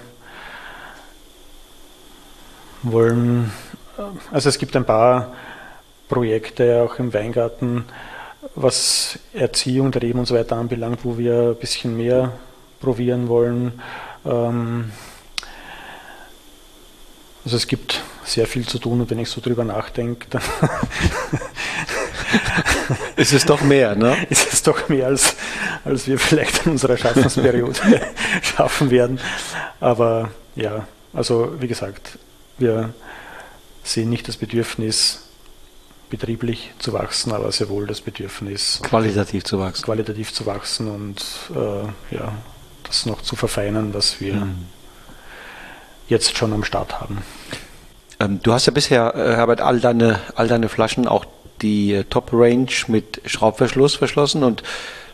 [2.83, 3.53] wollen,
[4.33, 5.35] also es gibt ein paar
[6.09, 7.85] Projekte auch im Weingarten,
[8.55, 12.33] was Erziehung der Reben und so weiter anbelangt, wo wir ein bisschen mehr
[12.81, 13.81] probieren wollen.
[14.25, 14.93] Ähm,
[17.45, 20.43] also es gibt sehr viel zu tun und wenn ich so drüber nachdenke, dann
[23.17, 24.17] ist es doch mehr, ne?
[24.31, 25.35] Ist es doch mehr, als,
[25.85, 27.81] als wir vielleicht in unserer Schaffensperiode
[28.43, 29.19] schaffen werden.
[29.81, 32.19] Aber ja, also wie gesagt,
[32.59, 32.93] wir
[33.83, 35.28] sehen nicht das Bedürfnis,
[36.11, 39.85] betrieblich zu wachsen, aber sehr wohl das Bedürfnis, qualitativ zu wachsen.
[39.85, 41.25] Qualitativ zu wachsen und
[41.55, 42.33] äh, ja,
[42.85, 44.67] das noch zu verfeinern, was wir mhm.
[46.09, 47.19] jetzt schon am Start haben.
[48.21, 51.25] Ähm, du hast ja bisher, äh, Herbert, all deine, all deine Flaschen auch
[51.63, 54.63] die Top-Range mit Schraubverschluss verschlossen und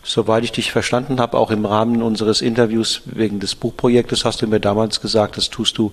[0.03, 4.47] soweit ich dich verstanden habe, auch im Rahmen unseres Interviews wegen des Buchprojektes hast du
[4.47, 5.93] mir damals gesagt, das tust du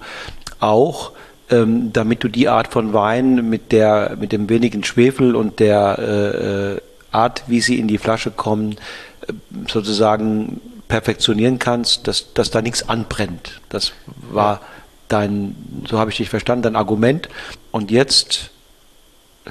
[0.60, 1.14] auch,
[1.52, 6.80] ähm, damit du die Art von Wein mit der mit dem wenigen Schwefel und der
[6.80, 8.78] äh, Art, wie sie in die Flasche kommen,
[9.28, 9.34] äh,
[9.68, 13.62] sozusagen perfektionieren kannst, dass, dass da nichts anbrennt.
[13.70, 13.94] Das
[14.30, 14.62] war
[15.08, 15.56] dein,
[15.88, 17.30] so habe ich dich verstanden, dein Argument.
[17.72, 18.52] Und jetzt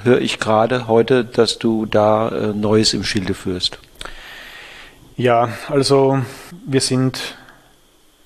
[0.03, 3.79] höre ich gerade heute, dass du da äh, Neues im Schilde führst.
[5.17, 6.21] Ja, also
[6.65, 7.35] wir sind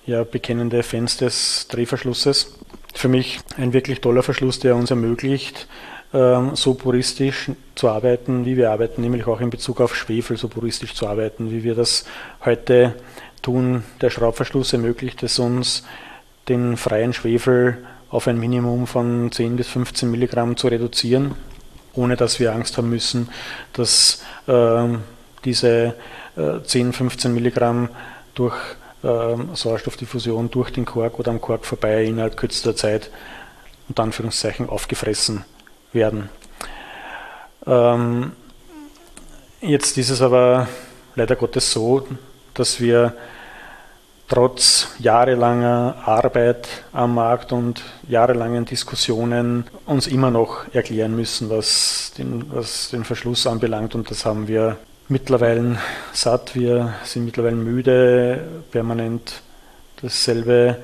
[0.05, 2.59] ja bekennende Fans des Drehverschlusses.
[2.95, 5.67] Für mich ein wirklich toller Verschluss, der uns ermöglicht,
[6.13, 10.47] ähm, so puristisch zu arbeiten, wie wir arbeiten, nämlich auch in Bezug auf Schwefel so
[10.47, 12.05] puristisch zu arbeiten, wie wir das
[12.45, 12.95] heute
[13.41, 13.83] tun.
[13.99, 15.83] Der Schraubverschluss ermöglicht es uns,
[16.47, 21.35] den freien Schwefel auf ein Minimum von 10 bis 15 Milligramm zu reduzieren,
[21.95, 23.27] ohne dass wir Angst haben müssen,
[23.73, 24.87] dass äh,
[25.43, 25.95] diese
[26.37, 27.89] äh, 10, 15 Milligramm
[28.35, 28.55] durch
[29.53, 33.11] Sauerstoffdiffusion durch den Kork oder am Kork vorbei innerhalb kürzester Zeit
[33.87, 35.45] unter Anführungszeichen aufgefressen
[35.93, 36.29] werden.
[37.67, 38.31] Ähm,
[39.61, 40.67] jetzt ist es aber
[41.15, 42.07] leider Gottes so,
[42.53, 43.15] dass wir
[44.27, 52.45] trotz jahrelanger Arbeit am Markt und jahrelangen Diskussionen uns immer noch erklären müssen, was den,
[52.51, 53.93] was den Verschluss anbelangt.
[53.93, 54.77] Und das haben wir
[55.07, 55.77] mittlerweile
[56.13, 56.55] satt.
[56.55, 59.41] Wir sind mittlerweile müde, permanent
[60.01, 60.77] dasselbe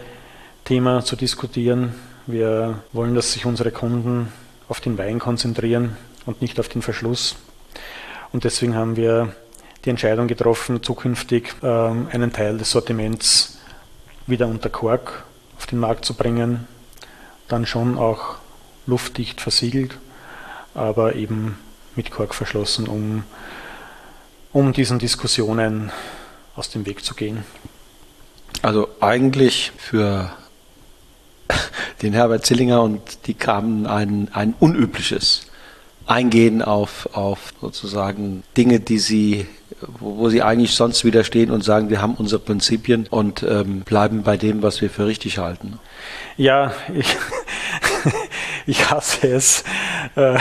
[0.65, 1.95] Thema zu diskutieren.
[2.27, 4.31] Wir wollen, dass sich unsere Kunden
[4.69, 7.35] auf den Wein konzentrieren und nicht auf den Verschluss.
[8.31, 9.35] Und deswegen haben wir
[9.83, 13.57] die Entscheidung getroffen, zukünftig ähm, einen Teil des Sortiments
[14.27, 15.25] wieder unter Kork
[15.57, 16.67] auf den Markt zu bringen.
[17.47, 18.35] Dann schon auch
[18.85, 19.97] luftdicht versiegelt,
[20.75, 21.57] aber eben
[21.95, 23.23] mit Kork verschlossen, um,
[24.53, 25.91] um diesen Diskussionen
[26.55, 27.43] aus dem Weg zu gehen.
[28.61, 30.31] Also eigentlich für
[32.01, 35.47] den Herbert Zillinger und die kamen ein, ein unübliches
[36.07, 39.47] Eingehen auf, auf sozusagen Dinge, die sie,
[39.99, 44.23] wo, wo sie eigentlich sonst widerstehen und sagen, wir haben unsere Prinzipien und ähm, bleiben
[44.23, 45.79] bei dem, was wir für richtig halten.
[46.37, 47.15] Ja, ich,
[48.65, 49.63] ich hasse es,
[50.15, 50.37] äh,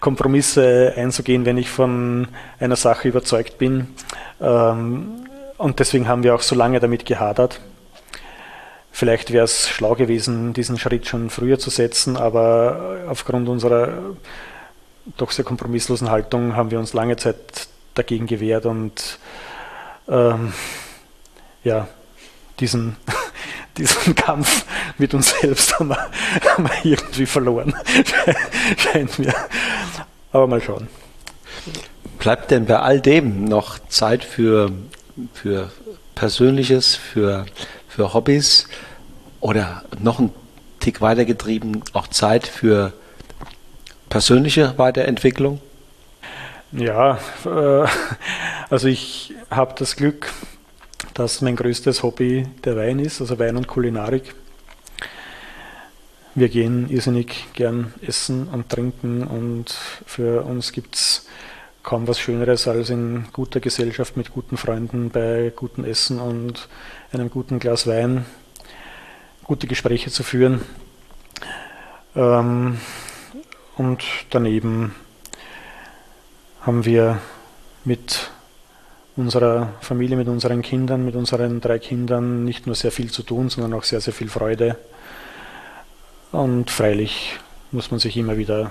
[0.00, 2.28] Kompromisse einzugehen, wenn ich von
[2.60, 3.88] einer Sache überzeugt bin.
[4.40, 5.26] Ähm,
[5.56, 7.60] und deswegen haben wir auch so lange damit gehadert.
[8.92, 14.16] Vielleicht wäre es schlau gewesen, diesen Schritt schon früher zu setzen, aber aufgrund unserer
[15.16, 19.18] doch sehr kompromisslosen Haltung haben wir uns lange Zeit dagegen gewehrt und
[20.08, 20.52] ähm,
[21.64, 21.88] ja,
[22.60, 22.96] diesen,
[23.78, 24.64] diesen Kampf
[24.98, 25.96] mit uns selbst haben wir,
[26.54, 27.74] haben wir irgendwie verloren,
[28.76, 29.34] scheint mir.
[30.32, 30.88] Aber mal schauen.
[32.18, 34.72] Bleibt denn bei all dem noch Zeit für,
[35.32, 35.70] für
[36.14, 37.46] Persönliches, für,
[37.88, 38.68] für Hobbys?
[39.40, 40.32] oder noch ein
[40.80, 42.92] Tick weitergetrieben, auch Zeit für
[44.08, 45.60] persönliche Weiterentwicklung?
[46.72, 47.86] Ja, äh,
[48.70, 50.32] also ich habe das Glück,
[51.18, 54.36] dass mein größtes Hobby der Wein ist, also Wein und Kulinarik.
[56.36, 59.70] Wir gehen irrsinnig gern essen und trinken und
[60.06, 61.26] für uns gibt es
[61.82, 66.68] kaum was Schöneres als in guter Gesellschaft mit guten Freunden bei gutem Essen und
[67.12, 68.24] einem guten Glas Wein
[69.42, 70.60] gute Gespräche zu führen.
[72.14, 72.78] Ähm,
[73.76, 74.94] und daneben
[76.60, 77.20] haben wir
[77.84, 78.30] mit
[79.18, 83.50] unserer Familie, mit unseren Kindern, mit unseren drei Kindern nicht nur sehr viel zu tun,
[83.50, 84.76] sondern auch sehr, sehr viel Freude.
[86.32, 87.38] Und freilich
[87.72, 88.70] muss man sich immer wieder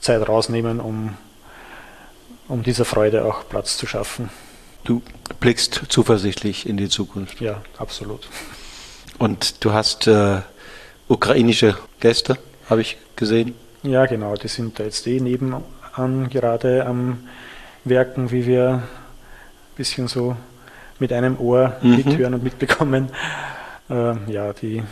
[0.00, 1.16] Zeit rausnehmen, um,
[2.48, 4.30] um dieser Freude auch Platz zu schaffen.
[4.84, 5.02] Du
[5.40, 7.40] blickst zuversichtlich in die Zukunft.
[7.40, 8.28] Ja, absolut.
[9.18, 10.40] Und du hast äh,
[11.08, 12.38] ukrainische Gäste,
[12.70, 13.54] habe ich gesehen.
[13.82, 15.62] Ja, genau, die sind da jetzt eh nebenan
[16.30, 17.28] gerade am
[17.84, 18.82] Werken, wie wir
[19.80, 20.36] bisschen so
[20.98, 21.96] mit einem Ohr mhm.
[21.96, 23.08] mithören und mitbekommen.
[23.88, 24.82] Äh, ja, die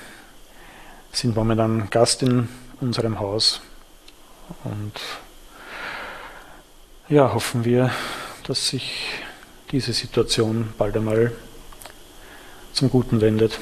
[1.13, 2.49] sind momentan Gast in
[2.81, 3.61] unserem Haus
[4.65, 4.93] und
[7.09, 7.91] ja, hoffen wir,
[8.47, 9.11] dass sich
[9.71, 11.33] diese Situation bald einmal
[12.73, 13.59] zum Guten wendet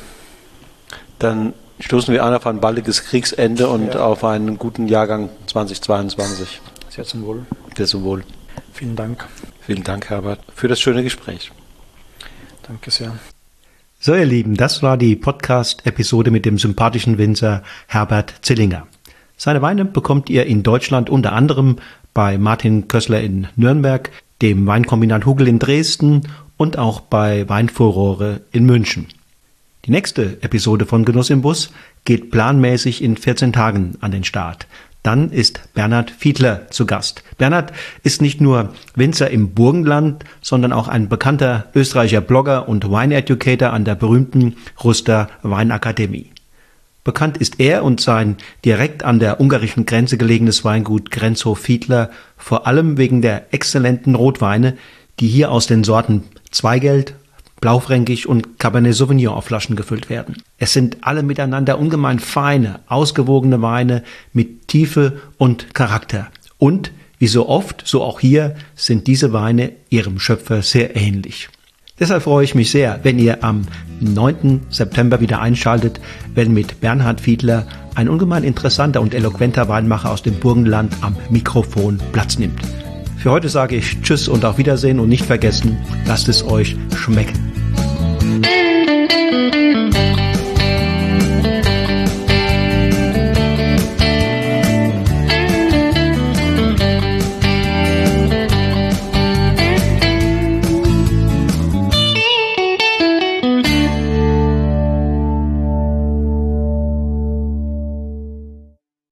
[1.18, 4.04] dann stoßen wir an auf ein baldiges Kriegsende und ja.
[4.04, 6.60] auf einen guten Jahrgang 2022.
[6.88, 7.46] Sehr zum Wohl.
[7.76, 8.24] Sehr zum Wohl.
[8.72, 9.26] Vielen Dank.
[9.66, 11.50] Vielen Dank, Herbert, für das schöne Gespräch.
[12.62, 13.18] Danke sehr.
[13.98, 18.86] So, ihr Lieben, das war die Podcast-Episode mit dem sympathischen Winzer Herbert Zillinger.
[19.36, 21.78] Seine Weine bekommt ihr in Deutschland unter anderem
[22.14, 28.66] bei Martin Kössler in Nürnberg, dem Weinkombinat Hugel in Dresden und auch bei Weinfurore in
[28.66, 29.08] München.
[29.84, 31.72] Die nächste Episode von Genuss im Bus
[32.04, 34.68] geht planmäßig in 14 Tagen an den Start.
[35.06, 37.22] Dann ist Bernhard Fiedler zu Gast.
[37.38, 37.72] Bernhard
[38.02, 43.84] ist nicht nur Winzer im Burgenland, sondern auch ein bekannter österreichischer Blogger und Wine-Educator an
[43.84, 46.32] der berühmten Ruster Weinakademie.
[47.04, 52.66] Bekannt ist er und sein direkt an der ungarischen Grenze gelegenes Weingut Grenzhof Fiedler vor
[52.66, 54.76] allem wegen der exzellenten Rotweine,
[55.20, 57.14] die hier aus den Sorten Zweigeld,
[57.60, 60.42] Blaufränkisch und Cabernet Sauvignon auf Flaschen gefüllt werden.
[60.58, 64.02] Es sind alle miteinander ungemein feine, ausgewogene Weine
[64.32, 66.28] mit Tiefe und Charakter.
[66.58, 71.48] Und wie so oft, so auch hier, sind diese Weine ihrem Schöpfer sehr ähnlich.
[71.98, 73.66] Deshalb freue ich mich sehr, wenn ihr am
[74.00, 74.66] 9.
[74.70, 76.00] September wieder einschaltet,
[76.34, 81.98] wenn mit Bernhard Fiedler ein ungemein interessanter und eloquenter Weinmacher aus dem Burgenland am Mikrofon
[82.12, 82.60] Platz nimmt.
[83.18, 87.34] Für heute sage ich Tschüss und auf Wiedersehen und nicht vergessen, lasst es euch schmecken.